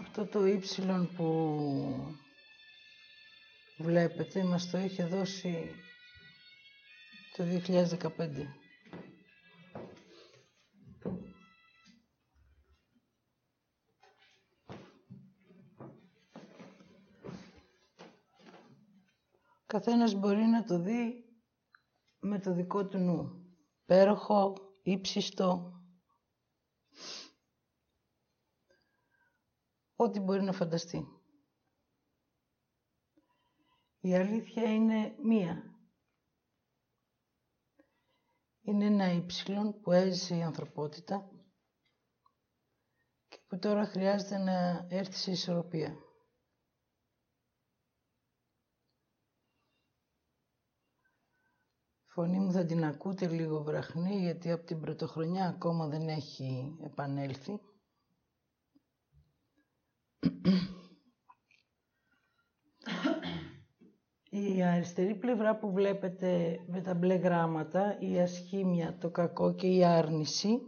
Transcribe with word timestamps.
Αυτό 0.00 0.26
το 0.26 0.46
ύψιλον 0.46 1.10
που 1.16 2.16
βλέπετε 3.78 4.44
μας 4.44 4.70
το 4.70 4.78
είχε 4.78 5.04
δώσει 5.04 5.70
το 7.36 7.44
2015. 7.44 8.64
Καθένας 19.66 20.14
μπορεί 20.14 20.42
να 20.44 20.64
το 20.64 20.78
δει 20.78 21.24
με 22.20 22.38
το 22.40 22.54
δικό 22.54 22.86
του 22.86 22.98
νου. 22.98 23.30
Πέροχο, 23.84 24.54
ύψιστο, 24.82 25.73
ό,τι 29.96 30.20
μπορεί 30.20 30.42
να 30.42 30.52
φανταστεί. 30.52 31.06
Η 34.00 34.14
αλήθεια 34.14 34.72
είναι 34.74 35.16
μία. 35.22 35.78
Είναι 38.60 38.84
ένα 38.84 39.12
ύψιλον 39.12 39.80
που 39.80 39.92
έζησε 39.92 40.36
η 40.36 40.42
ανθρωπότητα 40.42 41.30
και 43.28 43.38
που 43.46 43.58
τώρα 43.58 43.84
χρειάζεται 43.86 44.38
να 44.38 44.86
έρθει 44.90 45.16
σε 45.16 45.30
ισορροπία. 45.30 46.04
φωνή 52.14 52.38
μου 52.38 52.52
θα 52.52 52.64
την 52.64 52.84
ακούτε 52.84 53.28
λίγο 53.28 53.62
βραχνή 53.62 54.18
γιατί 54.20 54.50
από 54.50 54.64
την 54.64 54.80
πρωτοχρονιά 54.80 55.46
ακόμα 55.48 55.86
δεν 55.88 56.08
έχει 56.08 56.76
επανέλθει. 56.84 57.60
Η 64.30 64.62
αριστερή 64.62 65.14
πλευρά 65.14 65.56
που 65.58 65.72
βλέπετε 65.72 66.60
με 66.66 66.80
τα 66.80 66.94
μπλε 66.94 67.14
γράμματα, 67.14 67.98
η 68.00 68.20
ασχήμια, 68.20 68.98
το 68.98 69.10
κακό 69.10 69.54
και 69.54 69.66
η 69.66 69.84
άρνηση, 69.84 70.58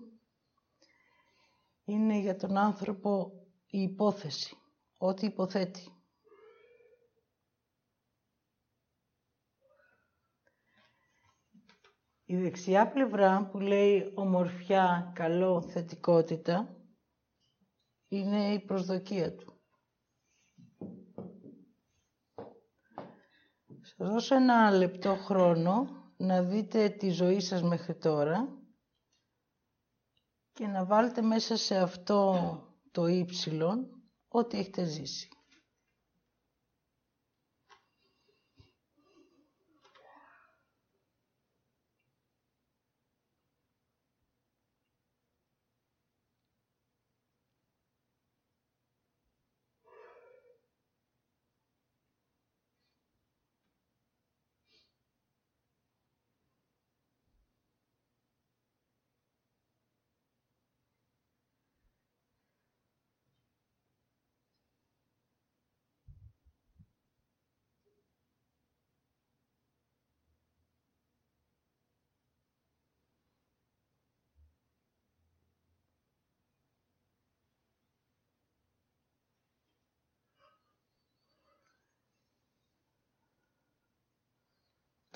είναι 1.84 2.18
για 2.18 2.36
τον 2.36 2.56
άνθρωπο 2.56 3.32
η 3.66 3.82
υπόθεση, 3.82 4.56
ό,τι 4.98 5.26
υποθέτει. 5.26 5.90
Η 12.24 12.36
δεξιά 12.36 12.88
πλευρά 12.88 13.48
που 13.50 13.58
λέει 13.58 14.12
ομορφιά, 14.14 15.12
καλό, 15.14 15.62
θετικότητα, 15.62 16.76
είναι 18.08 18.52
η 18.52 18.60
προσδοκία 18.60 19.34
του. 19.34 19.45
Σας 23.98 24.08
δώσω 24.08 24.34
ένα 24.34 24.70
λεπτό 24.70 25.14
χρόνο 25.14 25.86
να 26.16 26.42
δείτε 26.42 26.88
τη 26.88 27.10
ζωή 27.10 27.40
σας 27.40 27.62
μέχρι 27.62 27.94
τώρα 27.94 28.48
και 30.52 30.66
να 30.66 30.84
βάλετε 30.84 31.22
μέσα 31.22 31.56
σε 31.56 31.76
αυτό 31.76 32.36
το 32.90 33.06
ύψιλον 33.06 33.86
ό,τι 34.28 34.58
έχετε 34.58 34.84
ζήσει. 34.84 35.28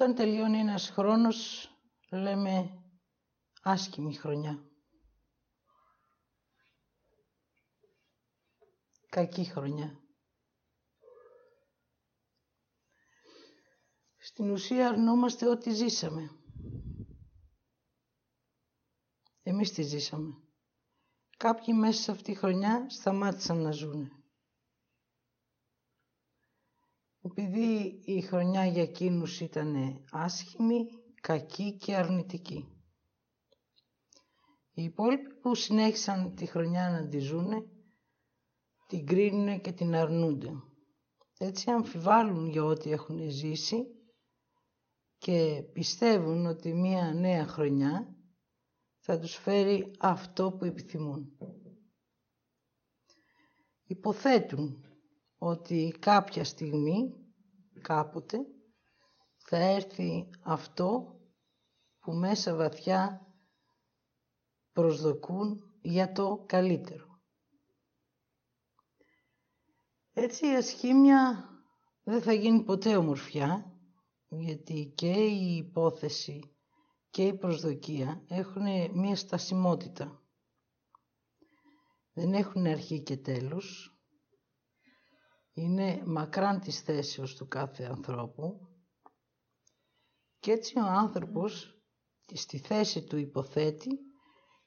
Όταν 0.01 0.15
τελειώνει 0.15 0.59
ένας 0.59 0.91
χρόνος, 0.91 1.71
λέμε 2.11 2.85
άσχημη 3.63 4.15
χρονιά. 4.15 4.71
Κακή 9.09 9.45
χρονιά. 9.45 10.01
Στην 14.19 14.51
ουσία 14.51 14.89
αρνόμαστε 14.89 15.49
ό,τι 15.49 15.71
ζήσαμε. 15.71 16.31
Εμείς 19.43 19.73
τη 19.73 19.83
ζήσαμε. 19.83 20.35
Κάποιοι 21.37 21.75
μέσα 21.79 22.03
σε 22.03 22.11
αυτή 22.11 22.33
τη 22.33 22.39
χρονιά 22.39 22.87
σταμάτησαν 22.91 23.63
να 23.63 23.71
ζουνε. 23.71 24.20
Επειδή 27.23 28.01
η 28.05 28.21
χρονιά 28.21 28.67
για 28.67 28.83
εκείνους 28.83 29.41
ήταν 29.41 30.03
άσχημη, 30.11 30.87
κακή 31.21 31.77
και 31.77 31.95
αρνητική. 31.97 32.69
Οι 34.73 34.83
υπόλοιποι 34.83 35.35
που 35.35 35.55
συνέχισαν 35.55 36.35
τη 36.35 36.47
χρονιά 36.47 36.91
να 36.91 37.09
τη 37.09 37.19
ζούνε, 37.19 37.65
την 38.87 39.07
κρίνουν 39.07 39.61
και 39.61 39.73
την 39.73 39.95
αρνούνται. 39.95 40.51
Έτσι 41.39 41.71
αμφιβάλλουν 41.71 42.49
για 42.49 42.65
ό,τι 42.65 42.91
έχουν 42.91 43.31
ζήσει 43.31 43.85
και 45.19 45.63
πιστεύουν 45.73 46.47
ότι 46.47 46.73
μία 46.75 47.13
νέα 47.13 47.47
χρονιά 47.47 48.15
θα 48.99 49.19
τους 49.19 49.35
φέρει 49.35 49.91
αυτό 49.99 50.53
που 50.53 50.65
επιθυμούν. 50.65 51.37
Υποθέτουν 53.85 54.90
ότι 55.43 55.97
κάποια 55.99 56.45
στιγμή, 56.45 57.15
κάποτε, 57.81 58.39
θα 59.37 59.57
έρθει 59.57 60.31
αυτό 60.43 61.21
που 62.01 62.13
μέσα 62.13 62.55
βαθιά 62.55 63.27
προσδοκούν 64.73 65.61
για 65.83 66.13
το 66.13 66.45
καλύτερο. 66.47 67.07
Έτσι 70.13 70.47
η 70.47 70.57
ασχήμια 70.57 71.49
δεν 72.03 72.23
θα 72.23 72.33
γίνει 72.33 72.63
ποτέ 72.63 72.97
ομορφιά, 72.97 73.79
γιατί 74.29 74.93
και 74.97 75.13
η 75.13 75.57
υπόθεση 75.57 76.57
και 77.11 77.27
η 77.27 77.39
προσδοκία 77.39 78.25
έχουν 78.29 78.63
μία 78.95 79.17
στασιμότητα. 79.17 80.23
Δεν 82.13 82.33
έχουν 82.33 82.67
αρχή 82.67 83.03
και 83.03 83.17
τέλος, 83.17 83.95
είναι 85.61 86.03
μακράν 86.07 86.61
της 86.61 86.81
θέσεως 86.81 87.37
του 87.37 87.49
κάθε 87.49 87.85
ανθρώπου 87.85 88.69
και 90.39 90.53
έτσι 90.53 90.79
ο 90.79 90.85
άνθρωπος 90.85 91.83
στη 92.35 92.59
θέση 92.59 93.05
του 93.05 93.17
υποθέτει 93.17 93.99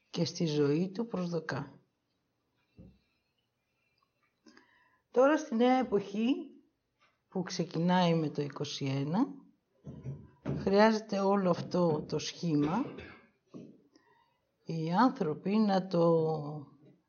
και 0.09 0.25
στη 0.25 0.45
ζωή 0.45 0.91
του 0.91 1.07
προσδοκά. 1.07 1.79
Τώρα 5.11 5.37
στη 5.37 5.55
νέα 5.55 5.79
εποχή 5.79 6.35
που 7.27 7.43
ξεκινάει 7.43 8.15
με 8.15 8.29
το 8.29 8.47
21 8.79 9.11
χρειάζεται 10.57 11.19
όλο 11.19 11.49
αυτό 11.49 12.05
το 12.07 12.19
σχήμα 12.19 12.85
οι 14.63 14.93
άνθρωποι 14.93 15.57
να 15.57 15.87
το 15.87 16.27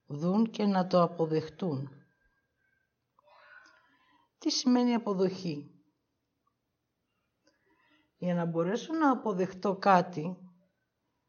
δουν 0.06 0.50
και 0.50 0.64
να 0.64 0.86
το 0.86 1.02
αποδεχτούν. 1.02 2.03
Τι 4.44 4.50
σημαίνει 4.50 4.94
αποδοχή; 4.94 5.70
Για 8.16 8.34
να 8.34 8.44
μπορέσω 8.44 8.92
να 8.92 9.10
αποδεχτώ 9.10 9.76
κάτι, 9.76 10.36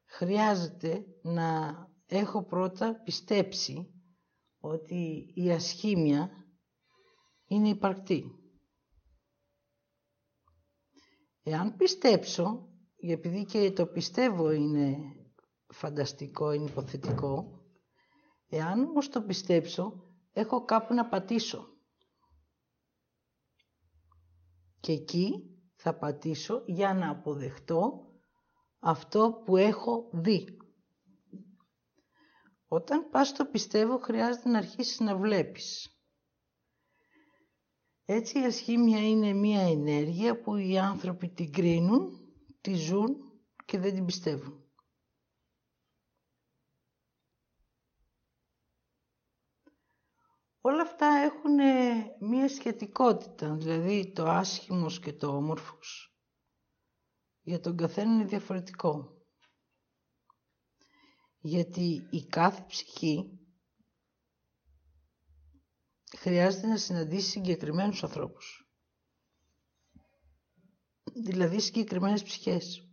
χρειάζεται 0.05 1.05
να 1.21 1.77
έχω 2.05 2.43
πρώτα 2.43 3.01
πιστέψει 3.03 3.93
ότι 4.59 5.31
η 5.35 5.51
ασχήμια 5.51 6.29
είναι 7.45 7.69
υπαρκτή. 7.69 8.31
Εάν 11.43 11.75
πιστέψω, 11.75 12.69
επειδή 12.97 13.45
και 13.45 13.71
το 13.71 13.85
πιστεύω 13.87 14.51
είναι 14.51 14.97
φανταστικό, 15.67 16.51
είναι 16.51 16.69
υποθετικό, 16.69 17.61
εάν 18.47 18.83
όμως 18.83 19.09
το 19.09 19.21
πιστέψω, 19.21 20.03
έχω 20.33 20.65
κάπου 20.65 20.93
να 20.93 21.07
πατήσω. 21.07 21.74
Και 24.85 24.91
εκεί 24.91 25.43
θα 25.75 25.97
πατήσω 25.97 26.63
για 26.65 26.93
να 26.93 27.09
αποδεχτώ 27.09 28.07
αυτό 28.79 29.41
που 29.45 29.57
έχω 29.57 30.09
δει. 30.13 30.57
Όταν 32.67 33.09
πας 33.09 33.31
το 33.31 33.45
πιστεύω 33.45 33.97
χρειάζεται 33.97 34.49
να 34.49 34.57
αρχίσεις 34.57 34.99
να 34.99 35.17
βλέπεις. 35.17 35.97
Έτσι 38.05 38.39
η 38.39 38.43
ασχήμια 38.43 39.07
είναι 39.07 39.33
μία 39.33 39.61
ενέργεια 39.61 40.41
που 40.41 40.55
οι 40.55 40.77
άνθρωποι 40.77 41.29
την 41.29 41.51
κρίνουν, 41.51 42.11
τη 42.61 42.73
ζουν 42.73 43.15
και 43.65 43.79
δεν 43.79 43.93
την 43.93 44.05
πιστεύουν. 44.05 44.64
Όλα 50.67 50.81
αυτά 50.81 51.05
έχουν 51.05 51.55
μία 52.29 52.47
σχετικότητα, 52.49 53.55
δηλαδή 53.55 54.11
το 54.11 54.23
άσχημος 54.25 54.99
και 54.99 55.13
το 55.13 55.27
όμορφος. 55.35 56.15
Για 57.41 57.59
τον 57.59 57.77
καθένα 57.77 58.13
είναι 58.13 58.25
διαφορετικό. 58.25 59.23
Γιατί 61.39 62.07
η 62.11 62.25
κάθε 62.25 62.65
ψυχή 62.67 63.39
χρειάζεται 66.17 66.67
να 66.67 66.77
συναντήσει 66.77 67.29
συγκεκριμένους 67.29 68.03
ανθρώπους. 68.03 68.69
Δηλαδή 71.23 71.59
συγκεκριμένες 71.59 72.23
ψυχές. 72.23 72.89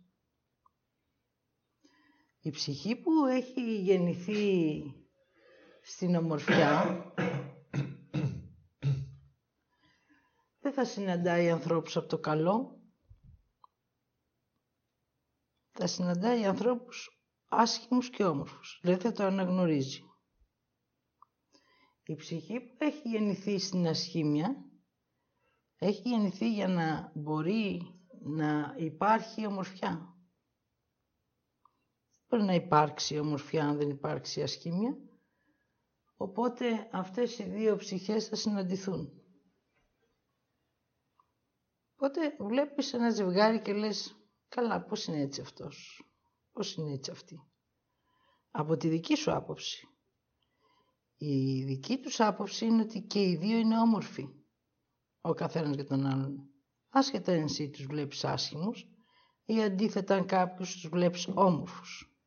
Η 2.39 2.49
ψυχή 2.49 2.95
που 2.95 3.25
έχει 3.25 3.81
γεννηθεί 3.81 4.81
στην 5.81 6.15
ομορφιά 6.15 7.03
δεν 10.75 10.85
θα 10.85 10.91
συναντάει 10.91 11.49
ανθρώπους 11.49 11.97
από 11.97 12.07
το 12.07 12.19
καλό. 12.19 12.81
Θα 15.71 15.87
συναντάει 15.87 16.45
ανθρώπους 16.45 17.23
άσχημους 17.47 18.09
και 18.09 18.23
όμορφους. 18.25 18.79
Δεν 18.83 18.99
θα 18.99 19.11
το 19.11 19.23
αναγνωρίζει. 19.23 20.03
Η 22.03 22.15
ψυχή 22.15 22.59
που 22.59 22.75
έχει 22.77 23.09
γεννηθεί 23.09 23.59
στην 23.59 23.87
ασχήμια 23.87 24.55
έχει 25.77 26.01
γεννηθεί 26.09 26.53
για 26.53 26.67
να 26.67 27.11
μπορεί 27.15 27.81
να 28.23 28.75
υπάρχει 28.77 29.45
ομορφιά. 29.45 30.15
Μπορεί 32.27 32.43
να 32.43 32.53
υπάρξει 32.53 33.17
ομορφιά 33.19 33.65
αν 33.67 33.77
δεν 33.77 33.89
υπάρξει 33.89 34.41
ασχήμια. 34.41 34.97
Οπότε 36.15 36.87
αυτές 36.91 37.39
οι 37.39 37.43
δύο 37.43 37.75
ψυχές 37.75 38.27
θα 38.27 38.35
συναντηθούν. 38.35 39.22
Οπότε 42.03 42.35
βλέπεις 42.39 42.93
ένα 42.93 43.09
ζευγάρι 43.09 43.61
και 43.61 43.73
λες 43.73 44.15
«Καλά, 44.47 44.83
πώς 44.83 45.05
είναι 45.05 45.19
έτσι 45.21 45.41
αυτός, 45.41 46.03
πώς 46.51 46.75
είναι 46.75 46.91
έτσι 46.93 47.11
αυτή». 47.11 47.41
Από 48.51 48.77
τη 48.77 48.87
δική 48.87 49.15
σου 49.15 49.31
άποψη. 49.31 49.87
Η 51.17 51.63
δική 51.63 51.97
τους 51.97 52.19
άποψη 52.19 52.65
είναι 52.65 52.81
ότι 52.81 53.01
και 53.01 53.21
οι 53.21 53.35
δύο 53.35 53.57
είναι 53.57 53.79
όμορφοι. 53.79 54.27
Ο 55.21 55.33
καθένας 55.33 55.75
για 55.75 55.85
τον 55.85 56.05
άλλον. 56.05 56.49
Άσχετα 56.89 57.31
αν 57.31 57.43
εσύ 57.43 57.69
τους 57.69 57.85
βλέπεις 57.85 58.25
άσχημους 58.25 58.87
ή 59.45 59.63
αντίθετα 59.63 60.15
αν 60.15 60.25
κάποιους 60.25 60.71
τους 60.73 60.87
βλέπεις 60.89 61.27
όμορφους. 61.27 62.17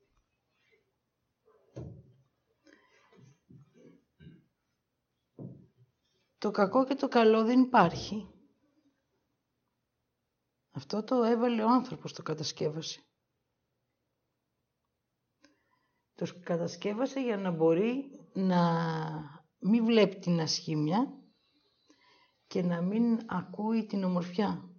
Το 6.38 6.50
κακό 6.50 6.84
και 6.84 6.94
το 6.94 7.08
καλό 7.08 7.44
δεν 7.44 7.60
υπάρχει. 7.60 8.30
Αυτό 10.76 11.04
το 11.04 11.22
έβαλε 11.22 11.62
ο 11.62 11.68
άνθρωπος, 11.68 12.12
το 12.12 12.22
κατασκεύασε. 12.22 13.00
Το 16.14 16.26
κατασκεύασε 16.42 17.20
για 17.20 17.36
να 17.36 17.50
μπορεί 17.50 18.10
να 18.32 18.80
μην 19.58 19.84
βλέπει 19.84 20.18
την 20.18 20.40
ασχήμια 20.40 21.12
και 22.46 22.62
να 22.62 22.82
μην 22.82 23.20
ακούει 23.26 23.86
την 23.86 24.04
ομορφιά. 24.04 24.70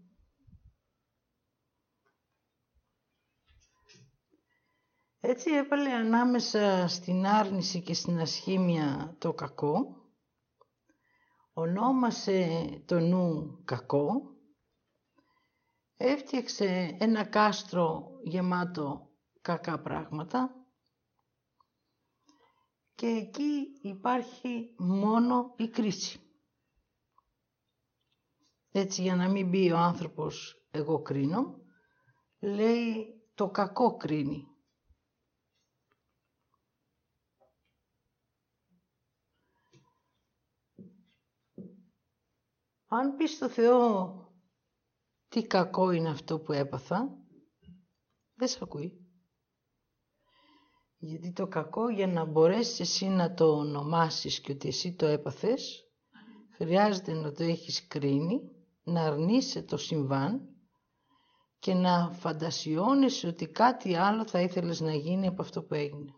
Έτσι 5.20 5.52
έβαλε 5.52 5.94
ανάμεσα 5.94 6.88
στην 6.88 7.26
άρνηση 7.26 7.82
και 7.82 7.94
στην 7.94 8.20
ασχήμια 8.20 9.16
το 9.18 9.34
κακό, 9.34 9.96
ονόμασε 11.54 12.70
το 12.86 13.00
νου 13.00 13.60
κακό, 13.66 14.37
έφτιαξε 15.98 16.98
ένα 17.00 17.26
κάστρο 17.26 18.20
γεμάτο 18.24 19.12
κακά 19.42 19.82
πράγματα 19.82 20.66
και 22.96 23.08
εκεί 23.08 23.80
υπάρχει 23.82 24.76
μόνο 24.78 25.54
η 25.58 25.68
κρίση. 25.68 26.22
Έτσι 28.72 29.02
για 29.02 29.16
να 29.16 29.30
μην 29.30 29.50
μπει 29.50 29.72
ο 29.72 29.78
άνθρωπος 29.78 30.66
εγώ 30.72 31.02
κρίνω, 31.02 31.62
λέει 32.40 33.22
το 33.34 33.50
κακό 33.50 33.98
κρίνει. 33.98 34.48
Αν 42.88 43.16
πεις 43.16 43.32
στο 43.32 43.50
Θεό 43.50 44.27
τι 45.38 45.48
κακό 45.48 45.92
είναι 45.92 46.10
αυτό 46.10 46.40
που 46.40 46.52
έπαθα, 46.52 47.18
δεν 48.34 48.48
σε 48.48 48.60
ακούει. 48.62 49.08
Γιατί 50.98 51.32
το 51.34 51.48
κακό 51.48 51.90
για 51.90 52.08
να 52.08 52.26
μπορέσεις 52.26 52.80
εσύ 52.80 53.06
να 53.08 53.34
το 53.34 53.58
ονομάσεις 53.58 54.40
και 54.40 54.52
ότι 54.52 54.68
εσύ 54.68 54.96
το 54.96 55.06
έπαθες, 55.06 55.84
χρειάζεται 56.56 57.14
να 57.14 57.32
το 57.32 57.44
έχεις 57.44 57.88
κρίνει, 57.88 58.42
να 58.84 59.02
αρνείσαι 59.02 59.62
το 59.62 59.78
συμβάν 59.78 60.50
και 61.60 61.74
να 61.74 62.12
φαντασιώνεις 62.12 63.24
ότι 63.24 63.48
κάτι 63.48 63.96
άλλο 63.96 64.28
θα 64.28 64.42
ήθελες 64.42 64.80
να 64.80 64.94
γίνει 64.94 65.28
από 65.28 65.42
αυτό 65.42 65.64
που 65.64 65.74
έγινε. 65.74 66.14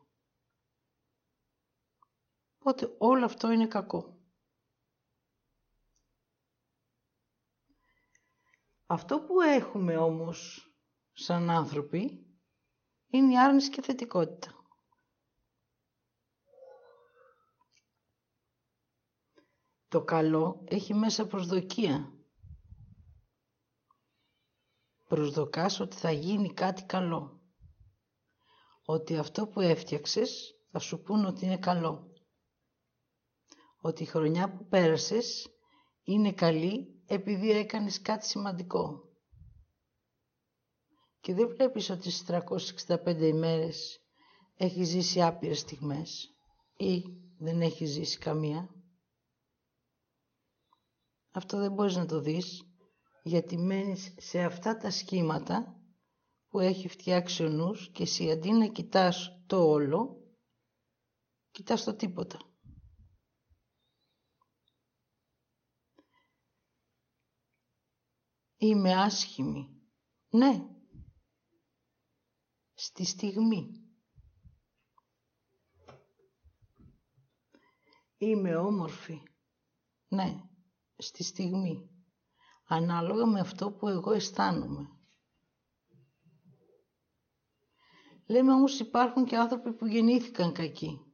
Οπότε 2.59 2.95
όλο 2.97 3.25
αυτό 3.25 3.51
είναι 3.51 3.67
κακό. 3.67 4.18
Αυτό 8.91 9.19
που 9.21 9.41
έχουμε 9.41 9.97
όμως 9.97 10.69
σαν 11.13 11.49
άνθρωποι 11.49 12.25
είναι 13.07 13.33
η 13.33 13.39
άρνηση 13.39 13.69
και 13.69 13.81
θετικότητα. 13.81 14.53
Το 19.87 20.03
καλό 20.03 20.63
έχει 20.67 20.93
μέσα 20.93 21.27
προσδοκία. 21.27 22.13
Προσδοκάς 25.07 25.79
ότι 25.79 25.95
θα 25.95 26.11
γίνει 26.11 26.53
κάτι 26.53 26.83
καλό. 26.83 27.41
Ότι 28.85 29.17
αυτό 29.17 29.47
που 29.47 29.59
έφτιαξες 29.59 30.55
θα 30.71 30.79
σου 30.79 31.01
πούν 31.01 31.25
ότι 31.25 31.45
είναι 31.45 31.57
καλό. 31.57 32.13
Ότι 33.81 34.03
η 34.03 34.05
χρονιά 34.05 34.53
που 34.53 34.67
πέρασες 34.67 35.47
είναι 36.03 36.33
καλή 36.33 36.98
επειδή 37.11 37.51
έκανες 37.51 38.01
κάτι 38.01 38.25
σημαντικό. 38.25 39.03
Και 41.21 41.33
δεν 41.33 41.47
βλέπεις 41.49 41.89
ότι 41.89 42.11
στις 42.11 42.25
365 42.87 43.21
ημέρες 43.21 43.99
έχεις 44.55 44.87
ζήσει 44.87 45.21
άπειρες 45.21 45.59
στιγμές 45.59 46.35
ή 46.77 47.03
δεν 47.37 47.61
έχεις 47.61 47.89
ζήσει 47.89 48.17
καμία; 48.17 48.69
Αυτό 51.31 51.57
δεν 51.57 51.71
μπορείς 51.73 51.95
να 51.95 52.05
το 52.05 52.19
δεις 52.19 52.63
γιατί 53.23 53.57
μένεις 53.57 54.13
σε 54.17 54.43
αυτά 54.43 54.77
τα 54.77 54.91
σχήματα 54.91 55.79
που 56.49 56.59
έχει 56.59 56.87
φτιάξει 56.87 57.43
ο 57.45 57.49
νους 57.49 57.89
και 57.91 58.03
εσύ 58.03 58.31
αντί 58.31 58.51
να 58.51 58.67
κοιτάς 58.67 59.41
το 59.47 59.69
όλο, 59.69 60.17
κοιτάς 61.51 61.83
το 61.83 61.95
τίποτα. 61.95 62.48
Είμαι 68.61 68.93
άσχημη. 68.93 69.81
Ναι. 70.29 70.67
Στη 72.73 73.05
στιγμή. 73.05 73.71
Είμαι 78.17 78.55
όμορφη. 78.55 79.21
Ναι. 80.07 80.43
Στη 80.97 81.23
στιγμή. 81.23 81.89
Ανάλογα 82.67 83.25
με 83.25 83.39
αυτό 83.39 83.71
που 83.71 83.87
εγώ 83.87 84.11
αισθάνομαι. 84.11 84.87
Λέμε 88.25 88.53
όμως 88.53 88.79
υπάρχουν 88.79 89.25
και 89.25 89.37
άνθρωποι 89.37 89.73
που 89.73 89.85
γεννήθηκαν 89.85 90.53
κακοί. 90.53 91.09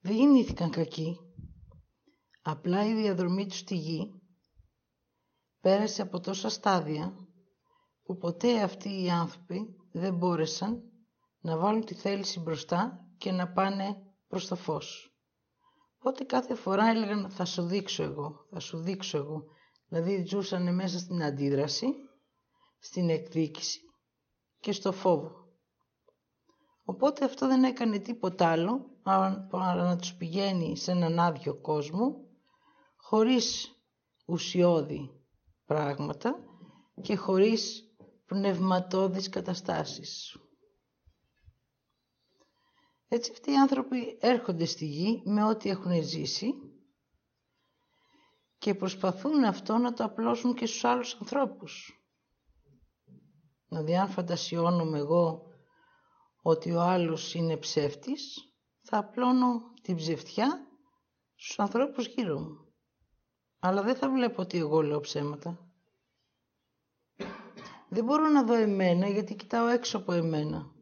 δεν 0.00 0.16
γεννήθηκαν 0.16 0.70
κακοί. 0.70 1.18
Απλά 2.42 2.86
η 2.86 2.94
διαδρομή 2.94 3.46
τους 3.46 3.58
στη 3.58 3.76
γη 3.76 4.15
πέρασε 5.66 6.02
από 6.02 6.20
τόσα 6.20 6.48
στάδια 6.48 7.16
που 8.04 8.16
ποτέ 8.16 8.62
αυτοί 8.62 9.02
οι 9.02 9.10
άνθρωποι 9.10 9.76
δεν 9.92 10.14
μπόρεσαν 10.14 10.82
να 11.40 11.56
βάλουν 11.56 11.84
τη 11.84 11.94
θέληση 11.94 12.40
μπροστά 12.40 13.06
και 13.18 13.32
να 13.32 13.52
πάνε 13.52 13.96
προς 14.28 14.46
το 14.46 14.56
φως. 14.56 15.16
Οπότε 15.98 16.24
κάθε 16.24 16.54
φορά 16.54 16.86
έλεγαν 16.86 17.30
θα 17.30 17.44
σου 17.44 17.62
δείξω 17.62 18.02
εγώ, 18.02 18.46
θα 18.50 18.60
σου 18.60 18.78
δείξω 18.78 19.18
εγώ. 19.18 19.44
Δηλαδή 19.88 20.24
ζούσαν 20.26 20.74
μέσα 20.74 20.98
στην 20.98 21.22
αντίδραση, 21.22 21.86
στην 22.78 23.10
εκδίκηση 23.10 23.80
και 24.60 24.72
στο 24.72 24.92
φόβο. 24.92 25.30
Οπότε 26.84 27.24
αυτό 27.24 27.46
δεν 27.46 27.64
έκανε 27.64 27.98
τίποτα 27.98 28.48
άλλο 28.48 28.86
παρά 29.50 29.82
να 29.82 29.96
τους 29.96 30.14
πηγαίνει 30.14 30.76
σε 30.76 30.90
έναν 30.90 31.18
άδειο 31.18 31.60
κόσμο, 31.60 32.16
χωρίς 32.96 33.70
ουσιώδη 34.26 35.15
πράγματα 35.66 36.36
και 37.02 37.16
χωρίς 37.16 37.84
πνευματώδεις 38.26 39.28
καταστάσεις. 39.28 40.36
Έτσι 43.08 43.30
αυτοί 43.32 43.50
οι 43.50 43.56
άνθρωποι 43.56 44.18
έρχονται 44.20 44.64
στη 44.64 44.86
γη 44.86 45.22
με 45.24 45.44
ό,τι 45.44 45.68
έχουν 45.68 46.02
ζήσει 46.02 46.54
και 48.58 48.74
προσπαθούν 48.74 49.44
αυτό 49.44 49.76
να 49.76 49.92
το 49.92 50.04
απλώσουν 50.04 50.54
και 50.54 50.66
στους 50.66 50.84
άλλους 50.84 51.14
ανθρώπους. 51.20 52.00
Δηλαδή 53.68 53.96
αν 53.96 54.08
φαντασιώνομαι 54.08 54.98
εγώ 54.98 55.42
ότι 56.42 56.72
ο 56.72 56.80
άλλος 56.80 57.34
είναι 57.34 57.56
ψεύτης, 57.56 58.54
θα 58.82 58.98
απλώνω 58.98 59.60
την 59.82 59.96
ψευτιά 59.96 60.66
στους 61.34 61.58
ανθρώπους 61.58 62.06
γύρω 62.06 62.38
μου. 62.38 62.65
Αλλά 63.58 63.82
δεν 63.82 63.96
θα 63.96 64.10
βλέπω 64.10 64.42
ότι 64.42 64.58
εγώ 64.58 64.82
λέω 64.82 65.00
ψέματα. 65.00 65.66
Δεν 67.88 68.04
μπορώ 68.04 68.28
να 68.28 68.44
δω 68.44 68.54
εμένα 68.54 69.08
γιατί 69.08 69.34
κοιτάω 69.34 69.66
έξω 69.66 69.96
από 69.96 70.12
εμένα. 70.12 70.74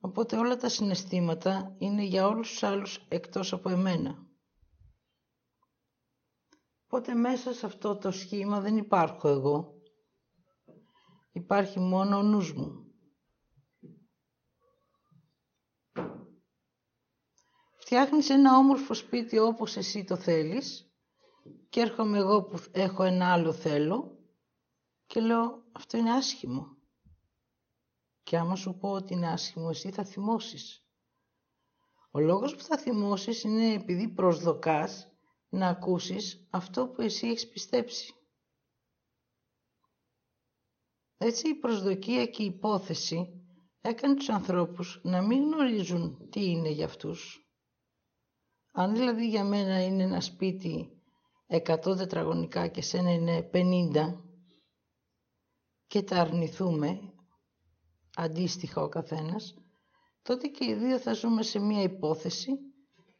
Οπότε 0.00 0.36
όλα 0.36 0.56
τα 0.56 0.68
συναισθήματα 0.68 1.74
είναι 1.78 2.02
για 2.02 2.26
όλους 2.26 2.48
τους 2.48 2.62
άλλους 2.62 2.96
εκτός 3.08 3.52
από 3.52 3.68
εμένα. 3.68 4.26
Οπότε 6.84 7.14
μέσα 7.14 7.52
σε 7.52 7.66
αυτό 7.66 7.96
το 7.96 8.10
σχήμα 8.10 8.60
δεν 8.60 8.76
υπάρχω 8.76 9.28
εγώ. 9.28 9.74
Υπάρχει 11.32 11.80
μόνο 11.80 12.16
ο 12.18 12.22
νους 12.22 12.52
μου. 12.52 12.92
Φτιάχνεις 17.78 18.30
ένα 18.30 18.56
όμορφο 18.56 18.94
σπίτι 18.94 19.38
όπως 19.38 19.76
εσύ 19.76 20.04
το 20.04 20.16
θέλεις 20.16 20.87
και 21.68 21.80
έρχομαι 21.80 22.18
εγώ 22.18 22.42
που 22.44 22.58
έχω 22.72 23.02
ένα 23.02 23.32
άλλο 23.32 23.52
θέλω 23.52 24.18
και 25.06 25.20
λέω 25.20 25.64
αυτό 25.72 25.96
είναι 25.96 26.12
άσχημο. 26.12 26.76
Και 28.22 28.38
άμα 28.38 28.56
σου 28.56 28.78
πω 28.78 28.90
ότι 28.90 29.12
είναι 29.12 29.28
άσχημο 29.28 29.68
εσύ 29.70 29.90
θα 29.90 30.04
θυμώσεις. 30.04 30.82
Ο 32.10 32.18
λόγος 32.18 32.54
που 32.54 32.62
θα 32.62 32.78
θυμώσεις 32.78 33.42
είναι 33.42 33.72
επειδή 33.72 34.08
προσδοκάς 34.08 35.12
να 35.48 35.68
ακούσεις 35.68 36.46
αυτό 36.50 36.88
που 36.88 37.02
εσύ 37.02 37.26
έχεις 37.26 37.48
πιστέψει. 37.48 38.12
Έτσι 41.16 41.48
η 41.48 41.54
προσδοκία 41.54 42.26
και 42.26 42.42
η 42.42 42.46
υπόθεση 42.46 43.42
έκανε 43.80 44.14
τους 44.14 44.28
ανθρώπους 44.28 45.00
να 45.02 45.22
μην 45.22 45.42
γνωρίζουν 45.42 46.28
τι 46.30 46.50
είναι 46.50 46.68
για 46.68 46.84
αυτούς. 46.84 47.48
Αν 48.72 48.94
δηλαδή 48.94 49.28
για 49.28 49.44
μένα 49.44 49.82
είναι 49.84 50.02
ένα 50.02 50.20
σπίτι 50.20 50.97
100 51.48 51.96
τετραγωνικά 51.96 52.66
και 52.68 52.82
σένα 52.82 53.10
είναι 53.12 53.50
50 53.52 54.14
και 55.86 56.02
τα 56.02 56.16
αρνηθούμε 56.20 57.00
αντίστοιχα 58.16 58.82
ο 58.82 58.88
καθένας, 58.88 59.54
τότε 60.22 60.46
και 60.46 60.64
οι 60.64 60.74
δύο 60.74 60.98
θα 60.98 61.12
ζούμε 61.12 61.42
σε 61.42 61.58
μία 61.58 61.82
υπόθεση 61.82 62.50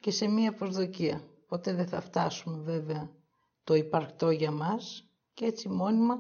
και 0.00 0.11
σε 0.11 0.28
μία 0.28 0.54
προσδοκία. 0.54 1.23
Ποτέ 1.47 1.73
δεν 1.75 1.87
θα 1.87 2.00
φτάσουμε 2.00 2.58
βέβαια 2.62 3.11
το 3.64 3.75
υπαρκτό 3.75 4.30
για 4.30 4.50
μας 4.50 5.11
και 5.35 5.44
έτσι 5.44 5.68
μόνιμα 5.68 6.18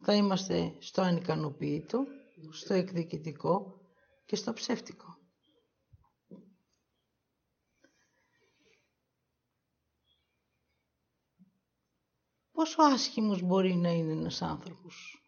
θα 0.00 0.14
είμαστε 0.14 0.74
στο 0.78 1.02
ανικανοποιητό, 1.02 2.04
στο 2.50 2.74
εκδικητικό 2.74 3.80
και 4.26 4.36
στο 4.36 4.52
ψεύτικο. 4.52 5.19
Πόσο 12.60 12.82
άσχημος 12.82 13.42
μπορεί 13.42 13.74
να 13.74 13.90
είναι 13.90 14.12
ένας 14.12 14.42
άνθρωπος. 14.42 15.22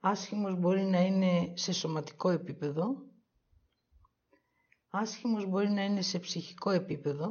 Άσχημος 0.00 0.56
μπορεί 0.58 0.82
να 0.84 1.00
είναι 1.00 1.52
σε 1.56 1.72
σωματικό 1.72 2.28
επίπεδο. 2.30 2.84
Άσχημος 4.90 5.46
μπορεί 5.46 5.68
να 5.70 5.84
είναι 5.84 6.02
σε 6.02 6.18
ψυχικό 6.18 6.70
επίπεδο. 6.70 7.28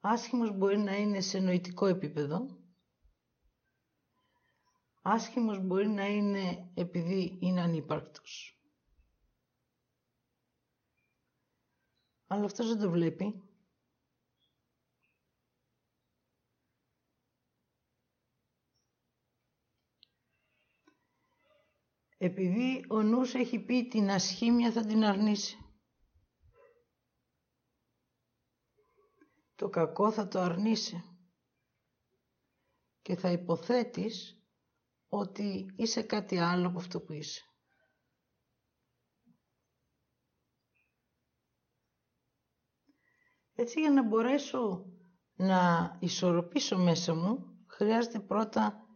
Άσχημος 0.00 0.56
μπορεί 0.56 0.78
να 0.78 0.96
είναι 0.96 1.20
σε 1.20 1.38
νοητικό 1.38 1.86
επίπεδο. 1.86 2.58
Άσχημος 5.02 5.58
μπορεί 5.66 5.88
να 5.88 6.06
είναι 6.06 6.70
επειδή 6.74 7.38
είναι 7.40 7.60
ανύπαρκτος. 7.60 8.57
Αλλά 12.30 12.44
αυτός 12.44 12.68
δεν 12.68 12.78
το 12.78 12.90
βλέπει. 12.90 13.42
Επειδή 22.20 22.84
ο 22.88 23.02
νους 23.02 23.34
έχει 23.34 23.58
πει 23.64 23.88
την 23.88 24.10
ασχήμια 24.10 24.72
θα 24.72 24.86
την 24.86 25.04
αρνήσει. 25.04 25.56
Το 29.54 29.68
κακό 29.68 30.12
θα 30.12 30.28
το 30.28 30.40
αρνήσει. 30.40 31.02
Και 33.02 33.16
θα 33.16 33.30
υποθέτεις 33.30 34.42
ότι 35.08 35.74
είσαι 35.76 36.02
κάτι 36.02 36.38
άλλο 36.38 36.66
από 36.68 36.78
αυτό 36.78 37.00
που 37.00 37.12
είσαι. 37.12 37.47
Έτσι 43.60 43.80
για 43.80 43.90
να 43.90 44.02
μπορέσω 44.02 44.86
να 45.34 45.96
ισορροπήσω 46.00 46.78
μέσα 46.78 47.14
μου, 47.14 47.64
χρειάζεται 47.66 48.20
πρώτα 48.20 48.86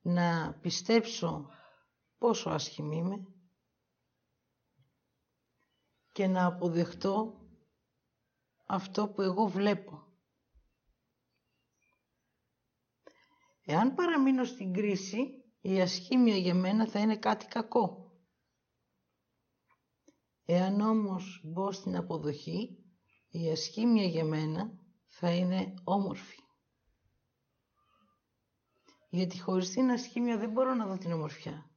να 0.00 0.58
πιστέψω 0.60 1.50
πόσο 2.18 2.50
άσχημη 2.50 2.96
είμαι 2.96 3.26
και 6.12 6.26
να 6.26 6.46
αποδεχτώ 6.46 7.40
αυτό 8.66 9.08
που 9.08 9.22
εγώ 9.22 9.46
βλέπω. 9.46 10.06
Εάν 13.64 13.94
παραμείνω 13.94 14.44
στην 14.44 14.72
κρίση, 14.72 15.44
η 15.60 15.80
ασχήμια 15.80 16.36
για 16.36 16.54
μένα 16.54 16.86
θα 16.88 17.00
είναι 17.00 17.16
κάτι 17.16 17.46
κακό. 17.46 18.12
Εάν 20.44 20.80
όμως 20.80 21.40
μπω 21.44 21.72
στην 21.72 21.96
αποδοχή, 21.96 22.85
η 23.42 23.50
ασχήμια 23.50 24.04
για 24.04 24.24
μένα 24.24 24.72
θα 25.06 25.30
είναι 25.30 25.74
όμορφη. 25.84 26.38
Γιατί 29.08 29.40
χωρίς 29.40 29.70
την 29.70 29.90
ασχήμια 29.90 30.38
δεν 30.38 30.50
μπορώ 30.50 30.74
να 30.74 30.86
δω 30.86 30.98
την 30.98 31.12
ομορφιά. 31.12 31.70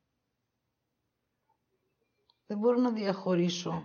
Δεν 2.45 2.57
μπορώ 2.57 2.79
να 2.79 2.91
διαχωρίσω 2.91 3.83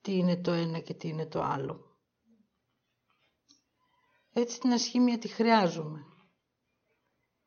τι 0.00 0.16
είναι 0.16 0.36
το 0.36 0.50
ένα 0.52 0.78
και 0.80 0.94
τι 0.94 1.08
είναι 1.08 1.26
το 1.26 1.42
άλλο. 1.42 1.98
Έτσι 4.32 4.60
την 4.60 4.72
ασχήμια 4.72 5.18
τη 5.18 5.28
χρειάζομαι. 5.28 6.04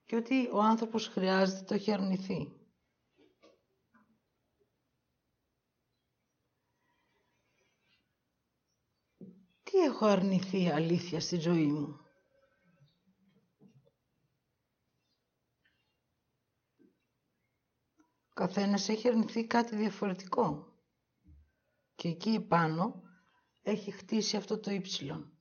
Και 0.06 0.16
ότι 0.16 0.50
ο 0.54 0.62
άνθρωπος 0.62 1.08
χρειάζεται 1.08 1.64
το 1.64 1.74
έχει 1.74 1.92
αρνηθεί. 1.92 2.63
Τι 9.74 9.80
έχω 9.80 10.06
αρνηθεί 10.06 10.70
αλήθεια 10.70 11.20
στη 11.20 11.40
ζωή 11.40 11.66
μου; 11.66 12.00
Ο 18.30 18.34
καθένας 18.34 18.90
έχει 18.90 19.08
αρνηθεί 19.08 19.48
κάτι 19.48 19.76
διαφορετικό. 19.76 20.74
Και 21.96 22.08
εκεί 22.08 22.40
πάνω 22.40 23.02
έχει 23.62 23.92
χτίσει 23.92 24.38
αυτό 24.38 24.60
το 24.60 24.72
ύψιλον. 24.72 25.38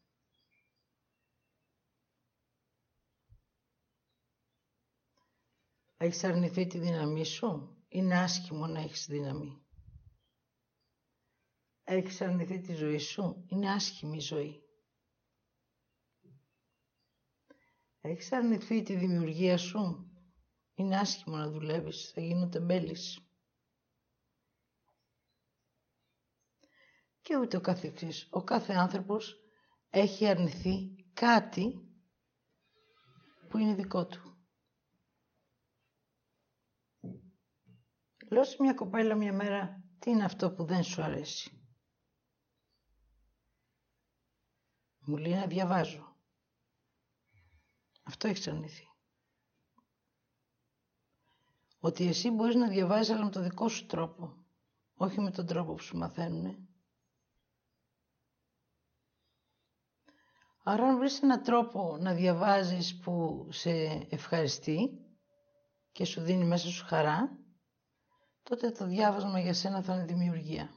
Έχεις 5.96 6.24
αρνηθεί 6.24 6.66
τη 6.66 6.78
δύναμή 6.78 7.24
σου 7.24 7.76
είναι 7.88 8.18
άσχημο 8.18 8.66
να 8.66 8.80
έχεις 8.80 9.06
δύναμη; 9.06 9.61
Έχεις 11.94 12.20
αρνηθεί 12.20 12.60
τη 12.60 12.74
ζωή 12.74 12.98
σου, 12.98 13.44
είναι 13.48 13.72
άσχημη 13.72 14.16
η 14.16 14.20
ζωή. 14.20 14.62
Έχεις 18.00 18.32
αρνηθεί 18.32 18.82
τη 18.82 18.96
δημιουργία 18.96 19.56
σου, 19.58 20.10
είναι 20.74 20.98
άσχημο 20.98 21.36
να 21.36 21.50
δουλεύεις, 21.50 22.10
θα 22.10 22.20
γίνονται 22.20 22.60
μπέλης. 22.60 23.18
Και 27.22 27.36
ούτε 27.36 27.56
ο 27.56 27.60
καθεξής. 27.60 28.28
Ο 28.30 28.42
κάθε 28.42 28.72
άνθρωπος 28.72 29.36
έχει 29.90 30.26
αρνηθεί 30.26 30.94
κάτι 31.12 31.88
που 33.48 33.58
είναι 33.58 33.74
δικό 33.74 34.06
του. 34.06 34.36
Λέω 38.30 38.44
σε 38.44 38.56
μια 38.60 38.74
κοπέλα 38.74 39.14
μια 39.14 39.32
μέρα, 39.32 39.84
τι 39.98 40.10
είναι 40.10 40.24
αυτό 40.24 40.52
που 40.52 40.64
δεν 40.64 40.82
σου 40.82 41.02
αρέσει; 41.02 41.61
Μου 45.04 45.16
λέει 45.16 45.34
να 45.34 45.46
διαβάζω. 45.46 46.16
Αυτό 48.02 48.28
έχει 48.28 48.50
αρνηθεί. 48.50 48.86
Ότι 51.80 52.06
εσύ 52.06 52.30
μπορείς 52.30 52.54
να 52.54 52.68
διαβάζεις 52.68 53.14
αλλά 53.14 53.24
με 53.24 53.30
το 53.30 53.40
δικό 53.42 53.68
σου 53.68 53.86
τρόπο. 53.86 54.36
Όχι 54.94 55.20
με 55.20 55.30
τον 55.30 55.46
τρόπο 55.46 55.74
που 55.74 55.82
σου 55.82 55.96
μαθαίνουν. 55.96 56.68
Άρα 60.64 60.88
αν 60.88 60.98
βρεις 60.98 61.22
έναν 61.22 61.42
τρόπο 61.42 61.96
να 62.00 62.14
διαβάζεις 62.14 62.98
που 62.98 63.46
σε 63.50 63.70
ευχαριστεί 64.10 64.90
και 65.92 66.04
σου 66.04 66.20
δίνει 66.20 66.44
μέσα 66.44 66.68
σου 66.68 66.84
χαρά, 66.86 67.38
τότε 68.42 68.70
το 68.70 68.86
διάβασμα 68.86 69.40
για 69.40 69.54
σένα 69.54 69.82
θα 69.82 69.94
είναι 69.94 70.04
δημιουργία. 70.04 70.70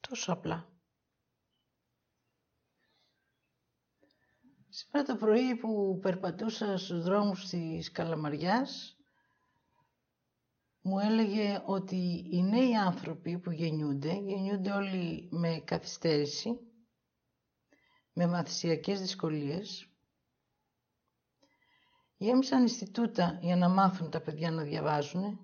Τόσο 0.00 0.32
απλά. 0.32 0.69
Σήμερα 4.92 5.12
το 5.12 5.16
πρωί 5.16 5.56
που 5.56 5.98
περπατούσα 6.02 6.78
στους 6.78 7.02
δρόμους 7.02 7.48
της 7.48 7.90
Καλαμαριάς, 7.90 8.96
μου 10.80 10.98
έλεγε 10.98 11.62
ότι 11.66 12.28
οι 12.30 12.42
νέοι 12.42 12.76
άνθρωποι 12.76 13.38
που 13.38 13.50
γεννιούνται, 13.50 14.12
γεννιούνται 14.12 14.70
όλοι 14.70 15.28
με 15.30 15.62
καθυστέρηση, 15.64 16.58
με 18.12 18.26
μαθησιακές 18.26 19.00
δυσκολίες. 19.00 19.88
Γέμισαν 22.16 22.60
Ινστιτούτα 22.60 23.38
για 23.42 23.56
να 23.56 23.68
μάθουν 23.68 24.10
τα 24.10 24.20
παιδιά 24.20 24.50
να 24.50 24.62
διαβάζουν. 24.62 25.38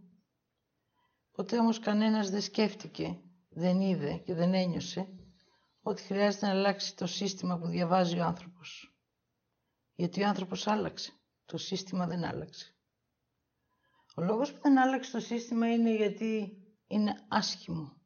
Ποτέ 1.33 1.59
όμως 1.59 1.79
κανένας 1.79 2.31
δεν 2.31 2.41
σκέφτηκε, 2.43 3.21
δεν 3.49 3.81
είδε 3.81 4.17
και 4.17 4.35
δεν 4.35 4.55
ένιωσε 4.55 5.09
ότι 5.83 6.03
χρειάζεται 6.03 6.47
να 6.47 6.53
αλλάξει 6.53 6.97
το 6.97 7.07
σύστημα 7.07 7.59
που 7.59 7.67
διαβάζει 7.67 8.19
ο 8.19 8.25
άνθρωπος. 8.25 8.91
Γιατί 9.97 10.23
ο 10.23 10.29
άνθρωπος 10.29 10.67
άλλαξε, 10.67 11.13
το 11.45 11.59
σύστημα 11.59 12.07
δεν 12.07 12.25
άλλαξε. 12.25 12.75
Ο 14.17 14.23
λόγος 14.23 14.53
που 14.53 14.59
δεν 14.63 14.79
άλλαξε 14.79 15.11
το 15.13 15.21
σύστημα 15.21 15.73
είναι 15.73 15.95
γιατί 15.97 16.57
είναι 16.87 17.25
άσχημο 17.29 17.97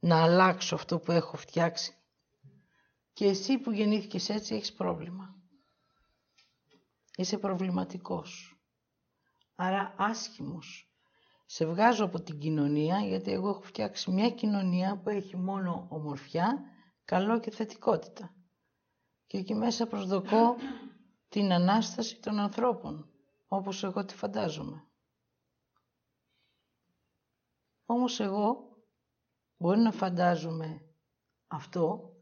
να 0.00 0.22
αλλάξω 0.22 0.74
αυτό 0.74 0.98
που 0.98 1.12
έχω 1.12 1.36
φτιάξει. 1.36 1.94
Και 3.12 3.24
εσύ 3.26 3.58
που 3.58 3.70
γεννήθηκες 3.70 4.28
έτσι 4.28 4.54
έχεις 4.54 4.72
πρόβλημα. 4.72 5.34
Είσαι 7.16 7.38
προβληματικός. 7.38 8.60
Άρα 9.54 9.94
άσχημος. 9.98 10.94
Σε 11.46 11.66
βγάζω 11.66 12.04
από 12.04 12.20
την 12.20 12.38
κοινωνία 12.38 12.98
γιατί 12.98 13.32
εγώ 13.32 13.48
έχω 13.48 13.62
φτιάξει 13.62 14.10
μια 14.10 14.30
κοινωνία 14.30 15.00
που 15.00 15.08
έχει 15.08 15.36
μόνο 15.36 15.86
ομορφιά, 15.90 16.62
καλό 17.04 17.40
και 17.40 17.50
θετικότητα. 17.50 18.34
Και 19.30 19.38
εκεί 19.38 19.54
μέσα 19.54 19.86
προσδοκώ 19.86 20.56
την 21.28 21.52
Ανάσταση 21.52 22.20
των 22.20 22.38
ανθρώπων, 22.38 23.10
όπως 23.48 23.82
εγώ 23.82 24.04
τη 24.04 24.14
φαντάζομαι. 24.14 24.84
Όμως 27.86 28.20
εγώ 28.20 28.56
μπορεί 29.56 29.80
να 29.80 29.92
φαντάζομαι 29.92 30.80
αυτό, 31.46 32.12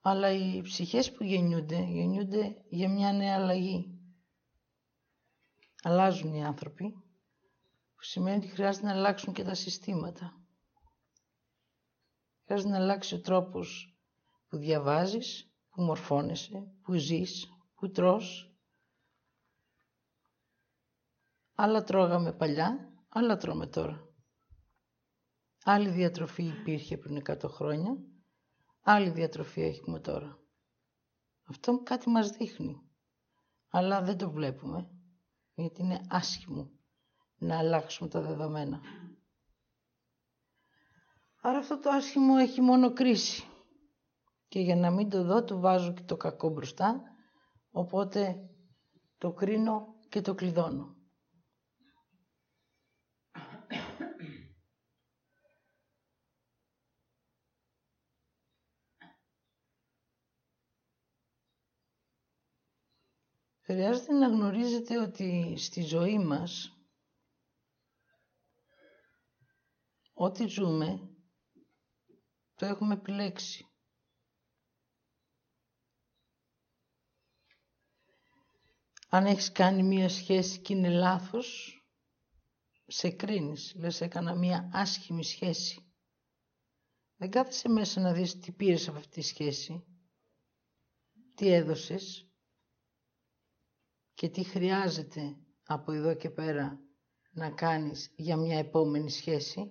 αλλά 0.00 0.30
οι 0.30 0.60
ψυχές 0.62 1.12
που 1.12 1.24
γεννιούνται, 1.24 1.82
γεννιούνται 1.82 2.64
για 2.68 2.88
μια 2.90 3.12
νέα 3.12 3.34
αλλαγή. 3.34 4.00
Αλλάζουν 5.82 6.34
οι 6.34 6.44
άνθρωποι, 6.44 6.90
που 7.94 8.02
σημαίνει 8.02 8.36
ότι 8.36 8.46
χρειάζεται 8.48 8.86
να 8.86 8.92
αλλάξουν 8.92 9.32
και 9.32 9.44
τα 9.44 9.54
συστήματα. 9.54 10.40
Χρειάζεται 12.44 12.70
να 12.70 12.76
αλλάξει 12.76 13.14
ο 13.14 13.20
τρόπος 13.20 13.98
που 14.48 14.56
διαβάζεις, 14.56 15.45
που 15.76 15.82
μορφώνεσαι, 15.82 16.72
που 16.82 16.94
ζεις, 16.94 17.48
που 17.74 17.90
τρως. 17.90 18.54
Άλλα 21.54 21.82
τρώγαμε 21.82 22.32
παλιά, 22.32 22.92
άλλα 23.08 23.36
τρώμε 23.36 23.66
τώρα. 23.66 24.08
Άλλη 25.64 25.88
διατροφή 25.90 26.42
υπήρχε 26.44 26.98
πριν 26.98 27.22
100 27.26 27.48
χρόνια, 27.48 27.96
άλλη 28.82 29.10
διατροφή 29.10 29.60
έχουμε 29.60 30.00
τώρα. 30.00 30.38
Αυτό 31.44 31.82
κάτι 31.82 32.08
μας 32.08 32.30
δείχνει, 32.30 32.80
αλλά 33.68 34.02
δεν 34.02 34.18
το 34.18 34.30
βλέπουμε, 34.30 34.90
γιατί 35.54 35.82
είναι 35.82 36.00
άσχημο 36.08 36.70
να 37.38 37.58
αλλάξουμε 37.58 38.08
τα 38.08 38.20
δεδομένα. 38.20 38.80
Άρα 41.40 41.58
αυτό 41.58 41.78
το 41.78 41.90
άσχημο 41.90 42.34
έχει 42.38 42.60
μόνο 42.60 42.92
κρίση. 42.92 43.44
Και 44.48 44.60
για 44.60 44.76
να 44.76 44.90
μην 44.90 45.10
το 45.10 45.24
δω, 45.24 45.44
του 45.44 45.60
βάζω 45.60 45.92
και 45.92 46.02
το 46.02 46.16
κακό 46.16 46.48
μπροστά, 46.48 47.02
οπότε 47.70 48.50
το 49.18 49.32
κρίνω 49.32 49.94
και 50.08 50.20
το 50.20 50.34
κλειδώνω. 50.34 50.96
Χρειάζεται 63.66 64.12
να 64.12 64.28
γνωρίζετε 64.28 64.98
ότι 64.98 65.54
στη 65.56 65.82
ζωή 65.82 66.18
μας 66.18 66.76
ό,τι 70.12 70.46
ζούμε 70.46 71.10
το 72.54 72.66
έχουμε 72.66 72.94
επιλέξει. 72.94 73.75
Αν 79.08 79.26
έχεις 79.26 79.52
κάνει 79.52 79.82
μία 79.82 80.08
σχέση 80.08 80.60
και 80.60 80.74
είναι 80.74 80.88
λάθος, 80.88 81.80
σε 82.86 83.10
κρίνεις. 83.10 83.74
Λες 83.76 84.00
έκανα 84.00 84.34
μία 84.34 84.70
άσχημη 84.72 85.24
σχέση. 85.24 85.80
Δεν 87.16 87.30
κάθεσαι 87.30 87.68
μέσα 87.68 88.00
να 88.00 88.12
δεις 88.12 88.38
τι 88.38 88.52
πήρες 88.52 88.88
από 88.88 88.98
αυτή 88.98 89.10
τη 89.10 89.22
σχέση. 89.22 89.84
Τι 91.34 91.52
έδωσες 91.52 92.30
και 94.14 94.28
τι 94.28 94.44
χρειάζεται 94.44 95.36
από 95.64 95.92
εδώ 95.92 96.14
και 96.14 96.30
πέρα 96.30 96.80
να 97.30 97.50
κάνεις 97.50 98.12
για 98.16 98.36
μια 98.36 98.58
επόμενη 98.58 99.10
σχέση. 99.10 99.70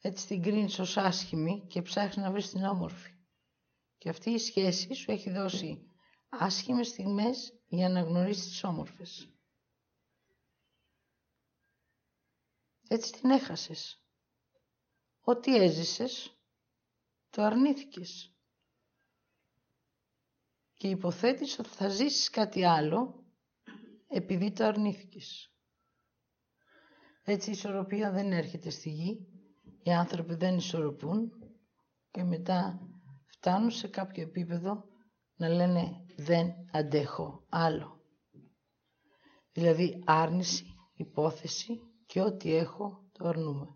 Έτσι 0.00 0.26
την 0.26 0.42
κρίνεις 0.42 0.78
ως 0.78 0.96
άσχημη 0.96 1.66
και 1.66 1.82
ψάχνεις 1.82 2.16
να 2.16 2.30
βρεις 2.30 2.50
την 2.50 2.64
όμορφη. 2.64 3.10
Και 3.98 4.08
αυτή 4.08 4.30
η 4.30 4.38
σχέση 4.38 4.94
σου 4.94 5.10
έχει 5.10 5.30
δώσει 5.30 5.86
άσχημες 6.28 6.88
στιγμές 6.88 7.59
για 7.70 7.88
να 7.88 8.00
γνωρίσεις 8.00 8.44
τις 8.48 8.64
όμορφες. 8.64 9.28
Έτσι 12.88 13.12
την 13.12 13.30
έχασες. 13.30 14.02
Ό,τι 15.20 15.56
έζησες, 15.56 16.38
το 17.30 17.42
αρνήθηκες 17.42 18.34
και 20.74 20.88
υποθέτεις 20.88 21.58
ότι 21.58 21.68
θα 21.68 21.88
ζήσεις 21.88 22.30
κάτι 22.30 22.64
άλλο 22.64 23.24
επειδή 24.08 24.52
το 24.52 24.64
αρνήθηκες. 24.64 25.52
Έτσι 27.24 27.48
η 27.48 27.52
ισορροπία 27.52 28.10
δεν 28.12 28.32
έρχεται 28.32 28.70
στη 28.70 28.90
γη, 28.90 29.26
οι 29.82 29.92
άνθρωποι 29.92 30.34
δεν 30.34 30.56
ισορροπούν 30.56 31.30
και 32.10 32.22
μετά 32.22 32.88
φτάνουν 33.26 33.70
σε 33.70 33.88
κάποιο 33.88 34.22
επίπεδο 34.22 34.89
να 35.40 35.48
λένε 35.48 36.04
δεν 36.16 36.54
αντέχω 36.72 37.46
άλλο. 37.48 38.00
Δηλαδή 39.52 40.02
άρνηση, 40.06 40.64
υπόθεση 40.94 41.80
και 42.06 42.20
ό,τι 42.20 42.54
έχω 42.54 43.08
το 43.12 43.28
αρνούμε. 43.28 43.66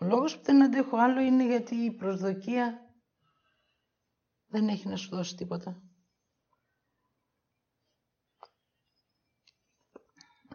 Ο 0.00 0.04
λόγος 0.04 0.36
που 0.36 0.42
δεν 0.44 0.62
αντέχω 0.62 0.96
άλλο 0.96 1.20
είναι 1.20 1.46
γιατί 1.46 1.74
η 1.74 1.92
προσδοκία 1.92 2.92
δεν 4.46 4.68
έχει 4.68 4.88
να 4.88 4.96
σου 4.96 5.08
δώσει 5.08 5.36
τίποτα. 5.36 5.82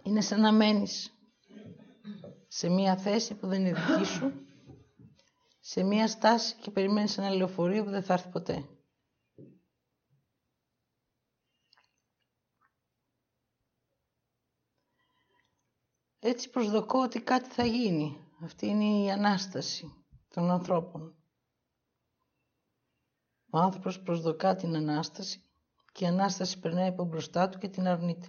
Είναι 0.04 0.22
σαν 0.22 0.41
να 0.41 0.52
μένεις 0.52 1.17
σε 2.48 2.69
μία 2.69 2.98
θέση 2.98 3.36
που 3.36 3.48
δεν 3.48 3.65
είναι 3.65 3.80
δική 3.80 4.04
σου 4.06 4.42
σε 5.65 5.84
μία 5.84 6.08
στάση 6.08 6.56
και 6.56 6.71
περιμένεις 6.71 7.17
ένα 7.17 7.30
λεωφορείο 7.30 7.84
που 7.84 7.89
δεν 7.89 8.04
θα 8.04 8.13
έρθει 8.13 8.30
ποτέ. 8.30 8.67
Έτσι 16.19 16.49
προσδοκώ 16.49 16.99
ότι 17.02 17.21
κάτι 17.21 17.49
θα 17.49 17.65
γίνει. 17.65 18.28
Αυτή 18.41 18.65
είναι 18.67 19.04
η 19.04 19.12
Ανάσταση 19.12 20.06
των 20.30 20.52
ανθρώπων. 20.52 21.15
Ο 23.52 23.58
άνθρωπος 23.58 24.02
προσδοκά 24.02 24.56
την 24.56 24.76
Ανάσταση 24.76 25.43
και 25.91 26.04
η 26.04 26.08
Ανάσταση 26.08 26.60
περνάει 26.60 26.88
από 26.88 27.04
μπροστά 27.04 27.49
του 27.49 27.58
και 27.58 27.67
την 27.69 27.88
αρνείται. 27.88 28.28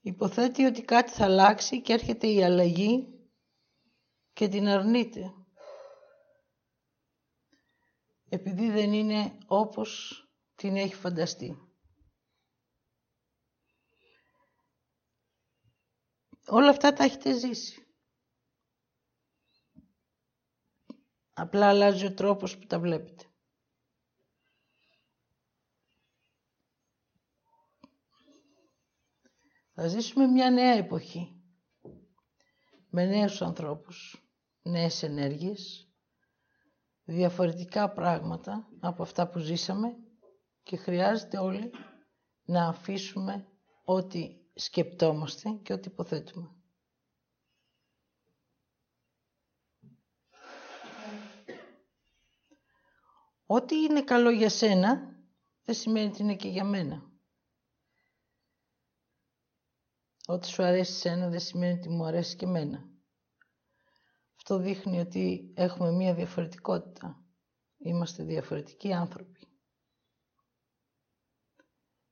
Υποθέτει 0.00 0.64
ότι 0.64 0.82
κάτι 0.82 1.10
θα 1.12 1.24
αλλάξει 1.24 1.82
και 1.82 1.92
έρχεται 1.92 2.26
η 2.26 2.44
αλλαγή 2.44 3.15
και 4.36 4.48
την 4.48 4.66
αρνείται. 4.68 5.34
Επειδή 8.28 8.70
δεν 8.70 8.92
είναι 8.92 9.38
όπως 9.46 10.20
την 10.54 10.76
έχει 10.76 10.94
φανταστεί. 10.94 11.58
Όλα 16.46 16.68
αυτά 16.68 16.92
τα 16.92 17.04
έχετε 17.04 17.38
ζήσει. 17.38 17.86
Απλά 21.32 21.68
αλλάζει 21.68 22.06
ο 22.06 22.14
τρόπος 22.14 22.58
που 22.58 22.66
τα 22.66 22.80
βλέπετε. 22.80 23.24
Θα 29.72 29.88
ζήσουμε 29.88 30.26
μια 30.26 30.50
νέα 30.50 30.72
εποχή. 30.72 31.42
Με 32.90 33.04
νέους 33.04 33.42
ανθρώπους, 33.42 34.25
νέες 34.66 35.02
ενέργειες, 35.02 35.88
διαφορετικά 37.04 37.92
πράγματα 37.92 38.68
από 38.80 39.02
αυτά 39.02 39.28
που 39.28 39.38
ζήσαμε 39.38 39.96
και 40.62 40.76
χρειάζεται 40.76 41.38
όλοι 41.38 41.70
να 42.44 42.68
αφήσουμε 42.68 43.46
ό,τι 43.84 44.36
σκεπτόμαστε 44.54 45.50
και 45.62 45.72
ό,τι 45.72 45.88
υποθέτουμε. 45.88 46.50
Ό,τι 53.46 53.76
είναι 53.76 54.02
καλό 54.02 54.30
για 54.30 54.48
σένα 54.48 55.16
δεν 55.64 55.74
σημαίνει 55.74 56.06
ότι 56.08 56.22
είναι 56.22 56.36
και 56.36 56.48
για 56.48 56.64
μένα. 56.64 57.10
Ό,τι 60.26 60.46
σου 60.46 60.62
αρέσει 60.62 60.92
σένα 60.92 61.28
δεν 61.28 61.40
σημαίνει 61.40 61.78
ότι 61.78 61.88
μου 61.88 62.04
αρέσει 62.04 62.36
και 62.36 62.46
μένα. 62.46 62.95
Αυτό 64.36 64.58
δείχνει 64.58 64.98
ότι 65.00 65.52
έχουμε 65.56 65.90
μία 65.90 66.14
διαφορετικότητα. 66.14 67.24
Είμαστε 67.78 68.24
διαφορετικοί 68.24 68.92
άνθρωποι. 68.92 69.48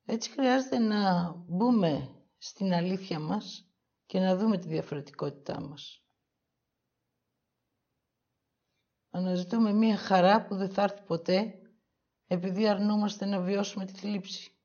Έτσι 0.04 0.30
χρειάζεται 0.30 0.78
να 0.78 1.32
μπούμε 1.34 2.22
στην 2.38 2.72
αλήθεια 2.72 3.18
μας 3.18 3.68
και 4.06 4.18
να 4.20 4.36
δούμε 4.36 4.58
τη 4.58 4.68
διαφορετικότητά 4.68 5.60
μας. 5.60 6.04
Αναζητούμε 9.10 9.72
μία 9.72 9.96
χαρά 9.96 10.46
που 10.46 10.56
δεν 10.56 10.70
θα 10.70 10.82
έρθει 10.82 11.02
ποτέ 11.02 11.58
επειδή 12.26 12.68
αρνούμαστε 12.68 13.24
να 13.24 13.40
βιώσουμε 13.40 13.84
τη 13.86 13.92
θλίψη. 13.92 14.58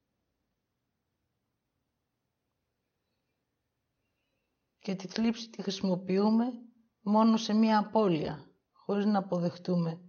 Και 4.80 4.96
τη 4.96 5.08
θλίψη 5.08 5.50
τη 5.50 5.62
χρησιμοποιούμε 5.62 6.69
μόνο 7.10 7.38
σε 7.38 7.54
μία 7.54 7.78
απώλεια, 7.80 8.52
χωρίς 8.72 9.06
να 9.06 9.20
αποδεχτούμε 9.20 10.02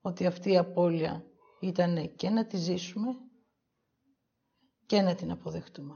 ότι 0.00 0.26
αυτή 0.26 0.50
η 0.50 0.56
απώλεια 0.58 1.24
ήταν 1.60 2.14
και 2.14 2.30
να 2.30 2.46
τη 2.46 2.56
ζήσουμε 2.56 3.08
και 4.86 5.00
να 5.00 5.14
την 5.14 5.30
αποδεχτούμε. 5.30 5.94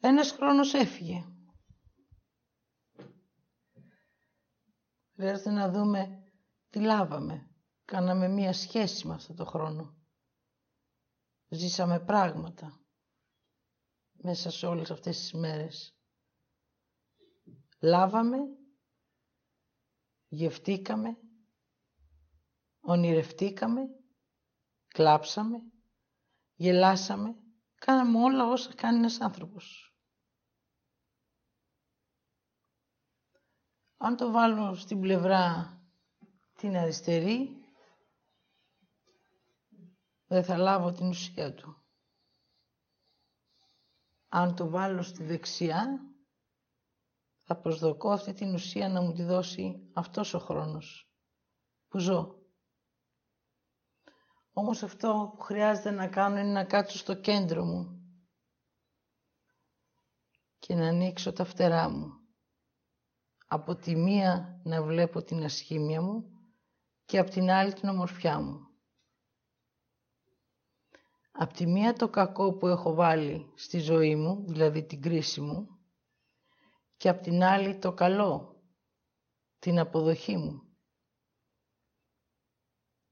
Ένας 0.00 0.30
χρόνος 0.32 0.74
έφυγε. 0.74 1.24
Χρειάζεται 5.14 5.50
να 5.50 5.70
δούμε 5.70 6.22
τι 6.70 6.80
λάβαμε. 6.80 7.49
Κάναμε 7.90 8.28
μία 8.28 8.52
σχέση 8.52 9.06
με 9.06 9.14
αυτό 9.14 9.34
το 9.34 9.44
χρόνο. 9.44 9.96
Ζήσαμε 11.48 12.00
πράγματα 12.00 12.80
μέσα 14.12 14.50
σε 14.50 14.66
όλες 14.66 14.90
αυτές 14.90 15.18
τις 15.18 15.32
μέρες. 15.32 15.96
Λάβαμε, 17.80 18.38
γευτήκαμε, 20.28 21.16
ονειρευτήκαμε, 22.80 23.80
κλάψαμε, 24.88 25.58
γελάσαμε, 26.54 27.36
κάναμε 27.74 28.18
όλα 28.18 28.46
όσα 28.46 28.74
κάνει 28.74 28.98
ένας 28.98 29.20
άνθρωπος. 29.20 29.94
Αν 33.96 34.16
το 34.16 34.30
βάλω 34.30 34.74
στην 34.74 35.00
πλευρά 35.00 35.74
την 36.52 36.76
αριστερή, 36.76 37.59
δεν 40.30 40.44
θα 40.44 40.56
λάβω 40.56 40.92
την 40.92 41.08
ουσία 41.08 41.54
του. 41.54 41.82
Αν 44.28 44.54
το 44.56 44.68
βάλω 44.68 45.02
στη 45.02 45.24
δεξιά, 45.24 46.00
θα 47.42 47.56
προσδοκώ 47.56 48.10
αυτή 48.10 48.32
την 48.32 48.54
ουσία 48.54 48.88
να 48.88 49.00
μου 49.00 49.12
τη 49.12 49.22
δώσει 49.22 49.90
αυτός 49.92 50.34
ο 50.34 50.38
χρόνος 50.38 51.12
που 51.88 51.98
ζω. 51.98 52.38
Όμως 54.52 54.82
αυτό 54.82 55.32
που 55.36 55.42
χρειάζεται 55.42 55.90
να 55.90 56.08
κάνω 56.08 56.38
είναι 56.38 56.52
να 56.52 56.64
κάτσω 56.64 56.98
στο 56.98 57.14
κέντρο 57.14 57.64
μου 57.64 58.00
και 60.58 60.74
να 60.74 60.88
ανοίξω 60.88 61.32
τα 61.32 61.44
φτερά 61.44 61.88
μου 61.88 62.12
από 63.46 63.76
τη 63.76 63.96
μία 63.96 64.60
να 64.64 64.82
βλέπω 64.82 65.22
την 65.22 65.44
ασχήμια 65.44 66.02
μου 66.02 66.24
και 67.04 67.18
από 67.18 67.30
την 67.30 67.50
άλλη 67.50 67.72
την 67.72 67.88
ομορφιά 67.88 68.40
μου. 68.40 68.69
Απ' 71.42 71.52
τη 71.52 71.66
μία 71.66 71.92
το 71.92 72.08
κακό 72.08 72.52
που 72.52 72.66
έχω 72.66 72.94
βάλει 72.94 73.52
στη 73.54 73.78
ζωή 73.78 74.16
μου, 74.16 74.44
δηλαδή 74.46 74.84
την 74.84 75.02
κρίση 75.02 75.40
μου, 75.40 75.78
και 76.96 77.08
απ' 77.08 77.20
την 77.22 77.42
άλλη 77.42 77.78
το 77.78 77.92
καλό, 77.92 78.62
την 79.58 79.78
αποδοχή 79.78 80.36
μου. 80.36 80.62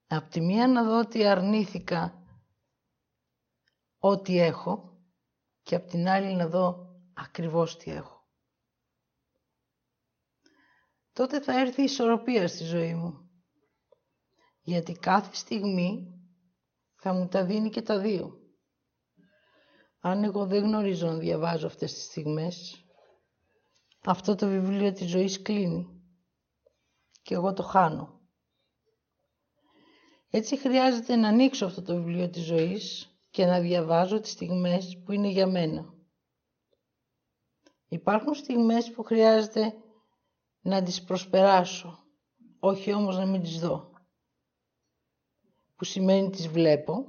Απ' 0.06 0.28
τη 0.30 0.40
μία 0.40 0.68
να 0.68 0.84
δω 0.84 0.98
ότι 0.98 1.26
αρνήθηκα 1.26 2.22
ό,τι 3.98 4.38
έχω 4.38 4.98
και 5.62 5.74
απ' 5.74 5.88
την 5.88 6.08
άλλη 6.08 6.34
να 6.34 6.48
δω 6.48 6.96
ακριβώς 7.14 7.76
τι 7.76 7.90
έχω 7.90 8.18
τότε 11.12 11.40
θα 11.40 11.60
έρθει 11.60 11.80
η 11.80 11.84
ισορροπία 11.84 12.48
στη 12.48 12.64
ζωή 12.64 12.94
μου. 12.94 13.30
Γιατί 14.62 14.92
κάθε 14.92 15.34
στιγμή 15.34 16.17
θα 17.00 17.12
μου 17.12 17.28
τα 17.28 17.44
δίνει 17.44 17.70
και 17.70 17.82
τα 17.82 17.98
δύο. 17.98 18.38
Αν 20.00 20.24
εγώ 20.24 20.46
δεν 20.46 20.62
γνωρίζω 20.62 21.06
να 21.06 21.16
διαβάζω 21.18 21.66
αυτές 21.66 21.92
τις 21.94 22.04
στιγμές, 22.04 22.84
αυτό 24.04 24.34
το 24.34 24.48
βιβλίο 24.48 24.92
της 24.92 25.08
ζωής 25.10 25.42
κλείνει 25.42 25.86
και 27.22 27.34
εγώ 27.34 27.52
το 27.52 27.62
χάνω. 27.62 28.20
Έτσι 30.30 30.56
χρειάζεται 30.58 31.16
να 31.16 31.28
ανοίξω 31.28 31.66
αυτό 31.66 31.82
το 31.82 31.94
βιβλίο 31.94 32.28
της 32.30 32.42
ζωής 32.44 33.12
και 33.30 33.44
να 33.46 33.60
διαβάζω 33.60 34.20
τις 34.20 34.30
στιγμές 34.30 35.02
που 35.04 35.12
είναι 35.12 35.28
για 35.28 35.46
μένα. 35.46 35.94
Υπάρχουν 37.88 38.34
στιγμές 38.34 38.90
που 38.90 39.02
χρειάζεται 39.02 39.74
να 40.60 40.82
τις 40.82 41.04
προσπεράσω, 41.04 41.98
όχι 42.58 42.92
όμως 42.92 43.16
να 43.16 43.26
μην 43.26 43.42
τις 43.42 43.58
δω. 43.58 43.87
Που 45.78 45.84
σημαίνει 45.84 46.30
τις 46.30 46.48
βλέπω, 46.48 47.06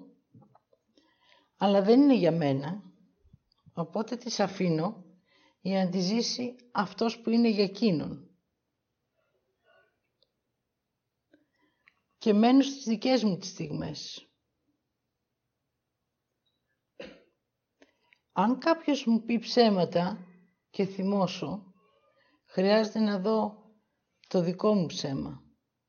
αλλά 1.58 1.82
δεν 1.82 2.02
είναι 2.02 2.16
για 2.16 2.32
μένα, 2.32 2.84
οπότε 3.74 4.16
τις 4.16 4.40
αφήνω 4.40 5.04
για 5.62 5.84
να 5.84 5.90
τις 5.90 6.04
ζήσει 6.04 6.56
αυτός 6.72 7.20
που 7.20 7.30
είναι 7.30 7.50
για 7.50 7.64
εκείνον. 7.64 8.30
Και 12.18 12.34
μένω 12.34 12.62
στις 12.62 12.84
δικές 12.84 13.24
μου 13.24 13.38
τις 13.38 13.50
στιγμές. 13.50 14.30
Αν 18.32 18.60
κάποιος 18.60 19.06
μου 19.06 19.24
πει 19.24 19.40
ψέματα 19.40 20.28
και 20.70 20.86
θυμώσω, 20.86 21.70
Χρειάζεται 22.52 23.00
να 23.00 23.20
δω 23.20 23.64
το 24.28 24.42
δικό 24.42 24.74
μου 24.74 24.86
ψέμα 24.86 25.44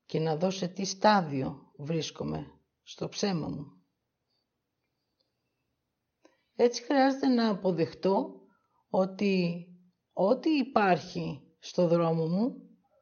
και 0.06 0.18
να 0.18 0.36
δω 0.36 0.50
σε 0.50 0.68
τι 0.68 0.84
στάδιο 0.84 1.72
βρίσκομαι 1.76 2.59
στο 2.90 3.08
ψέμα 3.08 3.48
μου. 3.48 3.82
Έτσι 6.56 6.82
χρειάζεται 6.82 7.26
να 7.26 7.48
αποδεχτώ 7.50 8.40
ότι 8.90 9.64
ό,τι 10.12 10.50
υπάρχει 10.50 11.40
στο 11.58 11.86
δρόμο 11.86 12.26
μου, 12.26 12.56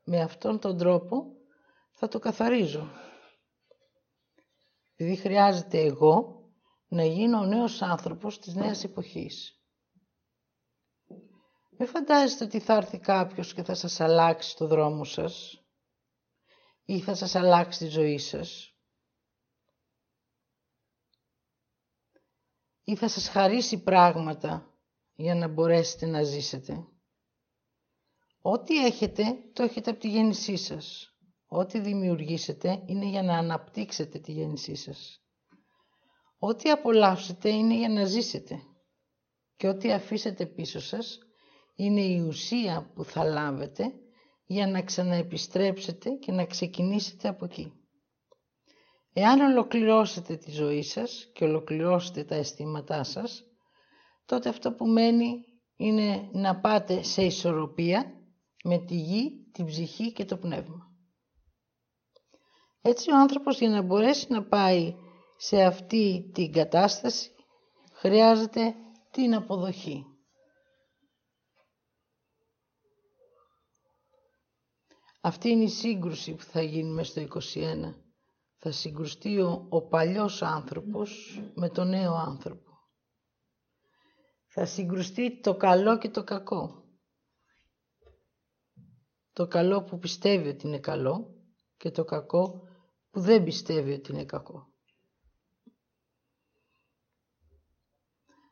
με 0.04 0.20
αυτόν 0.20 0.58
τον 0.60 0.78
τρόπο 0.78 1.26
θα 1.92 2.08
το 2.08 2.18
καθαρίζω. 2.18 2.90
Επειδή 4.94 5.16
χρειάζεται 5.16 5.78
εγώ 5.80 6.42
να 6.88 7.04
γίνω 7.04 7.38
ο 7.38 7.44
νέος 7.46 7.82
άνθρωπος 7.82 8.38
της 8.38 8.54
νέας 8.54 8.84
εποχής. 8.84 9.62
Μην 11.78 11.88
φαντάζεστε 11.88 12.44
ότι 12.44 12.58
θα 12.60 12.74
έρθει 12.74 12.98
κάποιος 12.98 13.54
και 13.54 13.62
θα 13.62 13.74
σας 13.74 14.00
αλλάξει 14.00 14.56
το 14.56 14.66
δρόμο 14.66 15.04
σας 15.04 15.62
ή 16.84 17.00
θα 17.00 17.14
σας 17.14 17.34
αλλάξει 17.34 17.78
τη 17.78 17.86
ζωή 17.86 18.18
σας. 18.18 18.72
Ή 22.88 22.96
θα 22.96 23.08
σας 23.08 23.28
χαρίσει 23.28 23.82
πράγματα 23.82 24.74
για 25.14 25.34
να 25.34 25.48
μπορέσετε 25.48 26.06
να 26.06 26.22
ζήσετε. 26.22 26.84
Ό,τι 28.40 28.84
έχετε, 28.86 29.22
το 29.52 29.62
έχετε 29.62 29.90
από 29.90 30.00
τη 30.00 30.08
γέννησή 30.08 30.56
σας. 30.56 31.14
Ό,τι 31.48 31.80
δημιουργήσετε 31.80 32.82
είναι 32.86 33.06
για 33.06 33.22
να 33.22 33.38
αναπτύξετε 33.38 34.18
τη 34.18 34.32
γέννησή 34.32 34.74
σας. 34.74 35.20
Ό,τι 36.38 36.70
απολαύσετε 36.70 37.48
είναι 37.48 37.76
για 37.76 37.88
να 37.88 38.04
ζήσετε. 38.04 38.62
Και 39.56 39.68
ό,τι 39.68 39.92
αφήσετε 39.92 40.46
πίσω 40.46 40.80
σας 40.80 41.18
είναι 41.74 42.00
η 42.00 42.20
ουσία 42.20 42.90
που 42.94 43.04
θα 43.04 43.24
λάβετε 43.24 43.92
για 44.46 44.66
να 44.66 44.82
ξαναεπιστρέψετε 44.82 46.10
και 46.10 46.32
να 46.32 46.44
ξεκινήσετε 46.46 47.28
από 47.28 47.44
εκεί. 47.44 47.72
Εάν 49.12 49.40
ολοκληρώσετε 49.40 50.36
τη 50.36 50.50
ζωή 50.50 50.82
σας 50.82 51.30
και 51.34 51.44
ολοκληρώσετε 51.44 52.24
τα 52.24 52.34
αισθήματά 52.34 53.04
σας, 53.04 53.44
τότε 54.26 54.48
αυτό 54.48 54.72
που 54.72 54.86
μένει 54.86 55.44
είναι 55.76 56.28
να 56.32 56.60
πάτε 56.60 57.02
σε 57.02 57.22
ισορροπία 57.24 58.12
με 58.64 58.78
τη 58.78 58.94
γη, 58.94 59.46
την 59.52 59.66
ψυχή 59.66 60.12
και 60.12 60.24
το 60.24 60.36
πνεύμα. 60.36 60.86
Έτσι 62.82 63.10
ο 63.10 63.16
άνθρωπος 63.16 63.58
για 63.58 63.68
να 63.68 63.82
μπορέσει 63.82 64.26
να 64.32 64.44
πάει 64.44 64.94
σε 65.36 65.62
αυτή 65.64 66.30
την 66.34 66.52
κατάσταση 66.52 67.30
χρειάζεται 67.92 68.74
την 69.10 69.34
αποδοχή. 69.34 70.04
Αυτή 75.20 75.48
είναι 75.48 75.64
η 75.64 75.68
σύγκρουση 75.68 76.34
που 76.34 76.42
θα 76.42 76.62
γίνει 76.62 76.90
μέσα 76.90 77.10
στο 77.10 77.40
21. 77.54 78.07
Θα 78.70 78.76
συγκρουστεί 78.76 79.40
ο, 79.40 79.66
ο 79.68 79.82
παλιός 79.82 80.42
άνθρωπος 80.42 81.40
με 81.54 81.68
τον 81.68 81.88
νέο 81.88 82.14
άνθρωπο. 82.14 82.78
Θα 84.46 84.64
συγκρουστεί 84.66 85.40
το 85.40 85.56
καλό 85.56 85.98
και 85.98 86.08
το 86.10 86.24
κακό. 86.24 86.84
Το 89.32 89.46
καλό 89.46 89.82
που 89.82 89.98
πιστεύει 89.98 90.48
ότι 90.48 90.66
είναι 90.66 90.78
καλό 90.78 91.34
και 91.76 91.90
το 91.90 92.04
κακό 92.04 92.62
που 93.10 93.20
δεν 93.20 93.44
πιστεύει 93.44 93.92
ότι 93.92 94.12
είναι 94.12 94.24
κακό. 94.24 94.72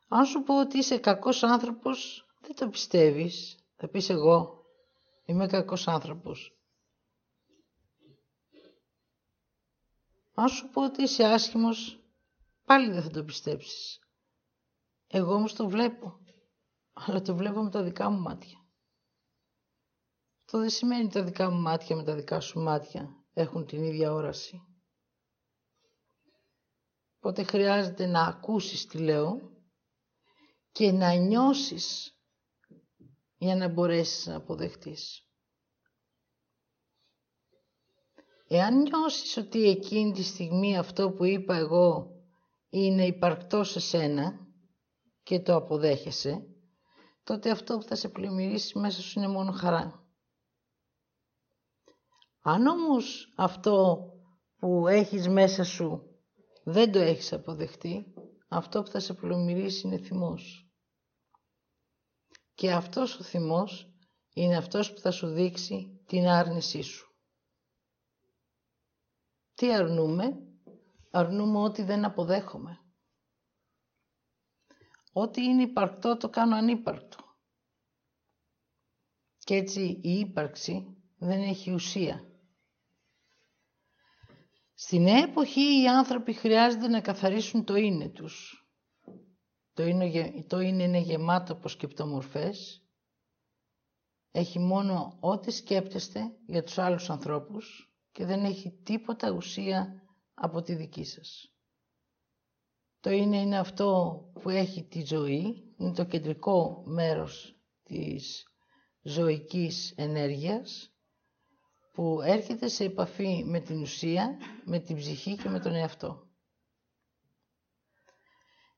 Αν 0.07 0.25
σου 0.25 0.43
πω 0.43 0.59
ότι 0.59 0.77
είσαι 0.77 0.97
κακός 0.97 1.43
άνθρωπος, 1.43 2.25
δεν 2.41 2.55
το 2.55 2.69
πιστεύεις. 2.69 3.57
Θα 3.75 3.87
πεις 3.87 4.09
εγώ, 4.09 4.65
είμαι 5.25 5.47
κακός 5.47 5.87
άνθρωπος. 5.87 6.56
Αν 10.39 10.47
σου 10.49 10.69
πω 10.69 10.83
ότι 10.83 11.01
είσαι 11.01 11.23
άσχημος, 11.23 11.99
πάλι 12.65 12.91
δεν 12.91 13.01
θα 13.01 13.09
το 13.09 13.23
πιστέψεις. 13.23 13.99
Εγώ 15.07 15.33
όμως 15.33 15.53
το 15.53 15.69
βλέπω, 15.69 16.19
αλλά 16.93 17.21
το 17.21 17.35
βλέπω 17.35 17.63
με 17.63 17.69
τα 17.69 17.83
δικά 17.83 18.09
μου 18.09 18.19
μάτια. 18.19 18.65
Αυτό 20.45 20.59
δεν 20.59 20.69
σημαίνει 20.69 21.09
τα 21.09 21.23
δικά 21.23 21.49
μου 21.49 21.61
μάτια 21.61 21.95
με 21.95 22.03
τα 22.03 22.15
δικά 22.15 22.39
σου 22.39 22.59
μάτια 22.59 23.25
έχουν 23.33 23.65
την 23.65 23.83
ίδια 23.83 24.13
όραση. 24.13 24.61
Οπότε 27.17 27.43
χρειάζεται 27.43 28.05
να 28.05 28.21
ακούσεις 28.25 28.85
τι 28.85 28.97
λέω 28.97 29.39
και 30.71 30.91
να 30.91 31.13
νιώσεις 31.13 32.17
για 33.37 33.55
να 33.55 33.67
μπορέσεις 33.67 34.25
να 34.25 34.35
αποδεχτείς. 34.35 35.26
Εάν 38.47 38.81
νιώσεις 38.81 39.37
ότι 39.37 39.69
εκείνη 39.69 40.11
τη 40.11 40.23
στιγμή 40.23 40.77
αυτό 40.77 41.11
που 41.11 41.25
είπα 41.25 41.55
εγώ 41.55 42.11
είναι 42.69 43.05
υπαρκτό 43.05 43.63
σε 43.63 43.79
σένα 43.79 44.47
και 45.23 45.39
το 45.39 45.55
αποδέχεσαι, 45.55 46.47
τότε 47.23 47.49
αυτό 47.49 47.77
που 47.77 47.83
θα 47.83 47.95
σε 47.95 48.09
πλημμυρίσει 48.09 48.79
μέσα 48.79 49.01
σου 49.01 49.19
είναι 49.19 49.27
μόνο 49.27 49.51
χαρά. 49.51 50.05
Αν 52.41 52.67
όμως 52.67 53.33
αυτό 53.37 53.97
που 54.57 54.87
έχεις 54.87 55.27
μέσα 55.27 55.63
σου 55.63 56.01
δεν 56.63 56.91
το 56.91 56.99
έχεις 56.99 57.33
αποδεχτεί, 57.33 58.13
αυτό 58.47 58.83
που 58.83 58.89
θα 58.89 58.99
σε 58.99 59.13
πλημμυρίσει 59.13 59.87
είναι 59.87 59.97
θυμός. 59.97 60.71
Και 62.53 62.71
αυτός 62.71 63.19
ο 63.19 63.23
θυμός 63.23 63.91
είναι 64.33 64.57
αυτός 64.57 64.93
που 64.93 64.99
θα 64.99 65.11
σου 65.11 65.27
δείξει 65.27 66.01
την 66.07 66.27
άρνησή 66.27 66.81
σου. 66.81 67.06
Τι 69.57 69.73
αρνούμε; 69.73 70.47
Αρνούμε 71.11 71.57
ό,τι 71.57 71.83
δεν 71.83 72.05
αποδέχομαι. 72.05 72.79
Ό,τι 75.11 75.43
είναι 75.43 75.61
υπαρκτό 75.61 76.17
το 76.17 76.29
κάνω 76.29 76.55
ανύπαρκτο. 76.55 77.17
Και 79.39 79.55
έτσι 79.55 79.81
η 80.03 80.19
ύπαρξη 80.19 80.97
δεν 81.17 81.41
έχει 81.41 81.71
ουσία. 81.71 82.31
Στη 84.73 84.99
νέα 84.99 85.23
εποχή 85.23 85.81
οι 85.81 85.87
άνθρωποι 85.87 86.33
χρειάζεται 86.33 86.87
να 86.87 87.01
καθαρίσουν 87.01 87.63
το 87.63 87.75
είναι 87.75 88.09
τους. 88.09 88.67
Το 89.73 89.83
είναι, 89.83 90.43
το 90.47 90.59
είναι, 90.59 90.83
είναι 90.83 90.99
γεμάτο 90.99 91.53
από 91.53 91.67
σκεπτομορφές. 91.67 92.85
Έχει 94.31 94.59
μόνο 94.59 95.17
ό,τι 95.19 95.51
σκέπτεστε 95.51 96.37
για 96.45 96.63
τους 96.63 96.77
άλλους 96.77 97.09
ανθρώπους 97.09 97.86
και 98.17 98.25
δεν 98.25 98.43
έχει 98.43 98.71
τίποτα 98.83 99.31
ουσία 99.31 100.01
από 100.33 100.61
τη 100.61 100.75
δική 100.75 101.03
σας. 101.03 101.53
Το 102.99 103.09
είναι 103.09 103.37
είναι 103.37 103.57
αυτό 103.57 104.19
που 104.41 104.49
έχει 104.49 104.83
τη 104.83 105.05
ζωή, 105.05 105.73
είναι 105.77 105.93
το 105.93 106.05
κεντρικό 106.05 106.83
μέρος 106.85 107.55
της 107.83 108.47
ζωικής 109.01 109.93
ενέργειας 109.95 110.91
που 111.93 112.21
έρχεται 112.21 112.67
σε 112.67 112.83
επαφή 112.83 113.43
με 113.45 113.59
την 113.59 113.81
ουσία, 113.81 114.37
με 114.65 114.79
την 114.79 114.95
ψυχή 114.95 115.35
και 115.35 115.49
με 115.49 115.59
τον 115.59 115.73
εαυτό. 115.75 116.27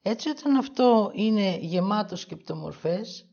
Έτσι 0.02 0.30
όταν 0.30 0.56
αυτό 0.56 1.12
είναι 1.14 1.58
γεμάτο 1.58 2.16
σκεπτομορφές, 2.16 3.30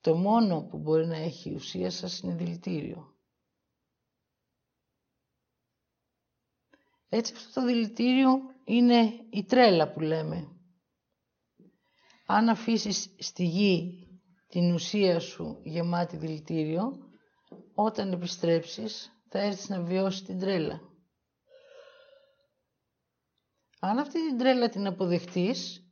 το 0.00 0.14
μόνο 0.16 0.62
που 0.62 0.78
μπορεί 0.78 1.06
να 1.06 1.16
έχει 1.16 1.54
ουσία 1.54 1.90
σας 1.90 2.20
είναι 2.20 2.34
δηλητήριο. 2.34 3.13
Έτσι 7.08 7.32
αυτό 7.36 7.60
το 7.60 7.66
δηλητήριο 7.66 8.30
είναι 8.64 9.12
η 9.30 9.44
τρέλα 9.44 9.92
που 9.92 10.00
λέμε. 10.00 10.48
Αν 12.26 12.48
αφήσεις 12.48 13.14
στη 13.18 13.44
γη 13.44 14.06
την 14.48 14.74
ουσία 14.74 15.20
σου 15.20 15.60
γεμάτη 15.64 16.16
δηλητήριο, 16.16 16.98
όταν 17.74 18.12
επιστρέψεις 18.12 19.12
θα 19.28 19.38
έρθεις 19.38 19.68
να 19.68 19.80
βιώσεις 19.82 20.22
την 20.22 20.38
τρέλα. 20.38 20.80
Αν 23.80 23.98
αυτή 23.98 24.28
την 24.28 24.38
τρέλα 24.38 24.68
την 24.68 24.86
αποδεχτείς 24.86 25.84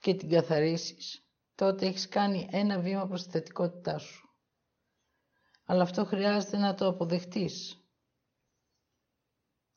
και 0.00 0.14
την 0.14 0.28
καθαρίσεις, 0.28 1.24
τότε 1.54 1.86
έχεις 1.86 2.08
κάνει 2.08 2.48
ένα 2.50 2.78
βήμα 2.80 3.06
προς 3.06 3.22
τη 3.24 3.30
θετικότητά 3.30 3.98
σου. 3.98 4.28
Αλλά 5.66 5.82
αυτό 5.82 6.04
χρειάζεται 6.04 6.56
να 6.56 6.74
το 6.74 6.86
αποδεχτείς 6.86 7.83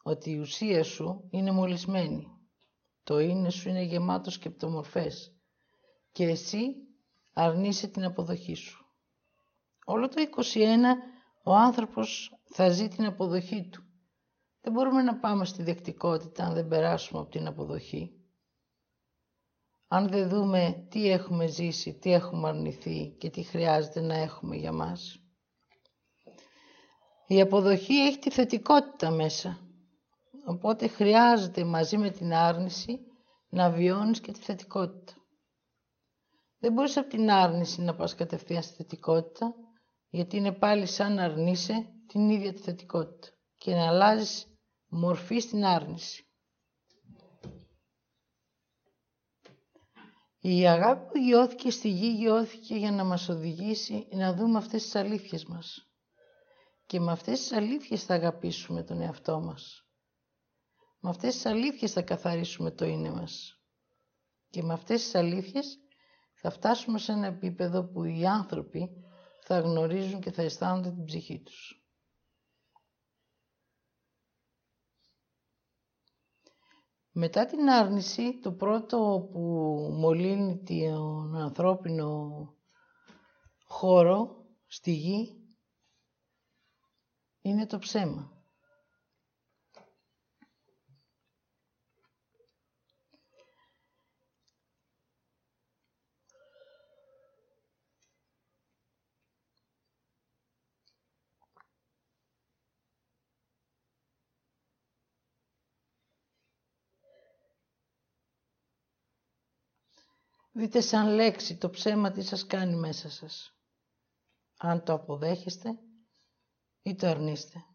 ότι 0.07 0.31
η 0.31 0.39
ουσία 0.39 0.83
σου 0.83 1.27
είναι 1.29 1.51
μολυσμένη. 1.51 2.27
Το 3.03 3.19
είναι 3.19 3.49
σου 3.49 3.69
είναι 3.69 3.81
γεμάτος 3.81 4.33
σκεπτομορφές 4.33 5.35
και 6.11 6.23
εσύ 6.23 6.75
αρνείσαι 7.33 7.87
την 7.87 8.03
αποδοχή 8.03 8.53
σου. 8.55 8.85
Όλο 9.85 10.07
το 10.07 10.15
21 10.53 10.59
ο 11.43 11.53
άνθρωπος 11.53 12.39
θα 12.43 12.69
ζει 12.69 12.87
την 12.87 13.05
αποδοχή 13.05 13.69
του. 13.69 13.83
Δεν 14.61 14.73
μπορούμε 14.73 15.01
να 15.01 15.15
πάμε 15.19 15.45
στη 15.45 15.63
δεκτικότητα 15.63 16.43
αν 16.45 16.53
δεν 16.53 16.67
περάσουμε 16.67 17.19
από 17.21 17.29
την 17.29 17.47
αποδοχή. 17.47 18.11
Αν 19.87 20.07
δεν 20.07 20.29
δούμε 20.29 20.87
τι 20.89 21.09
έχουμε 21.09 21.47
ζήσει, 21.47 21.93
τι 21.93 22.11
έχουμε 22.11 22.47
αρνηθεί 22.47 23.15
και 23.19 23.29
τι 23.29 23.43
χρειάζεται 23.43 24.01
να 24.01 24.15
έχουμε 24.15 24.55
για 24.55 24.71
μας. 24.71 25.21
Η 27.27 27.41
αποδοχή 27.41 27.93
έχει 27.93 28.19
τη 28.19 28.29
θετικότητα 28.31 29.11
μέσα. 29.11 29.66
Οπότε 30.49 30.87
χρειάζεται 30.87 31.63
μαζί 31.63 31.97
με 31.97 32.09
την 32.09 32.33
άρνηση 32.33 32.99
να 33.49 33.69
βιώνεις 33.71 34.19
και 34.21 34.31
τη 34.31 34.39
θετικότητα. 34.39 35.13
Δεν 36.59 36.73
μπορείς 36.73 36.97
από 36.97 37.09
την 37.09 37.29
άρνηση 37.31 37.81
να 37.81 37.95
πας 37.95 38.15
κατευθείαν 38.15 38.63
στη 38.63 38.75
θετικότητα, 38.75 39.53
γιατί 40.09 40.37
είναι 40.37 40.51
πάλι 40.51 40.85
σαν 40.85 41.13
να 41.13 41.23
αρνείσαι 41.23 41.73
την 42.07 42.29
ίδια 42.29 42.53
τη 42.53 42.61
θετικότητα 42.61 43.27
και 43.57 43.73
να 43.75 43.87
αλλάζεις 43.87 44.47
μορφή 44.87 45.39
στην 45.39 45.65
άρνηση. 45.65 46.25
Η 50.39 50.67
αγάπη 50.67 51.11
που 51.11 51.17
γιώθηκε 51.17 51.71
στη 51.71 51.89
γη 51.89 52.09
γιώθηκε 52.15 52.75
για 52.75 52.91
να 52.91 53.03
μας 53.03 53.29
οδηγήσει 53.29 54.07
να 54.11 54.33
δούμε 54.33 54.57
αυτές 54.57 54.83
τις 54.83 54.95
αλήθειες 54.95 55.45
μας. 55.45 55.87
Και 56.85 56.99
με 56.99 57.11
αυτές 57.11 57.39
τις 57.39 57.51
αλήθειες 57.51 58.03
θα 58.03 58.13
αγαπήσουμε 58.13 58.83
τον 58.83 59.01
εαυτό 59.01 59.39
μας. 59.39 59.86
Με 61.07 61.13
αυτές 61.13 61.33
τις 61.33 61.45
αλήθειες 61.45 61.91
θα 61.91 62.01
καθαρίσουμε 62.01 62.71
το 62.71 62.85
είναι 62.85 63.09
μας. 63.11 63.61
Και 64.49 64.63
με 64.63 64.73
αυτές 64.73 65.03
τις 65.03 65.15
αλήθειες 65.15 65.79
θα 66.33 66.49
φτάσουμε 66.49 66.97
σε 66.99 67.11
ένα 67.11 67.27
επίπεδο 67.27 67.83
που 67.83 68.03
οι 68.03 68.25
άνθρωποι 68.25 68.89
θα 69.43 69.59
γνωρίζουν 69.59 70.21
και 70.21 70.31
θα 70.31 70.41
αισθάνονται 70.41 70.89
την 70.91 71.03
ψυχή 71.05 71.39
τους. 71.39 71.85
Μετά 77.11 77.45
την 77.45 77.69
άρνηση, 77.69 78.39
το 78.39 78.51
πρώτο 78.51 79.29
που 79.31 79.39
μολύνει 79.99 80.63
τον 80.63 81.35
ανθρώπινο 81.35 82.29
χώρο 83.65 84.45
στη 84.65 84.91
γη 84.91 85.35
είναι 87.41 87.65
το 87.65 87.77
ψέμα. 87.77 88.36
Δείτε 110.57 110.81
σαν 110.81 111.07
λέξη 111.07 111.57
το 111.57 111.69
ψέμα 111.69 112.11
τι 112.11 112.21
σας 112.21 112.45
κάνει 112.45 112.75
μέσα 112.75 113.09
σας. 113.09 113.55
Αν 114.57 114.83
το 114.83 114.93
αποδέχεστε 114.93 115.69
ή 116.81 116.95
το 116.95 117.07
αρνείστε. 117.07 117.65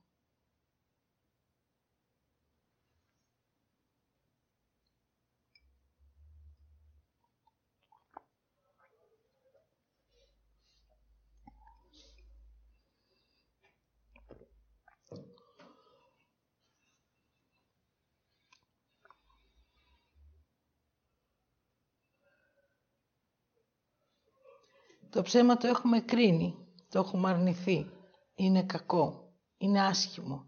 Το 25.22 25.28
ψέμα 25.28 25.56
το 25.56 25.66
έχουμε 25.66 26.00
κρίνει, 26.00 26.54
το 26.88 26.98
έχουμε 26.98 27.28
αρνηθεί. 27.30 27.90
Είναι 28.34 28.62
κακό, 28.62 29.32
είναι 29.56 29.82
άσχημο. 29.82 30.44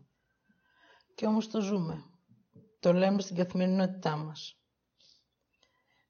Και 1.14 1.26
όμως 1.26 1.48
το 1.48 1.60
ζούμε. 1.60 2.04
Το 2.80 2.92
λέμε 2.92 3.20
στην 3.20 3.36
καθημερινότητά 3.36 4.16
μας. 4.16 4.60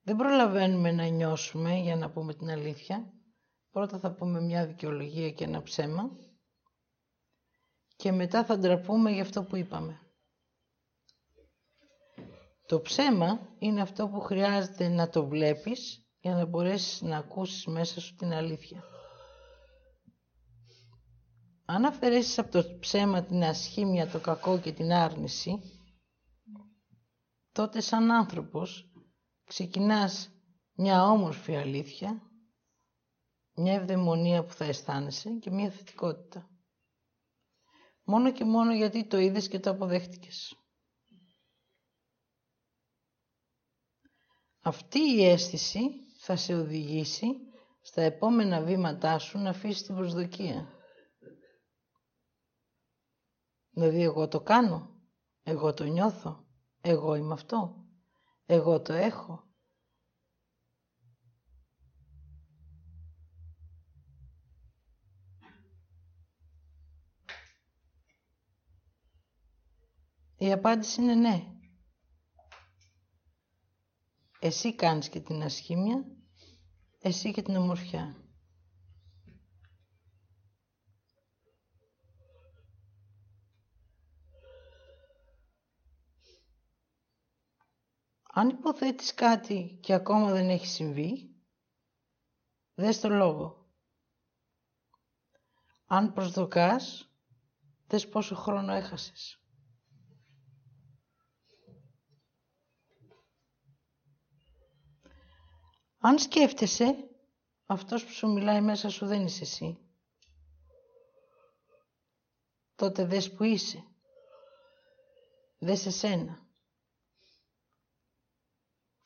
Δεν 0.03 0.16
προλαβαίνουμε 0.16 0.92
να 0.92 1.07
νιώσουμε 1.07 1.74
για 1.74 1.96
να 1.96 2.11
πούμε 2.11 2.35
την 2.35 2.50
αλήθεια. 2.50 3.12
Πρώτα 3.70 3.98
θα 3.98 4.12
πούμε 4.14 4.40
μια 4.40 4.66
δικαιολογία 4.66 5.31
και 5.31 5.44
ένα 5.44 5.62
ψέμα. 5.62 6.11
Και 7.96 8.12
μετά 8.12 8.44
θα 8.44 8.59
ντραπούμε 8.59 9.11
για 9.11 9.22
αυτό 9.22 9.44
που 9.44 9.57
είπαμε. 9.57 10.00
Το 12.66 12.81
ψέμα 12.81 13.48
είναι 13.59 13.81
αυτό 13.81 14.09
που 14.09 14.20
χρειάζεται 14.20 14.88
να 14.88 15.09
το 15.09 15.27
βλέπεις 15.27 16.03
για 16.24 16.34
να 16.34 16.44
μπορέσεις 16.44 17.00
να 17.00 17.16
ακούσεις 17.16 17.66
μέσα 17.66 18.00
σου 18.00 18.14
την 18.14 18.32
αλήθεια. 18.32 18.84
Αν 21.64 21.84
αφαιρέσεις 21.84 22.38
από 22.38 22.50
το 22.50 22.78
ψέμα 22.78 23.22
την 23.24 23.44
ασχήμια, 23.44 24.08
το 24.10 24.20
κακό 24.20 24.58
και 24.60 24.72
την 24.72 24.92
άρνηση, 24.92 25.58
τότε 27.52 27.80
σαν 27.80 28.10
άνθρωπος 28.10 28.90
ξεκινάς 29.44 30.30
μια 30.74 31.04
όμορφη 31.10 31.56
αλήθεια, 31.56 32.22
μια 33.54 33.72
ευδαιμονία 33.72 34.44
που 34.44 34.52
θα 34.52 34.64
αισθάνεσαι 34.64 35.30
και 35.30 35.50
μια 35.50 35.70
θετικότητα. 35.70 36.48
Μόνο 38.04 38.32
και 38.32 38.44
μόνο 38.44 38.74
γιατί 38.74 39.06
το 39.06 39.18
είδες 39.18 39.48
και 39.48 39.58
το 39.60 39.70
αποδέχτηκες. 39.70 40.54
Αυτή 44.60 44.98
η 44.98 45.24
αίσθηση 45.24 46.03
θα 46.26 46.37
σε 46.37 46.54
οδηγήσει 46.54 47.26
στα 47.80 48.02
επόμενα 48.02 48.60
βήματά 48.62 49.18
σου 49.18 49.38
να 49.38 49.50
αφήσεις 49.50 49.82
την 49.82 49.94
προσδοκία. 49.94 50.68
Δηλαδή 53.70 54.02
εγώ 54.02 54.28
το 54.28 54.40
κάνω, 54.40 55.00
εγώ 55.42 55.74
το 55.74 55.84
νιώθω, 55.84 56.46
εγώ 56.80 57.14
είμαι 57.14 57.32
αυτό, 57.32 57.87
εγώ 58.46 58.80
το 58.80 58.92
έχω. 58.92 59.48
Η 70.37 70.52
απάντηση 70.52 71.02
είναι 71.02 71.14
ναι. 71.14 71.53
Εσύ 74.44 74.74
κάνεις 74.74 75.09
και 75.09 75.20
την 75.20 75.42
ασχήμια, 75.42 76.04
εσύ 77.00 77.33
και 77.33 77.42
την 77.42 77.57
ομορφιά. 77.57 78.16
Αν 88.22 88.48
υποθέτεις 88.48 89.14
κάτι 89.14 89.78
και 89.83 89.92
ακόμα 89.92 90.30
δεν 90.33 90.48
έχει 90.48 90.66
συμβεί, 90.66 91.35
δες 92.74 93.00
το 93.00 93.09
λόγο. 93.09 93.66
Αν 95.87 96.12
προσδοκάς, 96.12 97.11
δες 97.87 98.09
πόσο 98.09 98.35
χρόνο 98.35 98.72
έχασες. 98.72 99.43
Αν 106.06 106.18
σκέφτεσαι, 106.18 107.08
αυτός 107.66 108.04
που 108.04 108.12
σου 108.12 108.32
μιλάει 108.32 108.60
μέσα 108.60 108.88
σου 108.88 109.06
δεν 109.06 109.24
είσαι 109.24 109.42
εσύ. 109.42 109.78
Τότε 112.74 113.04
δες 113.04 113.32
που 113.32 113.44
είσαι. 113.44 113.84
Δες 115.58 115.86
εσένα. 115.86 116.46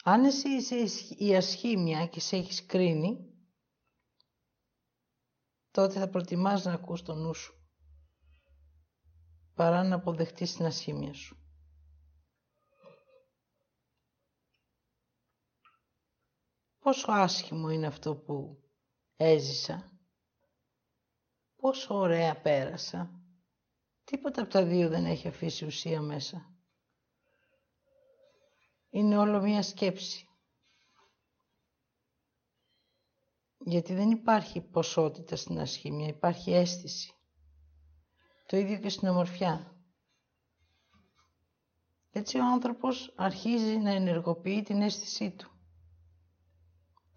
Αν 0.04 0.24
εσύ 0.24 0.48
είσαι 0.48 1.04
η 1.18 1.36
ασχήμια 1.36 2.06
και 2.06 2.20
σε 2.20 2.36
έχεις 2.36 2.66
κρίνει, 2.66 3.32
τότε 5.70 5.98
θα 5.98 6.08
προτιμάς 6.08 6.64
να 6.64 6.72
ακούς 6.72 7.02
τον 7.02 7.18
νου 7.18 7.34
σου, 7.34 7.70
παρά 9.54 9.82
να 9.82 9.94
αποδεχτείς 9.94 10.54
την 10.54 10.64
ασχήμια 10.64 11.14
σου. 11.14 11.47
Πόσο 16.88 17.12
άσχημο 17.12 17.70
είναι 17.70 17.86
αυτό 17.86 18.14
που 18.16 18.62
έζησα. 19.16 19.90
Πόσο 21.56 21.94
ωραία 21.94 22.40
πέρασα. 22.40 23.10
Τίποτα 24.04 24.42
από 24.42 24.50
τα 24.50 24.64
δύο 24.64 24.88
δεν 24.88 25.04
έχει 25.04 25.28
αφήσει 25.28 25.64
ουσία 25.64 26.00
μέσα. 26.00 26.54
Είναι 28.90 29.18
όλο 29.18 29.40
μία 29.40 29.62
σκέψη. 29.62 30.28
Γιατί 33.58 33.94
δεν 33.94 34.10
υπάρχει 34.10 34.60
ποσότητα 34.60 35.36
στην 35.36 35.58
ασχήμια, 35.58 36.08
υπάρχει 36.08 36.52
αίσθηση. 36.52 37.12
Το 38.46 38.56
ίδιο 38.56 38.78
και 38.78 38.88
στην 38.88 39.08
ομορφιά. 39.08 39.76
Έτσι 42.10 42.38
ο 42.38 42.44
άνθρωπος 42.44 43.12
αρχίζει 43.16 43.76
να 43.76 43.90
ενεργοποιεί 43.90 44.62
την 44.62 44.82
αίσθησή 44.82 45.30
του 45.30 45.57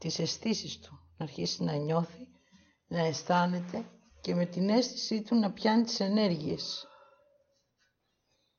τις 0.02 0.20
αισθήσεις 0.20 0.80
του, 0.80 1.00
να 1.18 1.26
αρχίσει 1.26 1.64
να 1.64 1.76
νιώθει, 1.76 2.28
να 2.88 3.00
αισθάνεται 3.00 3.86
και 4.22 4.36
με 4.36 4.46
την 4.46 4.70
αίσθησή 4.70 5.22
του 5.22 5.36
να 5.36 5.52
πιάνει 5.52 5.84
τις 5.84 6.00
ενέργειες. 6.00 6.88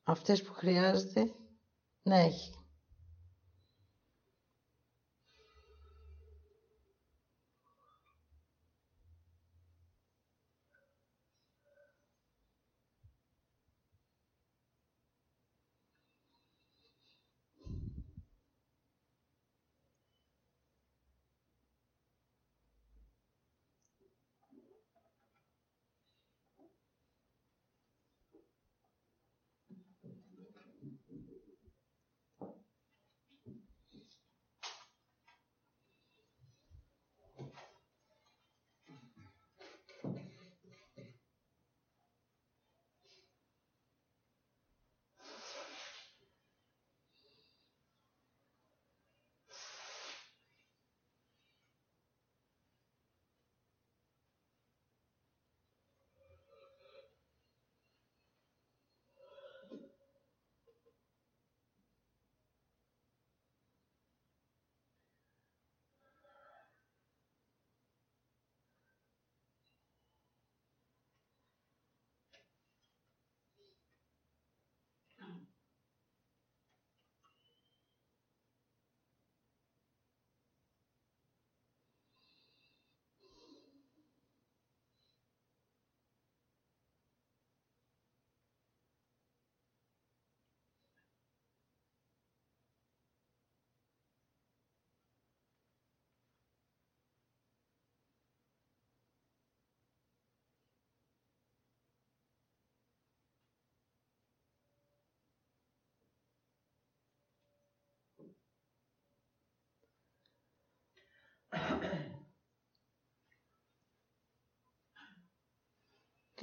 Αυτές 0.03 0.41
που 0.43 0.53
χρειάζεται 0.53 1.31
να 2.03 2.15
έχει. 2.15 2.62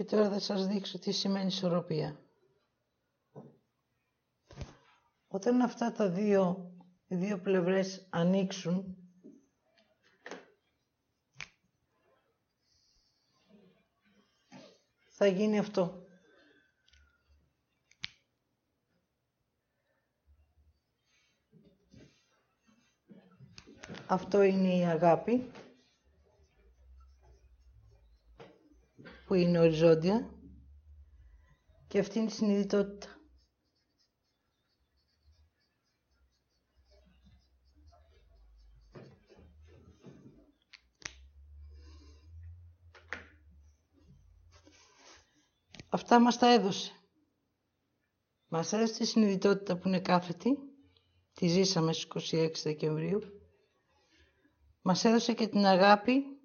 Και 0.00 0.06
τώρα 0.06 0.30
θα 0.30 0.38
σας 0.38 0.66
δείξω 0.66 0.98
τι 0.98 1.12
σημαίνει 1.12 1.46
ισορροπία. 1.46 2.20
Όταν 5.28 5.60
αυτά 5.60 5.92
τα 5.92 6.08
δύο, 6.08 6.72
οι 7.06 7.14
δύο 7.16 7.38
πλευρές 7.40 8.06
ανοίξουν, 8.10 8.96
θα 15.08 15.26
γίνει 15.26 15.58
αυτό. 15.58 16.06
Αυτό 24.06 24.42
είναι 24.42 24.74
η 24.76 24.84
αγάπη. 24.84 25.50
Που 29.30 29.36
είναι 29.36 29.58
οριζόντια 29.58 30.30
και 31.88 31.98
αυτή 31.98 32.18
είναι 32.18 32.26
η 32.28 32.30
συνειδητότητα. 32.30 33.06
Αυτά 45.88 46.20
μας 46.20 46.38
τα 46.38 46.52
έδωσε. 46.52 46.92
Μας 48.48 48.72
έδωσε 48.72 48.92
τη 48.94 49.04
συνειδητότητα 49.06 49.76
που 49.78 49.88
είναι 49.88 50.00
κάθετη. 50.00 50.58
Τη 51.32 51.46
ζήσαμε 51.46 51.92
στις 51.92 52.32
26 52.32 52.50
Δεκεμβρίου. 52.62 53.20
Μας 54.82 55.04
έδωσε 55.04 55.32
και 55.34 55.48
την 55.48 55.64
αγάπη 55.66 56.39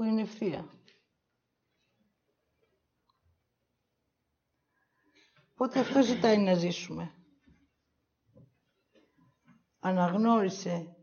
που 0.00 0.06
είναι 0.06 0.20
ευθεία. 0.22 0.70
Οπότε 5.52 5.78
αυτό 5.80 6.02
ζητάει 6.02 6.38
να 6.38 6.54
ζήσουμε; 6.54 7.14
Αναγνώρισε 9.80 10.96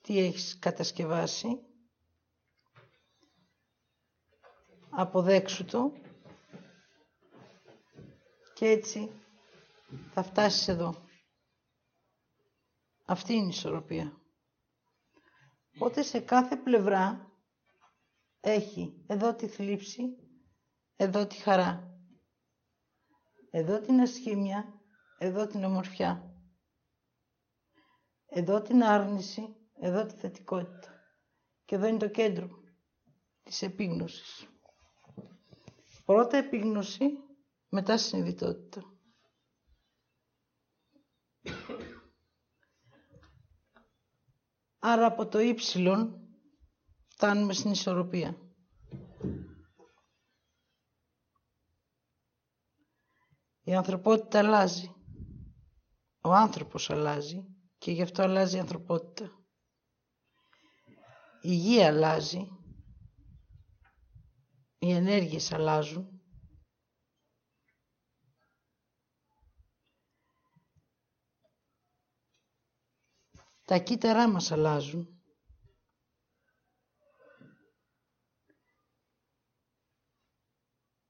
τι 0.00 0.18
έχεις 0.18 0.58
κατασκευάσει. 0.58 1.48
Αποδέξου 4.90 5.64
το. 5.64 5.92
Και 8.54 8.66
έτσι 8.66 9.10
θα 10.10 10.22
φτάσεις 10.22 10.68
εδώ. 10.68 11.06
Αυτή 13.06 13.32
είναι 13.32 13.44
η 13.44 13.48
ισορροπία. 13.48 14.25
Οπότε 15.78 16.02
σε 16.02 16.20
κάθε 16.20 16.56
πλευρά 16.56 17.30
έχει 18.40 19.04
εδώ 19.06 19.34
τη 19.34 19.46
θλίψη, 19.46 20.02
εδώ 20.96 21.26
τη 21.26 21.34
χαρά. 21.36 21.90
Εδώ 23.50 23.80
την 23.80 24.00
ασχήμια, 24.00 24.80
εδώ 25.18 25.46
την 25.46 25.64
ομορφιά. 25.64 26.34
Εδώ 28.26 28.62
την 28.62 28.82
άρνηση, 28.82 29.56
εδώ 29.80 30.06
τη 30.06 30.14
θετικότητα. 30.14 30.88
Και 31.64 31.74
εδώ 31.74 31.86
είναι 31.86 31.98
το 31.98 32.08
κέντρο 32.08 32.48
της 33.42 33.62
επίγνωσης. 33.62 34.46
Πρώτα 36.04 36.36
επίγνωση, 36.36 37.10
μετά 37.68 37.98
συνειδητότητα. 37.98 38.82
Άρα 44.88 45.06
από 45.06 45.26
το 45.28 45.38
ύψιλον 45.38 46.20
φτάνουμε 47.06 47.52
στην 47.52 47.70
ισορροπία. 47.70 48.36
Η 53.62 53.74
ανθρωπότητα 53.74 54.38
αλλάζει. 54.38 54.94
Ο 56.20 56.32
άνθρωπος 56.32 56.90
αλλάζει 56.90 57.44
και 57.78 57.90
γι' 57.92 58.02
αυτό 58.02 58.22
αλλάζει 58.22 58.56
η 58.56 58.60
ανθρωπότητα. 58.60 59.30
Η 61.40 61.54
γη 61.54 61.82
αλλάζει. 61.82 62.48
Οι 64.78 64.90
ενέργειες 64.92 65.52
αλλάζουν. 65.52 66.15
Τα 73.66 73.78
κύτταρά 73.78 74.28
μας 74.28 74.52
αλλάζουν. 74.52 75.08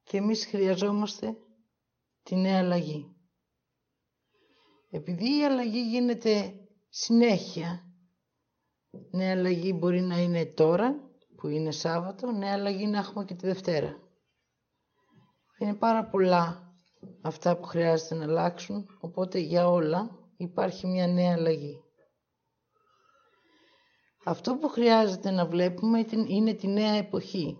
Και 0.02 0.16
εμείς 0.16 0.46
χρειαζόμαστε 0.46 1.36
τη 2.22 2.36
νέα 2.36 2.58
αλλαγή. 2.58 3.16
Επειδή 4.90 5.38
η 5.38 5.44
αλλαγή 5.44 5.80
γίνεται 5.80 6.54
συνέχεια, 6.88 7.94
νέα 9.10 9.32
αλλαγή 9.32 9.72
μπορεί 9.78 10.00
να 10.00 10.18
είναι 10.18 10.46
τώρα, 10.46 11.10
που 11.36 11.48
είναι 11.48 11.70
Σάββατο, 11.70 12.30
νέα 12.32 12.52
αλλαγή 12.52 12.86
να 12.86 12.98
έχουμε 12.98 13.24
και 13.24 13.34
τη 13.34 13.46
Δευτέρα. 13.46 14.00
Είναι 15.58 15.74
πάρα 15.74 16.08
πολλά 16.08 16.74
αυτά 17.22 17.56
που 17.56 17.64
χρειάζεται 17.64 18.14
να 18.14 18.24
αλλάξουν, 18.24 18.86
οπότε 19.00 19.38
για 19.38 19.68
όλα 19.68 20.10
υπάρχει 20.36 20.86
μια 20.86 21.06
νέα 21.06 21.32
αλλαγή. 21.32 21.85
Αυτό 24.28 24.56
που 24.56 24.68
χρειάζεται 24.68 25.30
να 25.30 25.46
βλέπουμε 25.46 26.04
είναι 26.28 26.54
τη 26.54 26.66
νέα 26.66 26.92
εποχή. 26.92 27.56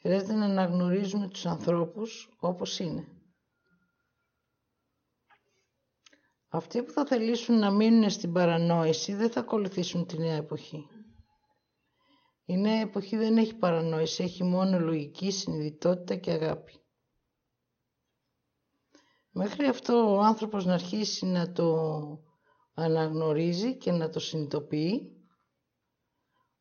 Χρειάζεται 0.00 0.34
να 0.34 0.44
αναγνωρίζουμε 0.44 1.28
τους 1.28 1.46
ανθρώπους 1.46 2.36
όπως 2.40 2.78
είναι. 2.78 3.08
Αυτοί 6.48 6.82
που 6.82 6.90
θα 6.92 7.06
θελήσουν 7.06 7.58
να 7.58 7.70
μείνουν 7.70 8.10
στην 8.10 8.32
παρανόηση 8.32 9.14
δεν 9.14 9.30
θα 9.30 9.40
ακολουθήσουν 9.40 10.06
τη 10.06 10.18
νέα 10.18 10.36
εποχή. 10.36 10.86
Η 12.44 12.56
νέα 12.56 12.80
εποχή 12.80 13.16
δεν 13.16 13.36
έχει 13.36 13.54
παρανόηση, 13.54 14.22
έχει 14.22 14.44
μόνο 14.44 14.78
λογική, 14.78 15.30
συνειδητότητα 15.30 16.16
και 16.16 16.30
αγάπη. 16.30 16.72
Μέχρι 19.30 19.66
αυτό 19.66 20.14
ο 20.14 20.20
άνθρωπος 20.20 20.64
να 20.64 20.74
αρχίσει 20.74 21.26
να 21.26 21.52
το 21.52 22.27
αναγνωρίζει 22.78 23.76
και 23.76 23.92
να 23.92 24.08
το 24.10 24.20
συνειδητοποιεί, 24.20 25.12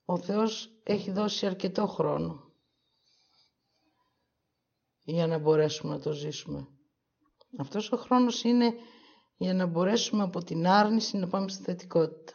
ο 0.05 0.17
Θεός 0.17 0.79
έχει 0.83 1.11
δώσει 1.11 1.45
αρκετό 1.45 1.87
χρόνο 1.87 2.51
για 5.03 5.27
να 5.27 5.37
μπορέσουμε 5.37 5.93
να 5.93 5.99
το 5.99 6.11
ζήσουμε. 6.11 6.67
Αυτός 7.57 7.91
ο 7.91 7.97
χρόνος 7.97 8.43
είναι 8.43 8.73
για 9.37 9.53
να 9.53 9.65
μπορέσουμε 9.65 10.23
από 10.23 10.43
την 10.43 10.67
άρνηση 10.67 11.17
να 11.17 11.27
πάμε 11.27 11.49
στη 11.49 11.63
θετικότητα. 11.63 12.33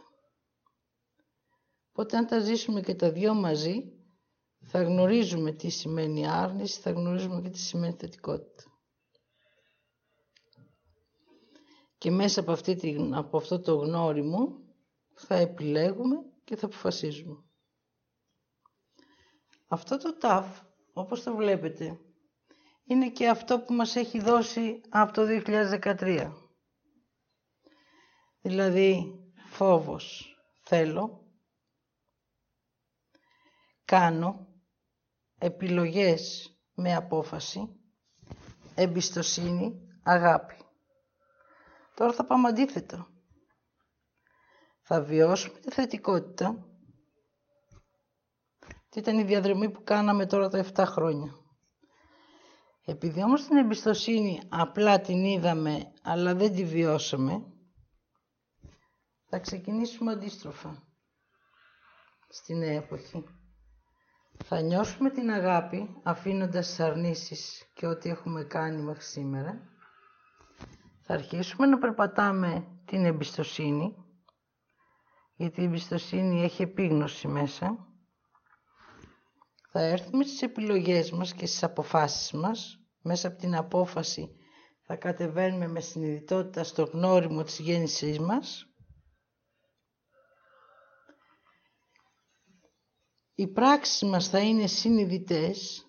Οπότε 1.90 2.16
αν 2.16 2.26
τα 2.26 2.38
ζήσουμε 2.38 2.80
και 2.80 2.94
τα 2.94 3.10
δυο 3.10 3.34
μαζί, 3.34 3.92
θα 4.64 4.82
γνωρίζουμε 4.82 5.52
τι 5.52 5.68
σημαίνει 5.68 6.28
άρνηση, 6.28 6.80
θα 6.80 6.90
γνωρίζουμε 6.90 7.40
και 7.40 7.50
τι 7.50 7.58
σημαίνει 7.58 7.96
θετικότητα. 7.98 8.71
Και 12.02 12.10
μέσα 12.10 12.40
από, 12.40 12.52
αυτή, 12.52 12.96
από 13.14 13.36
αυτό 13.36 13.60
το 13.60 13.74
γνώριμο 13.76 14.58
θα 15.14 15.34
επιλέγουμε 15.34 16.16
και 16.44 16.56
θα 16.56 16.66
αποφασίζουμε. 16.66 17.44
Αυτό 19.68 19.98
το 19.98 20.16
ταφ, 20.16 20.60
όπως 20.92 21.22
το 21.22 21.34
βλέπετε, 21.34 22.00
είναι 22.84 23.10
και 23.10 23.28
αυτό 23.28 23.60
που 23.60 23.72
μας 23.74 23.96
έχει 23.96 24.20
δώσει 24.20 24.80
από 24.88 25.12
το 25.12 25.22
2013. 25.26 26.32
Δηλαδή, 28.40 29.18
φόβος 29.50 30.36
θέλω, 30.62 31.26
κάνω 33.84 34.46
επιλογές 35.38 36.52
με 36.74 36.94
απόφαση, 36.94 37.76
εμπιστοσύνη, 38.74 39.80
αγάπη. 40.02 40.61
Τώρα 41.94 42.12
θα 42.12 42.24
πάμε 42.24 42.48
αντίθετα. 42.48 43.06
Θα 44.82 45.02
βιώσουμε 45.02 45.58
τη 45.58 45.70
θετικότητα. 45.70 46.66
Τι 48.88 48.98
ήταν 48.98 49.18
η 49.18 49.24
διαδρομή 49.24 49.70
που 49.70 49.82
κάναμε 49.84 50.26
τώρα 50.26 50.48
τα 50.48 50.64
7 50.74 50.84
χρόνια. 50.86 51.36
Επειδή 52.84 53.22
όμως 53.22 53.46
την 53.46 53.56
εμπιστοσύνη 53.56 54.40
απλά 54.48 55.00
την 55.00 55.24
είδαμε 55.24 55.92
αλλά 56.02 56.34
δεν 56.34 56.54
τη 56.54 56.64
βιώσαμε, 56.64 57.46
θα 59.28 59.38
ξεκινήσουμε 59.38 60.12
αντίστροφα 60.12 60.82
στην 62.28 62.58
νέα 62.58 62.72
εποχή. 62.76 63.24
Θα 64.44 64.60
νιώσουμε 64.60 65.10
την 65.10 65.30
αγάπη 65.30 66.00
αφήνοντας 66.02 66.66
τις 66.66 66.80
αρνήσεις 66.80 67.70
και 67.74 67.86
ό,τι 67.86 68.08
έχουμε 68.08 68.44
κάνει 68.44 68.82
μέχρι 68.82 69.02
σήμερα. 69.02 69.71
Θα 71.14 71.18
αρχίσουμε 71.20 71.66
να 71.66 71.78
περπατάμε 71.78 72.66
την 72.84 73.04
εμπιστοσύνη, 73.04 73.94
γιατί 75.34 75.60
η 75.60 75.64
εμπιστοσύνη 75.64 76.42
έχει 76.42 76.62
επίγνωση 76.62 77.28
μέσα. 77.28 77.86
Θα 79.70 79.80
έρθουμε 79.80 80.24
στις 80.24 80.42
επιλογές 80.42 81.10
μας 81.10 81.32
και 81.34 81.46
στις 81.46 81.62
αποφάσεις 81.62 82.32
μας. 82.32 82.80
Μέσα 83.02 83.28
από 83.28 83.38
την 83.38 83.54
απόφαση 83.56 84.36
θα 84.82 84.96
κατεβαίνουμε 84.96 85.66
με 85.68 85.80
συνειδητότητα 85.80 86.64
στο 86.64 86.82
γνώριμο 86.84 87.42
της 87.42 87.58
γέννησής 87.58 88.18
μας 88.18 88.66
οι 93.34 93.46
πράξεις 93.48 94.02
μας 94.08 94.28
θα 94.28 94.38
είναι 94.38 94.66
συνειδητές, 94.66 95.86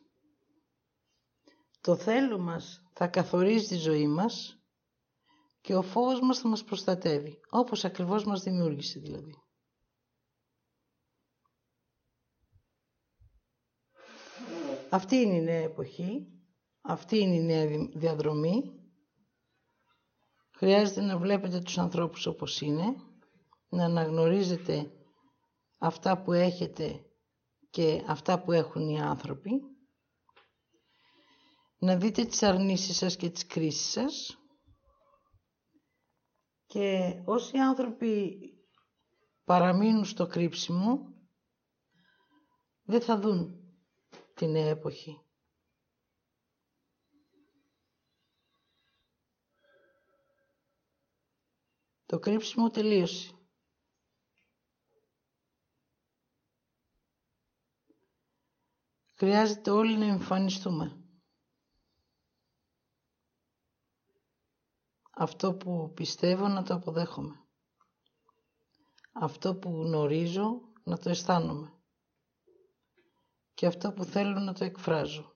το 1.82 1.95
θέλω 1.95 2.39
μας 2.39 2.84
θα 2.93 3.07
καθορίζει 3.07 3.67
τη 3.67 3.76
ζωή 3.76 4.07
μας 4.07 4.57
και 5.64 5.76
ο 5.76 5.82
φόβος 5.82 6.20
μας 6.20 6.39
θα 6.39 6.47
μας 6.47 6.64
προστατεύει, 6.64 7.39
όπως 7.49 7.86
ακριβώς 7.86 8.24
μας 8.26 8.43
δημιούργησε 8.43 8.99
δηλαδή. 8.99 9.34
Αυτή 14.89 15.16
είναι 15.16 15.36
η 15.36 15.41
νέα 15.41 15.61
εποχή, 15.64 16.28
αυτή 16.82 17.18
είναι 17.18 17.36
η 17.36 17.43
νέα 17.43 17.88
διαδρομή. 17.93 18.61
Χρειάζεται 20.55 21.01
να 21.01 21.18
βλέπετε 21.18 21.59
τους 21.59 21.78
ανθρώπους 21.78 22.26
όπως 22.26 22.61
είναι, 22.61 22.95
να 23.70 23.84
αναγνωρίζετε 23.86 24.91
αυτά 25.80 26.22
που 26.22 26.32
έχετε 26.34 27.05
και 27.70 28.03
αυτά 28.07 28.41
που 28.43 28.51
έχουν 28.51 28.89
οι 28.89 29.01
άνθρωποι. 29.01 29.51
Να 31.78 31.95
δείτε 31.97 32.26
τις 32.26 32.43
αρνήσεις 32.43 32.97
σας 32.97 33.16
και 33.16 33.30
τις 33.30 33.45
κρίσεις 33.45 33.91
σας. 33.91 34.38
Και 36.74 37.21
όσοι 37.26 37.57
άνθρωποι 37.57 38.39
παραμείνουν 39.43 40.05
στο 40.05 40.28
κρύψιμο, 40.28 41.13
δεν 42.84 43.01
θα 43.01 43.19
δουν 43.19 43.74
τη 44.34 44.47
νέα 44.47 44.69
εποχή. 44.69 45.21
Το 52.05 52.19
κρύψιμο 52.19 52.69
τελείωσε. 52.69 53.34
Χρειάζεται 59.13 59.69
όλοι 59.69 59.97
να 59.97 60.05
εμφανιστούμε. 60.05 61.03
Αυτό 65.16 65.53
που 65.53 65.91
πιστεύω 65.93 66.47
να 66.47 66.64
το 66.64 66.74
αποδέχομαι. 66.74 67.45
Αυτό 69.14 69.55
που 69.55 69.70
γνωρίζω 69.70 70.61
να 70.84 70.97
το 70.97 71.09
αισθάνομαι. 71.09 71.74
Και 73.53 73.66
αυτό 73.66 73.93
που 73.93 74.03
θέλω 74.03 74.39
να 74.39 74.53
το 74.53 74.64
εκφράζω. 74.64 75.36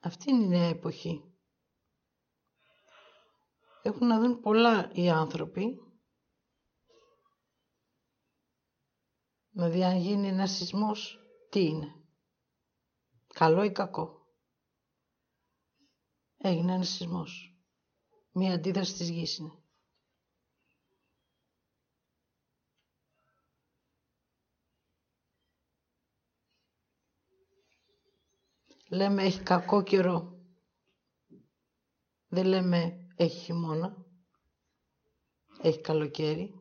Αυτή 0.00 0.30
είναι 0.30 0.44
η 0.44 0.48
νέα 0.48 0.68
εποχή. 0.68 1.24
Έχουν 3.82 4.06
να 4.06 4.20
δουν 4.20 4.40
πολλά 4.40 4.90
οι 4.92 5.10
άνθρωποι 5.10 5.82
Δηλαδή 9.54 9.84
αν 9.84 9.96
γίνει 9.96 10.28
ένας 10.28 10.50
σεισμός, 10.50 11.18
τι 11.50 11.64
είναι; 11.64 11.94
Καλό 13.34 13.62
ή 13.62 13.72
κακό; 13.72 14.21
Έγινε 16.44 16.72
ένας 16.72 16.88
σεισμός. 16.88 17.56
Μία 18.32 18.54
αντίδραση 18.54 18.94
της 18.94 19.08
γης 19.08 19.36
είναι. 19.36 19.52
Λέμε 28.88 29.22
έχει 29.22 29.42
κακό 29.42 29.82
καιρό. 29.82 30.40
Δεν 32.28 32.46
λέμε 32.46 33.06
έχει 33.16 33.38
χειμώνα. 33.38 34.06
Έχει 35.62 35.80
καλοκαίρι. 35.80 36.60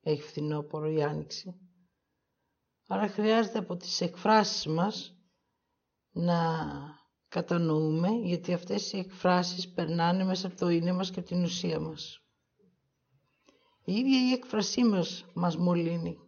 Έχει 0.00 0.22
φθινόπωρο 0.22 0.90
ή 0.90 1.02
άνοιξη. 1.02 1.54
Άρα 2.86 3.08
χρειάζεται 3.08 3.58
από 3.58 3.76
τις 3.76 4.00
εκφράσεις 4.00 4.66
μας 4.66 5.16
να 6.10 6.99
κατανοούμε 7.30 8.08
γιατί 8.08 8.52
αυτές 8.52 8.92
οι 8.92 8.98
εκφράσεις 8.98 9.68
περνάνε 9.72 10.24
μέσα 10.24 10.46
από 10.46 10.56
το 10.56 10.68
είναι 10.68 10.92
μας 10.92 11.10
και 11.10 11.22
την 11.22 11.42
ουσία 11.42 11.80
μας. 11.80 12.20
Η 13.84 13.92
ίδια 13.92 14.28
η 14.28 14.32
έκφρασή 14.32 14.84
μας 14.84 15.24
μας 15.34 15.56
μολύνει. 15.56 16.18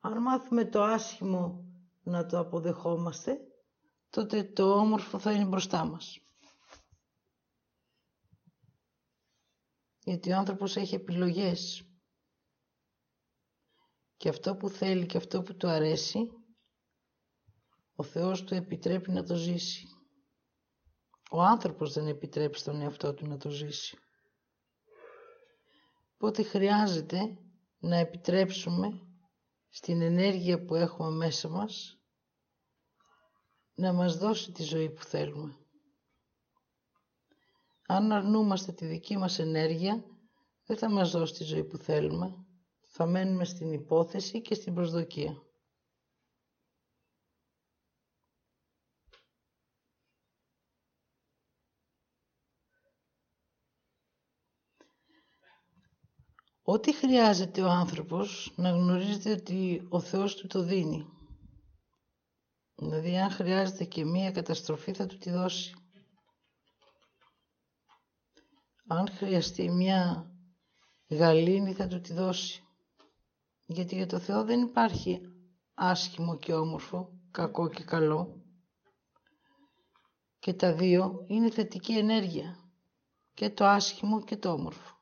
Αν 0.00 0.22
μάθουμε 0.22 0.64
το 0.64 0.82
άσχημο 0.82 1.64
να 2.02 2.26
το 2.26 2.38
αποδεχόμαστε, 2.38 3.38
τότε 4.10 4.44
το 4.44 4.72
όμορφο 4.78 5.18
θα 5.18 5.32
είναι 5.32 5.44
μπροστά 5.44 5.84
μας. 5.84 6.18
Γιατί 10.04 10.32
ο 10.32 10.36
άνθρωπος 10.36 10.76
έχει 10.76 10.94
επιλογές 10.94 11.84
και 14.16 14.28
αυτό 14.28 14.56
που 14.56 14.68
θέλει 14.68 15.06
και 15.06 15.16
αυτό 15.16 15.42
που 15.42 15.56
του 15.56 15.68
αρέσει, 15.68 16.39
ο 18.00 18.02
Θεός 18.02 18.44
του 18.44 18.54
επιτρέπει 18.54 19.10
να 19.10 19.22
το 19.24 19.34
ζήσει. 19.34 19.86
Ο 21.30 21.42
άνθρωπος 21.42 21.92
δεν 21.92 22.06
επιτρέπει 22.06 22.58
στον 22.58 22.80
εαυτό 22.80 23.14
του 23.14 23.26
να 23.26 23.36
το 23.36 23.50
ζήσει. 23.50 23.98
Οπότε 26.14 26.42
χρειάζεται 26.42 27.38
να 27.78 27.96
επιτρέψουμε 27.96 29.00
στην 29.68 30.02
ενέργεια 30.02 30.64
που 30.64 30.74
έχουμε 30.74 31.10
μέσα 31.10 31.48
μας 31.48 31.98
να 33.74 33.92
μας 33.92 34.16
δώσει 34.16 34.52
τη 34.52 34.62
ζωή 34.62 34.90
που 34.90 35.02
θέλουμε. 35.04 35.56
Αν 37.86 38.12
αρνούμαστε 38.12 38.72
τη 38.72 38.86
δική 38.86 39.16
μας 39.16 39.38
ενέργεια, 39.38 40.04
δεν 40.66 40.76
θα 40.76 40.90
μας 40.90 41.10
δώσει 41.10 41.34
τη 41.34 41.44
ζωή 41.44 41.64
που 41.64 41.76
θέλουμε. 41.76 42.34
Θα 42.86 43.06
μένουμε 43.06 43.44
στην 43.44 43.72
υπόθεση 43.72 44.40
και 44.42 44.54
στην 44.54 44.74
προσδοκία. 44.74 45.42
Ό,τι 56.72 56.94
χρειάζεται 56.94 57.62
ο 57.62 57.70
άνθρωπος 57.70 58.52
να 58.56 58.70
γνωρίζετε 58.70 59.30
ότι 59.30 59.86
ο 59.88 60.00
Θεός 60.00 60.34
του 60.34 60.46
το 60.46 60.62
δίνει. 60.62 61.06
Δηλαδή 62.74 63.18
αν 63.18 63.30
χρειάζεται 63.30 63.84
και 63.84 64.04
μία 64.04 64.30
καταστροφή 64.30 64.92
θα 64.92 65.06
του 65.06 65.18
τη 65.18 65.30
δώσει. 65.30 65.74
Αν 68.86 69.08
χρειαστεί 69.08 69.70
μία 69.70 70.30
γαλήνη 71.08 71.72
θα 71.72 71.86
του 71.86 72.00
τη 72.00 72.12
δώσει. 72.12 72.64
Γιατί 73.66 73.94
για 73.94 74.06
το 74.06 74.18
Θεό 74.18 74.44
δεν 74.44 74.60
υπάρχει 74.60 75.20
άσχημο 75.74 76.36
και 76.36 76.54
όμορφο, 76.54 77.12
κακό 77.30 77.68
και 77.68 77.84
καλό. 77.84 78.42
Και 80.38 80.54
τα 80.54 80.74
δύο 80.74 81.24
είναι 81.26 81.50
θετική 81.50 81.92
ενέργεια. 81.98 82.56
Και 83.34 83.50
το 83.50 83.64
άσχημο 83.66 84.24
και 84.24 84.36
το 84.36 84.52
όμορφο. 84.52 84.99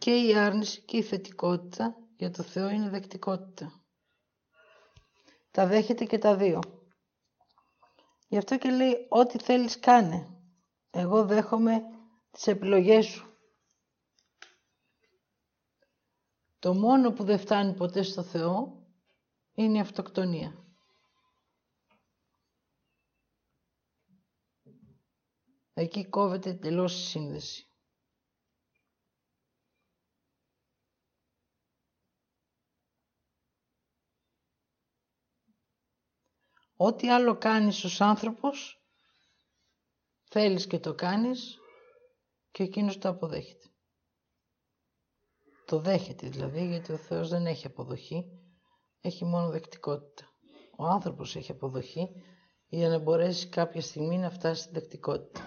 Και 0.00 0.16
η 0.16 0.36
άρνηση 0.36 0.80
και 0.80 0.96
η 0.96 1.02
θετικότητα 1.02 1.96
για 2.16 2.30
το 2.30 2.42
Θεό 2.42 2.68
είναι 2.68 2.88
δεκτικότητα. 2.88 3.84
Τα 5.50 5.66
δέχεται 5.66 6.04
και 6.04 6.18
τα 6.18 6.36
δύο. 6.36 6.60
Γι' 8.28 8.36
αυτό 8.36 8.58
και 8.58 8.70
λέει 8.70 9.06
ό,τι 9.08 9.38
θέλεις 9.38 9.78
κάνε. 9.78 10.28
Εγώ 10.90 11.24
δέχομαι 11.24 11.82
τις 12.30 12.46
επιλογές 12.46 13.06
σου. 13.06 13.38
Το 16.58 16.74
μόνο 16.74 17.12
που 17.12 17.24
δεν 17.24 17.38
φτάνει 17.38 17.74
ποτέ 17.74 18.02
στο 18.02 18.22
Θεό 18.22 18.86
είναι 19.54 19.76
η 19.76 19.80
αυτοκτονία. 19.80 20.64
Εκεί 25.74 26.08
κόβεται 26.08 26.54
τελώς 26.54 27.02
η 27.02 27.06
σύνδεση. 27.06 27.69
Ό,τι 36.82 37.10
άλλο 37.10 37.36
κάνεις 37.36 37.84
ως 37.84 38.00
άνθρωπος, 38.00 38.84
θέλεις 40.30 40.66
και 40.66 40.78
το 40.78 40.94
κάνεις 40.94 41.58
και 42.50 42.62
εκείνος 42.62 42.98
το 42.98 43.08
αποδέχεται. 43.08 43.66
Το 45.66 45.78
δέχεται 45.78 46.28
δηλαδή 46.28 46.66
γιατί 46.66 46.92
ο 46.92 46.96
Θεός 46.96 47.28
δεν 47.28 47.46
έχει 47.46 47.66
αποδοχή, 47.66 48.24
έχει 49.00 49.24
μόνο 49.24 49.50
δεκτικότητα. 49.50 50.24
Ο 50.76 50.84
άνθρωπος 50.84 51.36
έχει 51.36 51.50
αποδοχή 51.50 52.08
για 52.68 52.88
να 52.88 52.98
μπορέσει 52.98 53.48
κάποια 53.48 53.80
στιγμή 53.80 54.18
να 54.18 54.30
φτάσει 54.30 54.62
στη 54.62 54.72
δεκτικότητα. 54.72 55.40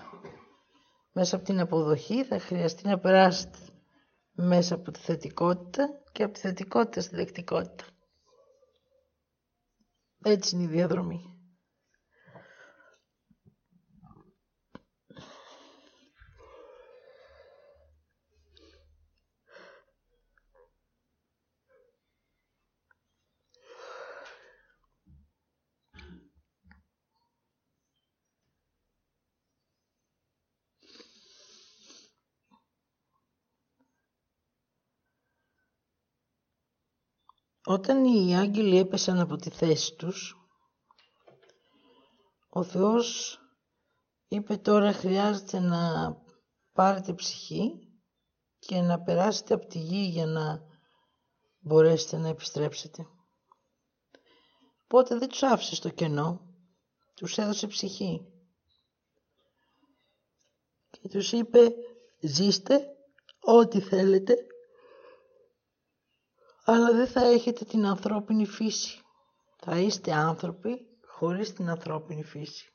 Μέσα 1.13 1.36
από 1.36 1.45
την 1.45 1.59
αποδοχή 1.59 2.23
θα 2.23 2.39
χρειαστεί 2.39 2.88
να 2.88 2.99
περάσει 2.99 3.49
μέσα 4.31 4.75
από 4.75 4.91
τη 4.91 4.99
θετικότητα 4.99 5.89
και 6.11 6.23
από 6.23 6.34
τη 6.34 6.39
θετικότητα 6.39 7.01
στη 7.01 7.15
δεκτικότητα. 7.15 7.92
Έτσι 10.24 10.55
είναι 10.55 10.63
η 10.63 10.67
διαδρομή. 10.67 11.32
Όταν 37.66 38.05
οι 38.05 38.38
άγγελοι 38.38 38.78
έπεσαν 38.78 39.20
από 39.20 39.36
τη 39.36 39.49
θέση 39.49 39.95
τους, 39.95 40.36
ο 42.49 42.64
Θεός 42.64 43.39
είπε 44.28 44.57
τώρα 44.57 44.93
χρειάζεται 44.93 45.59
να 45.59 46.14
πάρετε 46.74 47.14
ψυχή 47.14 47.88
και 48.59 48.82
να 48.82 49.01
περάσετε 49.01 49.53
από 49.53 49.66
τη 49.66 49.80
γη 49.80 50.07
για 50.09 50.26
να 50.26 50.61
μπορέσετε 51.59 52.18
να 52.18 52.28
επιστρέψετε. 52.28 53.07
Οπότε 54.84 55.18
δεν 55.18 55.30
τους 55.30 55.43
άφησε 55.43 55.76
στο 55.76 55.89
κενό, 55.89 56.41
τους 57.16 57.38
έδωσε 57.38 57.68
ψυχή. 57.68 58.26
Και 60.89 61.07
τους 61.07 61.32
είπε 61.32 61.74
ζήστε 62.22 62.88
ό,τι 63.39 63.80
θέλετε 63.80 64.36
αλλά 66.64 66.91
δεν 66.93 67.07
θα 67.07 67.26
έχετε 67.26 67.66
την 67.66 67.86
ανθρώπινη 67.86 68.45
φύση. 68.45 69.01
Θα 69.57 69.78
είστε 69.80 70.14
άνθρωποι 70.14 70.86
χωρίς 71.07 71.53
την 71.53 71.70
ανθρώπινη 71.70 72.24
φύση. 72.24 72.68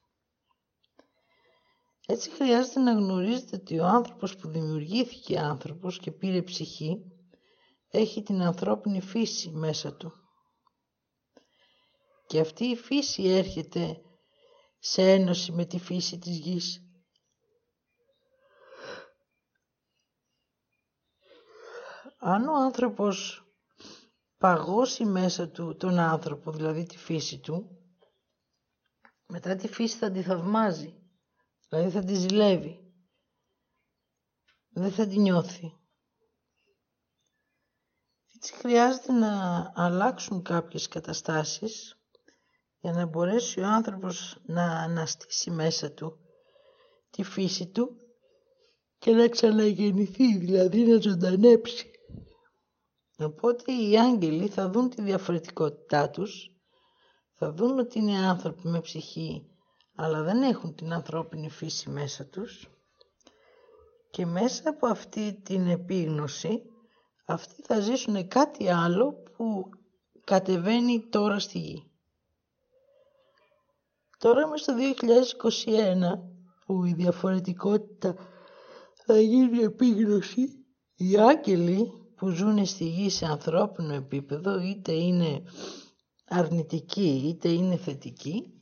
Έτσι 2.07 2.31
χρειάζεται 2.31 2.81
να 2.81 2.93
γνωρίζετε 2.93 3.57
ότι 3.57 3.79
ο 3.79 3.85
άνθρωπος 3.87 4.37
που 4.37 4.49
δημιουργήθηκε 4.49 5.39
άνθρωπος 5.39 5.99
και 5.99 6.11
πήρε 6.11 6.43
ψυχή 6.43 7.03
έχει 7.91 8.23
την 8.23 8.43
ανθρώπινη 8.43 9.01
φύση 9.01 9.51
μέσα 9.51 9.95
του. 9.97 10.13
Και 12.27 12.41
αυτή 12.41 12.65
η 12.65 12.77
φύση 12.77 13.23
έρχεται 13.23 14.01
σε 14.79 15.13
ένωση 15.13 15.53
με 15.53 15.65
τη 15.65 15.79
φύση 15.79 16.19
της 16.19 16.39
γης. 16.39 16.83
Αν 22.19 22.49
ο 22.49 22.55
άνθρωπος 22.55 23.48
παγώσει 24.39 25.05
μέσα 25.05 25.49
του 25.49 25.77
τον 25.77 25.99
άνθρωπο, 25.99 26.53
δηλαδή 26.53 26.85
τη 26.87 26.99
φύση 26.99 27.39
του, 27.39 27.79
μετά 29.27 29.57
τη 29.57 29.69
φύση 29.69 29.97
θα 29.97 30.11
τη 30.11 30.23
θαυμάζει, 30.23 30.95
δηλαδή 31.69 31.91
θα 31.91 32.05
τη 32.05 32.15
ζηλεύει. 32.15 32.83
Δεν 34.69 34.93
θα 34.93 35.07
τη 35.07 35.19
νιώθει. 35.19 35.73
Έτσι 38.37 38.53
χρειάζεται 38.55 39.13
να 39.13 39.73
αλλάξουν 39.75 40.43
κάποιες 40.43 40.89
καταστάσεις 40.89 41.99
για 42.81 42.93
να 42.93 43.07
μπορέσει 43.07 43.61
ο 43.61 43.67
άνθρωπος 43.67 44.41
να 44.47 44.63
αναστήσει 44.63 45.51
μέσα 45.51 45.93
του 45.93 46.19
τη 47.11 47.23
φύση 47.23 47.67
του 47.67 47.97
και 48.99 49.11
να 49.11 49.29
ξαναγεννηθεί, 49.29 50.39
δηλαδή 50.39 50.87
να 50.87 51.01
ζωντανέψει. 51.01 51.88
Οπότε 53.19 53.73
οι 53.73 53.99
άγγελοι 53.99 54.49
θα 54.49 54.71
δουν 54.71 54.89
τη 54.91 55.03
διαφορετικότητά 55.03 56.11
τους, 56.11 56.51
θα 57.35 57.53
δουν 57.53 57.79
ότι 57.79 57.99
είναι 57.99 58.27
άνθρωποι 58.27 58.69
με 58.69 58.81
ψυχή, 58.81 59.47
αλλά 59.95 60.23
δεν 60.23 60.43
έχουν 60.43 60.75
την 60.75 60.93
ανθρώπινη 60.93 61.51
φύση 61.51 61.91
μέσα 61.91 62.25
τους 62.27 62.69
και 64.11 64.27
μέσα 64.27 64.69
από 64.69 64.87
αυτή 64.87 65.41
την 65.43 65.69
επίγνωση 65.69 66.63
αυτοί 67.25 67.63
θα 67.63 67.81
ζήσουν 67.81 68.29
κάτι 68.29 68.69
άλλο 68.69 69.13
που 69.13 69.71
κατεβαίνει 70.25 71.09
τώρα 71.09 71.39
στη 71.39 71.59
γη. 71.59 71.91
Τώρα 74.19 74.41
είμαστε 74.41 74.73
στο 74.73 74.95
2021 75.67 76.21
που 76.67 76.85
η 76.85 76.93
διαφορετικότητα 76.93 78.15
θα 78.95 79.21
γίνει 79.21 79.59
επίγνωση, 79.59 80.65
οι 80.95 81.19
άγγελοι 81.19 81.93
που 82.19 82.29
ζουν 82.29 82.67
στη 82.67 82.85
γη 82.85 83.11
σε 83.11 83.27
ανθρώπινο 83.27 83.95
επίπεδο, 83.95 84.61
είτε 84.61 84.93
είναι 84.93 85.43
αρνητικοί 86.29 87.23
είτε 87.29 87.49
είναι 87.49 87.77
θετικοί, 87.77 88.53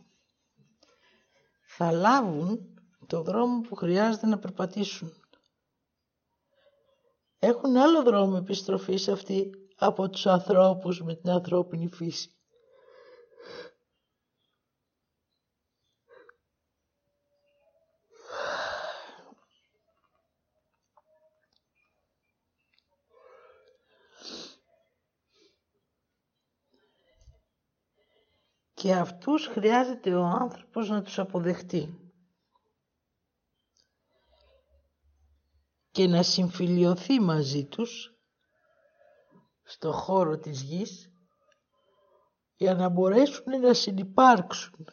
θα 1.67 1.93
λάβουν 1.93 2.75
το 3.07 3.23
δρόμο 3.23 3.61
που 3.61 3.75
χρειάζεται 3.75 4.27
να 4.27 4.39
περπατήσουν. 4.39 5.13
Έχουν 7.39 7.77
άλλο 7.77 8.03
δρόμο 8.03 8.37
επιστροφής 8.41 9.09
αυτοί 9.09 9.51
από 9.77 10.09
τους 10.11 10.27
ανθρώπους 10.27 11.03
με 11.03 11.15
την 11.15 11.31
ανθρώπινη 11.31 11.89
φύση. 11.89 12.36
Και 28.87 28.95
αυτούς 28.95 29.47
χρειάζεται 29.47 30.15
ο 30.15 30.25
άνθρωπος 30.25 30.89
να 30.89 31.03
τους 31.03 31.19
αποδεχτεί. 31.19 32.01
και 35.91 36.07
να 36.07 36.23
συμφιλιωθεί 36.23 37.21
μαζί 37.21 37.65
τους 37.65 38.15
στο 39.63 39.93
χώρο 39.93 40.39
της 40.39 40.63
γης 40.63 41.13
για 42.57 42.75
να 42.75 42.89
μπορέσουν 42.89 43.61
να 43.61 43.75
συνυπάρξουν. 43.75 44.87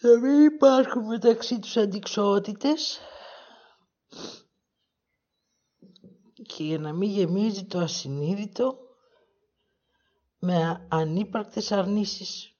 Να 0.00 0.18
μην 0.18 0.44
υπάρχουν 0.44 1.04
μεταξύ 1.06 1.58
τους 1.58 1.76
αντικσότητες 1.76 3.00
και 6.42 6.64
για 6.64 6.78
να 6.78 6.92
μην 6.92 7.10
γεμίζει 7.10 7.66
το 7.66 7.78
ασυνείδητο 7.78 8.89
με 10.42 10.86
ανύπαρκτες 10.90 11.72
αρνήσεις. 11.72 12.54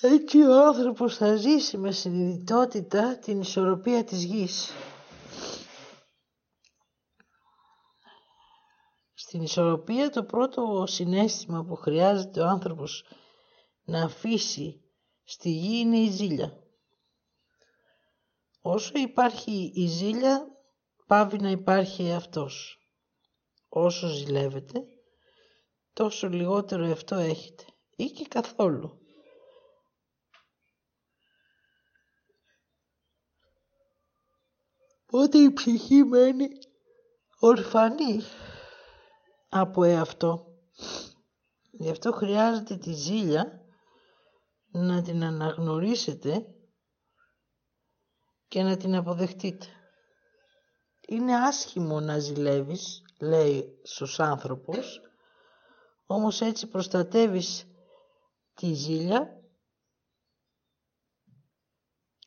Έτσι 0.00 0.38
ο 0.42 0.66
άνθρωπος 0.66 1.16
θα 1.16 1.36
ζήσει 1.36 1.76
με 1.78 1.90
συνειδητότητα 1.92 3.18
την 3.18 3.40
ισορροπία 3.40 4.04
της 4.04 4.22
γης. 4.24 4.70
Στην 9.14 9.42
ισορροπία 9.42 10.10
το 10.10 10.24
πρώτο 10.24 10.84
συνέστημα 10.86 11.64
που 11.64 11.74
χρειάζεται 11.74 12.40
ο 12.40 12.46
άνθρωπος 12.46 13.04
να 13.84 14.04
αφήσει 14.04 14.87
στη 15.30 15.50
γη 15.50 15.78
είναι 15.78 15.98
η 15.98 16.10
ζήλια. 16.10 16.62
Όσο 18.60 18.98
υπάρχει 18.98 19.72
η 19.74 19.86
ζήλια, 19.86 20.46
πάβει 21.06 21.38
να 21.38 21.50
υπάρχει 21.50 22.12
αυτός. 22.12 22.78
Όσο 23.68 24.08
ζηλεύετε, 24.08 24.84
τόσο 25.92 26.28
λιγότερο 26.28 26.90
αυτό 26.90 27.14
έχετε 27.14 27.64
ή 27.96 28.04
και 28.04 28.26
καθόλου. 28.28 28.98
Οπότε 35.06 35.38
η 35.38 35.52
ψυχή 35.52 36.04
μένει 36.04 36.48
ορφανή 37.38 38.20
από 39.48 39.84
εαυτό. 39.84 40.46
Γι' 41.70 41.90
αυτό 41.90 42.12
χρειάζεται 42.12 42.76
τη 42.76 42.92
ζήλια 42.92 43.67
να 44.70 45.02
την 45.02 45.24
αναγνωρίσετε 45.24 46.46
και 48.48 48.62
να 48.62 48.76
την 48.76 48.94
αποδεχτείτε. 48.94 49.66
Είναι 51.08 51.36
άσχημο 51.36 52.00
να 52.00 52.18
ζηλεύεις, 52.18 53.02
λέει 53.20 53.80
στους 53.82 54.20
άνθρωπους, 54.20 55.00
όμως 56.06 56.40
έτσι 56.40 56.66
προστατεύεις 56.66 57.66
τη 58.54 58.72
ζήλια 58.72 59.42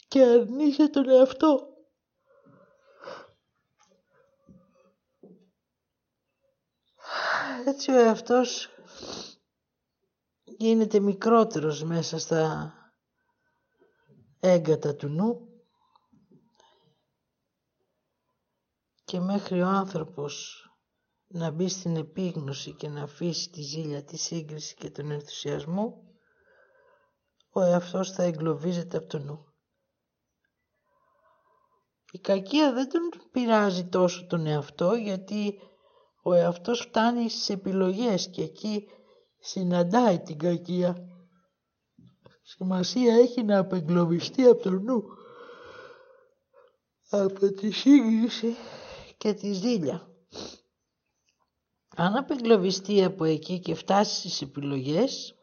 και 0.07 0.21
αρνείσαι 0.23 0.87
τον 0.87 1.09
εαυτό. 1.09 1.71
έτσι 7.65 7.91
ο 7.91 7.99
εαυτός 7.99 8.69
γίνεται 10.61 10.99
μικρότερος 10.99 11.83
μέσα 11.83 12.19
στα 12.19 12.73
έγκατα 14.39 14.95
του 14.95 15.07
νου 15.07 15.47
και 19.03 19.19
μέχρι 19.19 19.61
ο 19.61 19.67
άνθρωπος 19.67 20.65
να 21.27 21.51
μπει 21.51 21.67
στην 21.67 21.95
επίγνωση 21.95 22.73
και 22.73 22.89
να 22.89 23.03
αφήσει 23.03 23.49
τη 23.49 23.61
ζήλια, 23.61 24.03
τη 24.03 24.17
σύγκριση 24.17 24.75
και 24.75 24.89
τον 24.89 25.11
ενθουσιασμό, 25.11 26.03
ο 27.51 27.61
εαυτός 27.61 28.11
θα 28.11 28.23
εγκλωβίζεται 28.23 28.97
από 28.97 29.07
το 29.07 29.19
νου. 29.19 29.45
Η 32.11 32.19
κακία 32.19 32.73
δεν 32.73 32.89
τον 32.89 33.01
πειράζει 33.31 33.87
τόσο 33.87 34.25
τον 34.27 34.45
εαυτό 34.45 34.93
γιατί 34.93 35.59
ο 36.23 36.33
εαυτός 36.33 36.79
φτάνει 36.79 37.29
στις 37.29 37.49
επιλογές 37.49 38.29
και 38.29 38.41
εκεί 38.41 38.87
συναντάει 39.41 40.19
την 40.19 40.37
κακία. 40.37 41.05
Σημασία 42.41 43.15
έχει 43.15 43.43
να 43.43 43.57
απεγκλωβιστεί 43.57 44.43
από 44.43 44.61
το 44.63 44.69
νου, 44.69 45.03
από 47.09 47.51
τη 47.51 47.71
σύγκριση 47.71 48.55
και 49.17 49.33
τη 49.33 49.53
ζήλια. 49.53 50.07
Αν 51.95 52.15
απεγκλωβιστεί 52.15 53.03
από 53.03 53.23
εκεί 53.23 53.59
και 53.59 53.75
φτάσει 53.75 54.19
στις 54.19 54.41
επιλογές, 54.41 55.35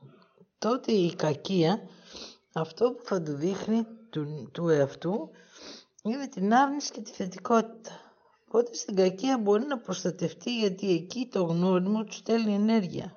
τότε 0.58 0.92
η 0.92 1.14
κακία, 1.14 1.88
αυτό 2.52 2.92
που 2.92 3.02
θα 3.04 3.22
του 3.22 3.32
δείχνει 3.32 3.84
του, 4.10 4.50
του 4.52 4.68
εαυτού, 4.68 5.30
είναι 6.02 6.28
την 6.28 6.54
άρνηση 6.54 6.92
και 6.92 7.00
τη 7.00 7.10
θετικότητα. 7.10 7.90
Οπότε 8.46 8.74
στην 8.74 8.96
κακία 8.96 9.38
μπορεί 9.38 9.64
να 9.64 9.78
προστατευτεί 9.78 10.58
γιατί 10.58 10.90
εκεί 10.92 11.28
το 11.32 11.42
γνώριμο 11.42 12.04
του 12.04 12.12
στέλνει 12.12 12.54
ενέργεια. 12.54 13.16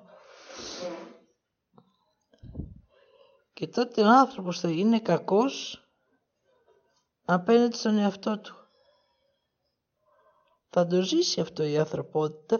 Και 3.52 3.66
τότε 3.68 4.02
ο 4.02 4.08
άνθρωπος 4.08 4.60
θα 4.60 4.70
είναι 4.70 5.00
κακός 5.00 5.86
απέναντι 7.24 7.76
στον 7.76 7.98
εαυτό 7.98 8.38
του. 8.38 8.56
Θα 10.68 10.86
το 10.86 11.02
ζήσει 11.02 11.40
αυτό 11.40 11.62
η 11.64 11.78
ανθρωπότητα 11.78 12.58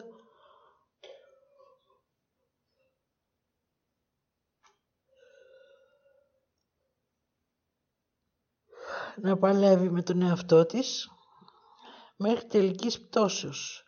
να 9.17 9.39
παλεύει 9.39 9.91
με 9.91 10.03
τον 10.03 10.23
εαυτό 10.23 10.67
της 10.67 11.11
μέχρι 12.17 12.47
τελικής 12.47 13.01
πτώσεως. 13.01 13.85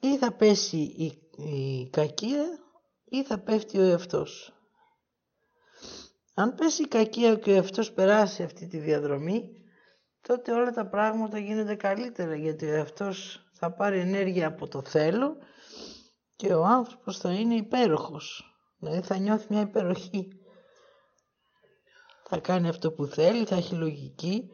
Ή 0.00 0.18
θα 0.18 0.32
πέσει 0.32 0.76
η, 0.78 1.18
η 1.42 1.88
κακία 1.90 2.63
ή 3.16 3.24
θα 3.24 3.38
πέφτει 3.38 3.78
ο 3.78 3.82
εαυτός. 3.82 4.52
Αν 6.34 6.54
πέσει 6.54 6.82
η 6.82 6.88
κακία 6.88 7.34
και 7.34 7.50
ο 7.50 7.54
εαυτός 7.54 7.92
περάσει 7.92 8.42
αυτή 8.42 8.66
τη 8.66 8.78
διαδρομή, 8.78 9.50
τότε 10.20 10.52
όλα 10.52 10.70
τα 10.70 10.86
πράγματα 10.86 11.38
γίνονται 11.38 11.74
καλύτερα 11.74 12.34
γιατί 12.34 12.66
ο 12.66 12.74
εαυτός 12.74 13.46
θα 13.52 13.72
πάρει 13.72 13.98
ενέργεια 13.98 14.46
από 14.46 14.68
το 14.68 14.82
θέλω 14.82 15.36
και 16.36 16.54
ο 16.54 16.64
άνθρωπος 16.64 17.18
θα 17.18 17.32
είναι 17.32 17.54
υπέροχος. 17.54 18.54
Δηλαδή 18.78 19.00
θα 19.00 19.16
νιώθει 19.16 19.46
μια 19.48 19.60
υπεροχή. 19.60 20.28
Θα 22.28 22.38
κάνει 22.38 22.68
αυτό 22.68 22.92
που 22.92 23.06
θέλει, 23.06 23.44
θα 23.44 23.56
έχει 23.56 23.74
λογική 23.74 24.50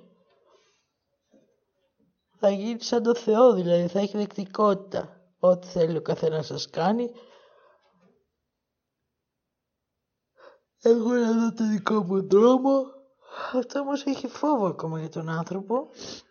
θα 2.41 2.51
γίνει 2.51 2.83
σαν 2.83 3.03
το 3.03 3.15
Θεό, 3.15 3.53
δηλαδή 3.53 3.87
θα 3.87 3.99
έχει 4.01 4.17
δεκτικότητα. 4.17 5.21
Ό,τι 5.39 5.67
θέλει 5.67 5.97
ο 5.97 6.03
καθένας 6.03 6.47
σας 6.47 6.71
κάνει. 6.71 7.11
Εγώ 10.83 11.12
να 11.12 11.33
δω 11.33 11.53
το 11.53 11.68
δικό 11.68 12.03
μου 12.03 12.28
δρόμο. 12.28 12.85
Αυτό 13.53 13.81
όμως 13.81 14.05
έχει 14.05 14.26
φόβο 14.26 14.66
ακόμα 14.66 14.99
για 15.01 15.09
τον 15.09 15.28
άνθρωπο. 15.28 15.89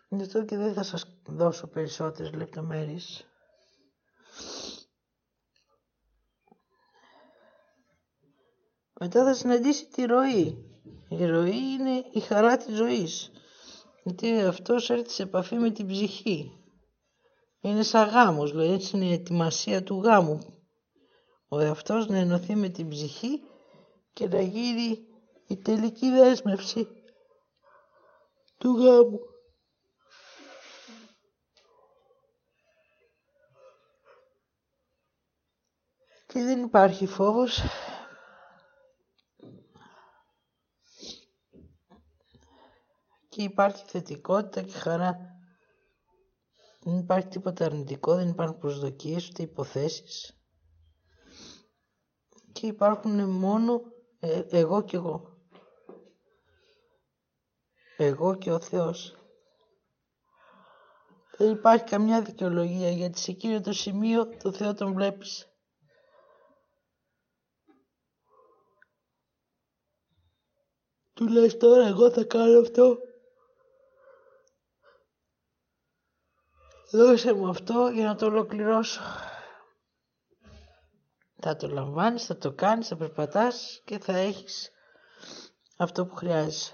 Γι' 0.09 0.21
αυτό 0.21 0.45
και 0.45 0.57
δεν 0.57 0.73
θα 0.73 0.83
σας 0.83 1.05
δώσω 1.27 1.67
περισσότερες 1.67 2.33
λεπτομέρειες. 2.33 3.27
Μετά 8.99 9.23
θα 9.23 9.33
συναντήσει 9.33 9.87
τη 9.87 10.05
ροή. 10.05 10.63
Η 11.09 11.25
ροή 11.25 11.57
είναι 11.79 12.05
η 12.11 12.19
χαρά 12.19 12.57
της 12.57 12.75
ζωής. 12.75 13.31
Γιατί 14.03 14.41
αυτός 14.41 14.89
έρθει 14.89 15.09
σε 15.09 15.23
επαφή 15.23 15.55
με 15.55 15.69
την 15.71 15.87
ψυχή. 15.87 16.53
Είναι 17.61 17.83
σαν 17.83 18.07
γάμος, 18.09 18.51
δηλαδή 18.51 18.73
έτσι 18.73 18.95
είναι 18.95 19.05
η 19.05 19.13
ετοιμασία 19.13 19.83
του 19.83 20.01
γάμου. 20.03 20.39
Ο 21.47 21.59
εαυτός 21.59 22.07
να 22.07 22.17
ενωθεί 22.17 22.55
με 22.55 22.69
την 22.69 22.89
ψυχή 22.89 23.41
και 24.19 24.27
να 24.27 24.41
γίνει 24.41 25.07
η 25.47 25.57
τελική 25.57 26.09
δέσμευση 26.09 26.87
του 28.57 28.69
γάμου. 28.77 29.19
Και 36.27 36.43
δεν 36.43 36.63
υπάρχει 36.63 37.05
φόβος 37.05 37.61
και 43.29 43.43
υπάρχει 43.43 43.83
θετικότητα 43.87 44.61
και 44.61 44.77
χαρά. 44.77 45.17
Δεν 46.79 46.97
υπάρχει 46.97 47.27
τίποτα 47.27 47.65
αρνητικό, 47.65 48.15
δεν 48.15 48.27
υπάρχουν 48.29 48.57
προσδοκίες 48.57 49.27
ούτε 49.29 49.43
υποθέσεις. 49.43 50.39
Και 52.51 52.67
υπάρχουν 52.67 53.29
μόνο 53.29 53.81
ε, 54.19 54.43
εγώ 54.49 54.83
και 54.83 54.95
εγώ. 54.95 55.37
εγώ 57.97 58.35
και 58.35 58.51
ο 58.51 58.59
Θεός. 58.59 59.13
Δεν 61.37 61.51
υπάρχει 61.51 61.83
καμιά 61.83 62.21
δικαιολογία 62.21 62.89
γιατί 62.89 63.19
σε 63.19 63.31
εκείνο 63.31 63.61
το 63.61 63.73
σημείο 63.73 64.27
το 64.27 64.51
Θεό 64.51 64.73
τον 64.73 64.93
βλέπεις. 64.93 65.53
Του 71.13 71.27
λες 71.27 71.57
τώρα 71.57 71.87
εγώ 71.87 72.11
θα 72.11 72.23
κάνω 72.23 72.59
αυτό. 72.59 72.97
Δώσε 76.91 77.33
μου 77.33 77.49
αυτό 77.49 77.87
για 77.93 78.05
να 78.05 78.15
το 78.15 78.25
ολοκληρώσω. 78.25 79.01
Θα 81.41 81.55
το 81.55 81.67
λαμβάνεις, 81.67 82.25
θα 82.25 82.37
το 82.37 82.51
κάνεις, 82.51 82.87
θα 82.87 82.95
περπατάς 82.95 83.81
και 83.85 83.99
θα 83.99 84.17
έχεις 84.17 84.71
αυτό 85.77 86.05
που 86.05 86.15
χρειάζεσαι. 86.15 86.73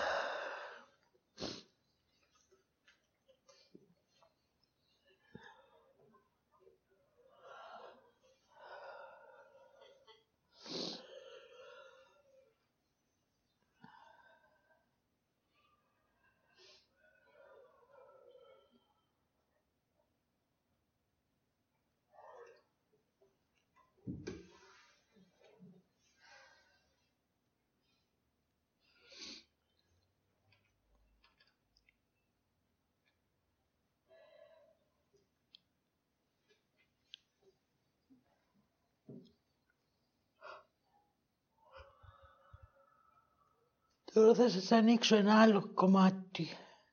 Τώρα 44.13 44.33
θα 44.35 44.49
σας 44.49 44.71
ανοίξω 44.71 45.15
ένα 45.15 45.41
άλλο 45.41 45.73
κομμάτι 45.73 46.47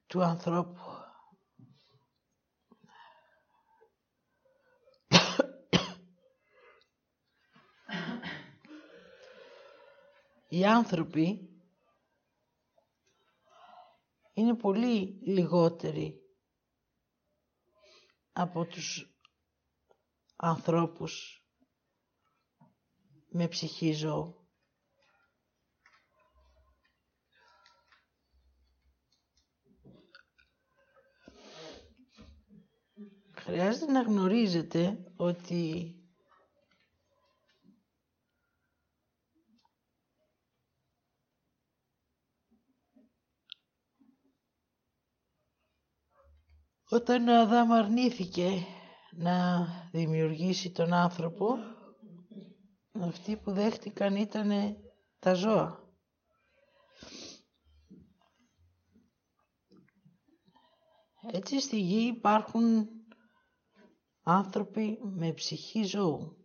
του 0.07 0.23
ανθρώπου. 0.23 0.81
Οι 10.49 10.65
άνθρωποι 10.65 11.51
είναι 14.33 14.55
πολύ 14.57 15.21
λιγότεροι 15.23 16.21
από 18.33 18.65
τους 18.65 19.19
ανθρώπους 20.37 21.45
με 23.29 23.49
ψυχή 23.49 23.93
ζώου. 23.93 24.48
Χρειάζεται 33.49 33.93
να 33.93 34.01
γνωρίζετε 34.03 34.99
ότι 35.17 35.93
όταν 46.91 47.29
ο 47.29 47.41
Αδάμ 47.41 47.73
αρνήθηκε 47.73 48.51
να 49.11 49.67
δημιουργήσει 49.93 50.71
τον 50.73 50.93
άνθρωπο 50.93 51.57
αυτοί 53.01 53.37
που 53.37 53.53
δέχτηκαν 53.53 54.17
ήταν 54.17 54.77
τα 55.19 55.35
ζώα. 55.35 55.87
Έτσι 61.33 61.61
στη 61.61 61.81
γη 61.81 62.07
υπάρχουν 62.07 62.98
άνθρωποι 64.31 64.99
με 65.03 65.33
ψυχή 65.33 65.83
ζώου. 65.85 66.37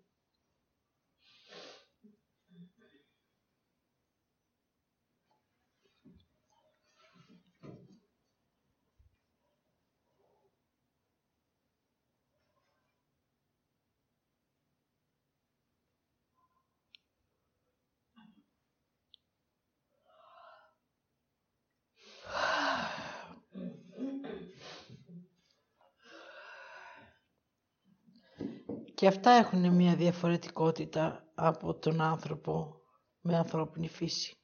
Και 29.03 29.09
αυτά 29.09 29.31
έχουν 29.31 29.75
μια 29.75 29.95
διαφορετικότητα 29.95 31.31
από 31.35 31.73
τον 31.73 32.01
άνθρωπο 32.01 32.81
με 33.21 33.37
ανθρώπινη 33.37 33.87
φύση. 33.87 34.37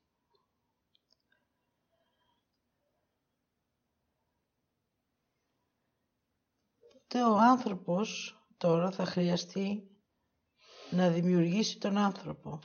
Τότε 6.90 7.24
ο 7.24 7.38
άνθρωπος 7.38 8.40
τώρα 8.58 8.92
θα 8.92 9.06
χρειαστεί 9.06 9.90
να 10.92 11.10
δημιουργήσει 11.10 11.78
τον 11.78 11.98
άνθρωπο. 11.98 12.60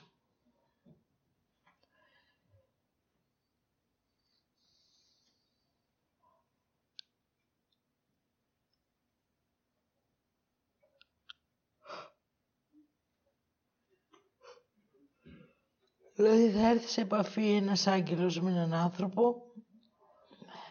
Δηλαδή 16.15 16.51
θα 16.51 16.69
έρθει 16.69 16.89
σε 16.89 17.01
επαφή 17.01 17.51
ένας 17.55 17.87
άγγελος 17.87 18.41
με 18.41 18.51
έναν 18.51 18.73
άνθρωπο, 18.75 19.43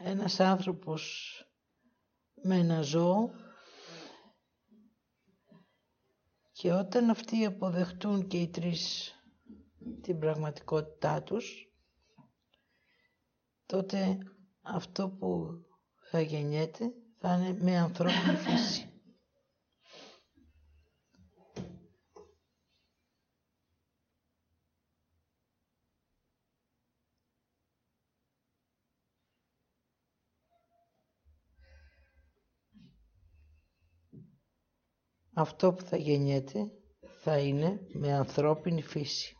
ένας 0.03 0.39
άνθρωπος 0.39 1.33
με 2.43 2.55
ένα 2.57 2.81
ζώο 2.81 3.29
και 6.51 6.71
όταν 6.71 7.09
αυτοί 7.09 7.45
αποδεχτούν 7.45 8.27
και 8.27 8.37
οι 8.37 8.49
τρεις 8.49 9.13
την 10.01 10.19
πραγματικότητά 10.19 11.23
τους, 11.23 11.71
τότε 13.65 14.17
αυτό 14.61 15.09
που 15.09 15.47
θα 16.09 16.21
γεννιέται 16.21 16.91
θα 17.19 17.33
είναι 17.35 17.57
με 17.63 17.77
ανθρώπινη 17.77 18.35
φύση. 18.35 18.92
Αυτό 35.33 35.73
που 35.73 35.81
θα 35.83 35.97
γεννιέται 35.97 36.71
θα 37.19 37.39
είναι 37.39 37.87
με 37.93 38.13
ανθρώπινη 38.13 38.81
φύση. 38.81 39.35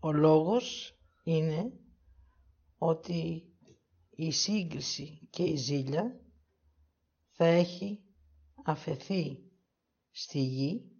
Ο 0.00 0.12
λόγος 0.12 0.96
είναι 1.24 1.72
ότι 2.78 3.42
η 4.10 4.30
σύγκριση 4.30 5.26
και 5.30 5.42
η 5.42 5.56
ζήλια 5.56 6.20
θα 7.30 7.44
έχει 7.44 8.00
αφαιθεί 8.64 9.38
στη 10.10 10.38
γη 10.38 10.90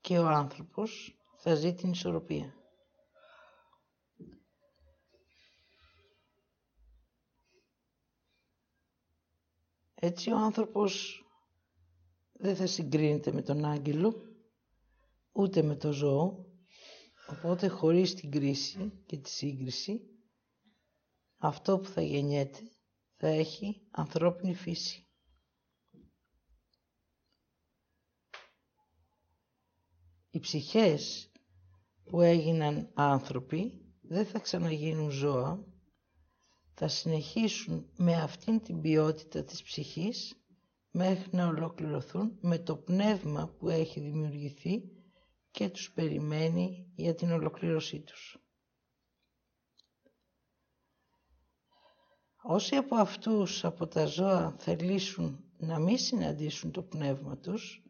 και 0.00 0.18
ο 0.18 0.26
άνθρωπος 0.26 1.18
θα 1.36 1.54
ζει 1.54 1.74
την 1.74 1.90
ισορροπία. 1.90 2.63
Έτσι 10.04 10.30
ο 10.30 10.36
άνθρωπος 10.36 11.24
δεν 12.32 12.56
θα 12.56 12.66
συγκρίνεται 12.66 13.32
με 13.32 13.42
τον 13.42 13.64
άγγελο, 13.64 14.14
ούτε 15.32 15.62
με 15.62 15.76
το 15.76 15.92
ζώο, 15.92 16.46
οπότε 17.26 17.68
χωρίς 17.68 18.14
την 18.14 18.30
κρίση 18.30 19.02
και 19.06 19.16
τη 19.16 19.28
σύγκριση, 19.30 20.00
αυτό 21.36 21.78
που 21.78 21.88
θα 21.88 22.02
γεννιέται 22.02 22.58
θα 23.16 23.28
έχει 23.28 23.86
ανθρώπινη 23.90 24.54
φύση. 24.54 25.06
Οι 30.30 30.38
ψυχές 30.40 31.30
που 32.04 32.20
έγιναν 32.20 32.90
άνθρωποι 32.94 33.84
δεν 34.00 34.26
θα 34.26 34.38
ξαναγίνουν 34.38 35.10
ζώα, 35.10 35.73
θα 36.74 36.88
συνεχίσουν 36.88 37.86
με 37.96 38.14
αυτήν 38.22 38.60
την 38.60 38.80
ποιότητα 38.80 39.44
της 39.44 39.62
ψυχής 39.62 40.36
μέχρι 40.90 41.28
να 41.32 41.46
ολοκληρωθούν 41.46 42.38
με 42.40 42.58
το 42.58 42.76
πνεύμα 42.76 43.48
που 43.58 43.68
έχει 43.68 44.00
δημιουργηθεί 44.00 44.82
και 45.50 45.68
τους 45.68 45.92
περιμένει 45.92 46.92
για 46.94 47.14
την 47.14 47.30
ολοκλήρωσή 47.30 48.00
τους. 48.00 48.38
Όσοι 52.42 52.74
από 52.76 52.96
αυτούς 52.96 53.64
από 53.64 53.86
τα 53.86 54.06
ζώα 54.06 54.54
θελήσουν 54.58 55.44
να 55.58 55.78
μην 55.78 55.98
συναντήσουν 55.98 56.70
το 56.70 56.82
πνεύμα 56.82 57.36
τους 57.38 57.82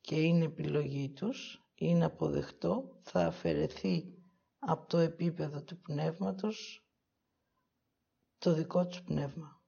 και 0.00 0.20
είναι 0.20 0.44
επιλογή 0.44 1.08
τους, 1.08 1.62
είναι 1.74 2.04
αποδεκτό, 2.04 2.98
θα 3.02 3.26
αφαιρεθεί 3.26 4.14
από 4.58 4.86
το 4.88 4.98
επίπεδο 4.98 5.62
του 5.62 5.76
πνεύματος 5.80 6.83
το 8.38 8.54
δικό 8.54 8.86
τους 8.86 9.02
πνεύμα. 9.02 9.62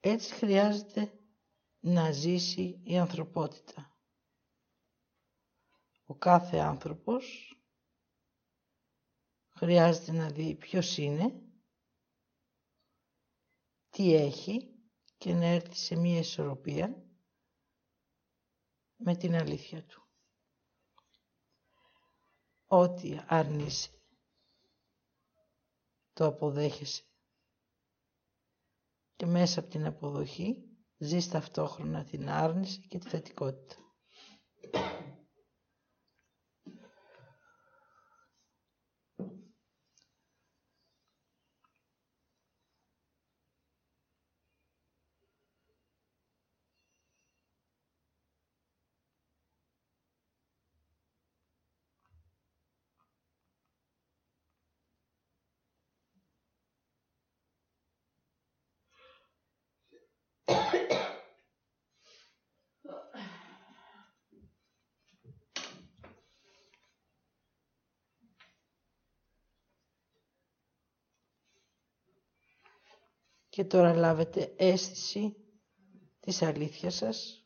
Έτσι 0.00 0.34
χρειάζεται 0.34 1.18
να 1.80 2.10
ζήσει 2.12 2.80
η 2.84 2.98
ανθρωπότητα. 2.98 3.98
Ο 6.06 6.14
κάθε 6.14 6.58
άνθρωπος 6.58 7.54
χρειάζεται 9.48 10.12
να 10.12 10.30
δει 10.30 10.54
ποιος 10.54 10.96
είναι, 10.98 11.42
τι 13.90 14.14
έχει 14.14 14.74
και 15.16 15.32
να 15.34 15.46
έρθει 15.46 15.74
σε 15.76 15.96
μία 15.96 16.18
ισορροπία 16.18 17.03
με 19.04 19.16
την 19.16 19.34
αλήθεια 19.34 19.82
του. 19.84 20.02
Ό,τι 22.66 23.18
αρνείσαι, 23.26 23.90
το 26.12 26.26
αποδέχεσαι 26.26 27.02
και 29.16 29.26
μέσα 29.26 29.60
από 29.60 29.68
την 29.68 29.86
αποδοχή 29.86 30.64
ζεις 30.98 31.28
ταυτόχρονα 31.28 32.04
την 32.04 32.28
άρνηση 32.28 32.86
και 32.88 32.98
τη 32.98 33.08
θετικότητα. 33.08 33.76
Και 73.54 73.64
τώρα 73.64 73.94
λάβετε 73.94 74.52
αίσθηση 74.56 75.36
της 76.20 76.42
αλήθειας 76.42 76.94
σας 76.94 77.43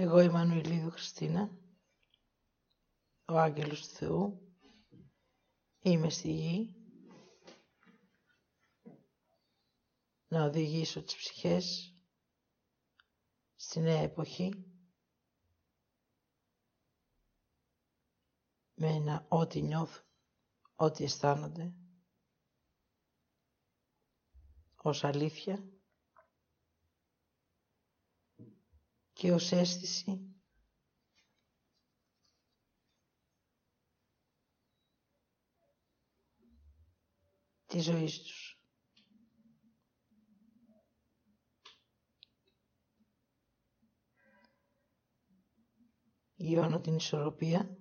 Εγώ 0.00 0.20
είμαι 0.20 0.38
Ανουηλίδου 0.38 0.90
Χριστίνα, 0.90 1.58
ο 3.24 3.38
άγγελος 3.38 3.80
του 3.80 3.94
Θεού. 3.94 4.54
Είμαι 5.78 6.10
στη 6.10 6.32
γη 6.32 6.74
να 10.28 10.44
οδηγήσω 10.44 11.02
τις 11.02 11.16
ψυχές 11.16 11.94
στη 13.56 13.80
νέα 13.80 14.00
εποχή 14.00 14.64
με 18.74 18.88
ένα 18.88 19.26
ό,τι 19.28 19.62
νιώθουν, 19.62 20.04
ό,τι 20.74 21.04
αισθάνονται 21.04 21.74
ως 24.76 25.04
αλήθεια 25.04 25.79
και 29.20 29.32
ως 29.32 29.52
αίσθηση 29.52 30.34
της 37.66 37.84
ζωής 37.84 38.22
τους. 38.22 38.60
Γιώνω 46.34 46.80
την 46.80 46.94
ισορροπία 46.96 47.78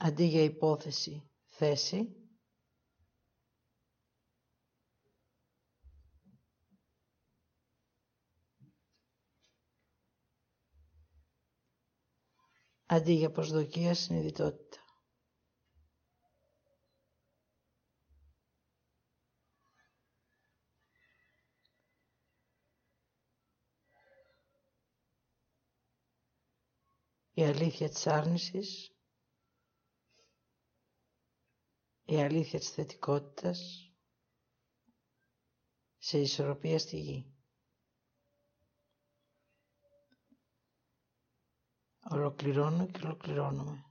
αντί 0.00 0.24
για 0.24 0.42
υπόθεση 0.42 1.30
θέση. 1.46 2.12
Αντί 12.86 13.12
για 13.12 13.30
προσδοκία 13.30 13.94
συνειδητότητα. 13.94 14.82
Η 27.32 27.42
αλήθεια 27.44 27.88
της 27.88 28.06
άρνησης 28.06 28.97
η 32.10 32.22
αλήθεια 32.22 32.58
της 32.58 32.70
θετικότητας 32.70 33.90
σε 35.98 36.18
ισορροπία 36.18 36.78
στη 36.78 36.96
γη. 37.00 37.32
Ολοκληρώνω 42.10 42.86
και 42.86 43.00
ολοκληρώνομαι. 43.04 43.87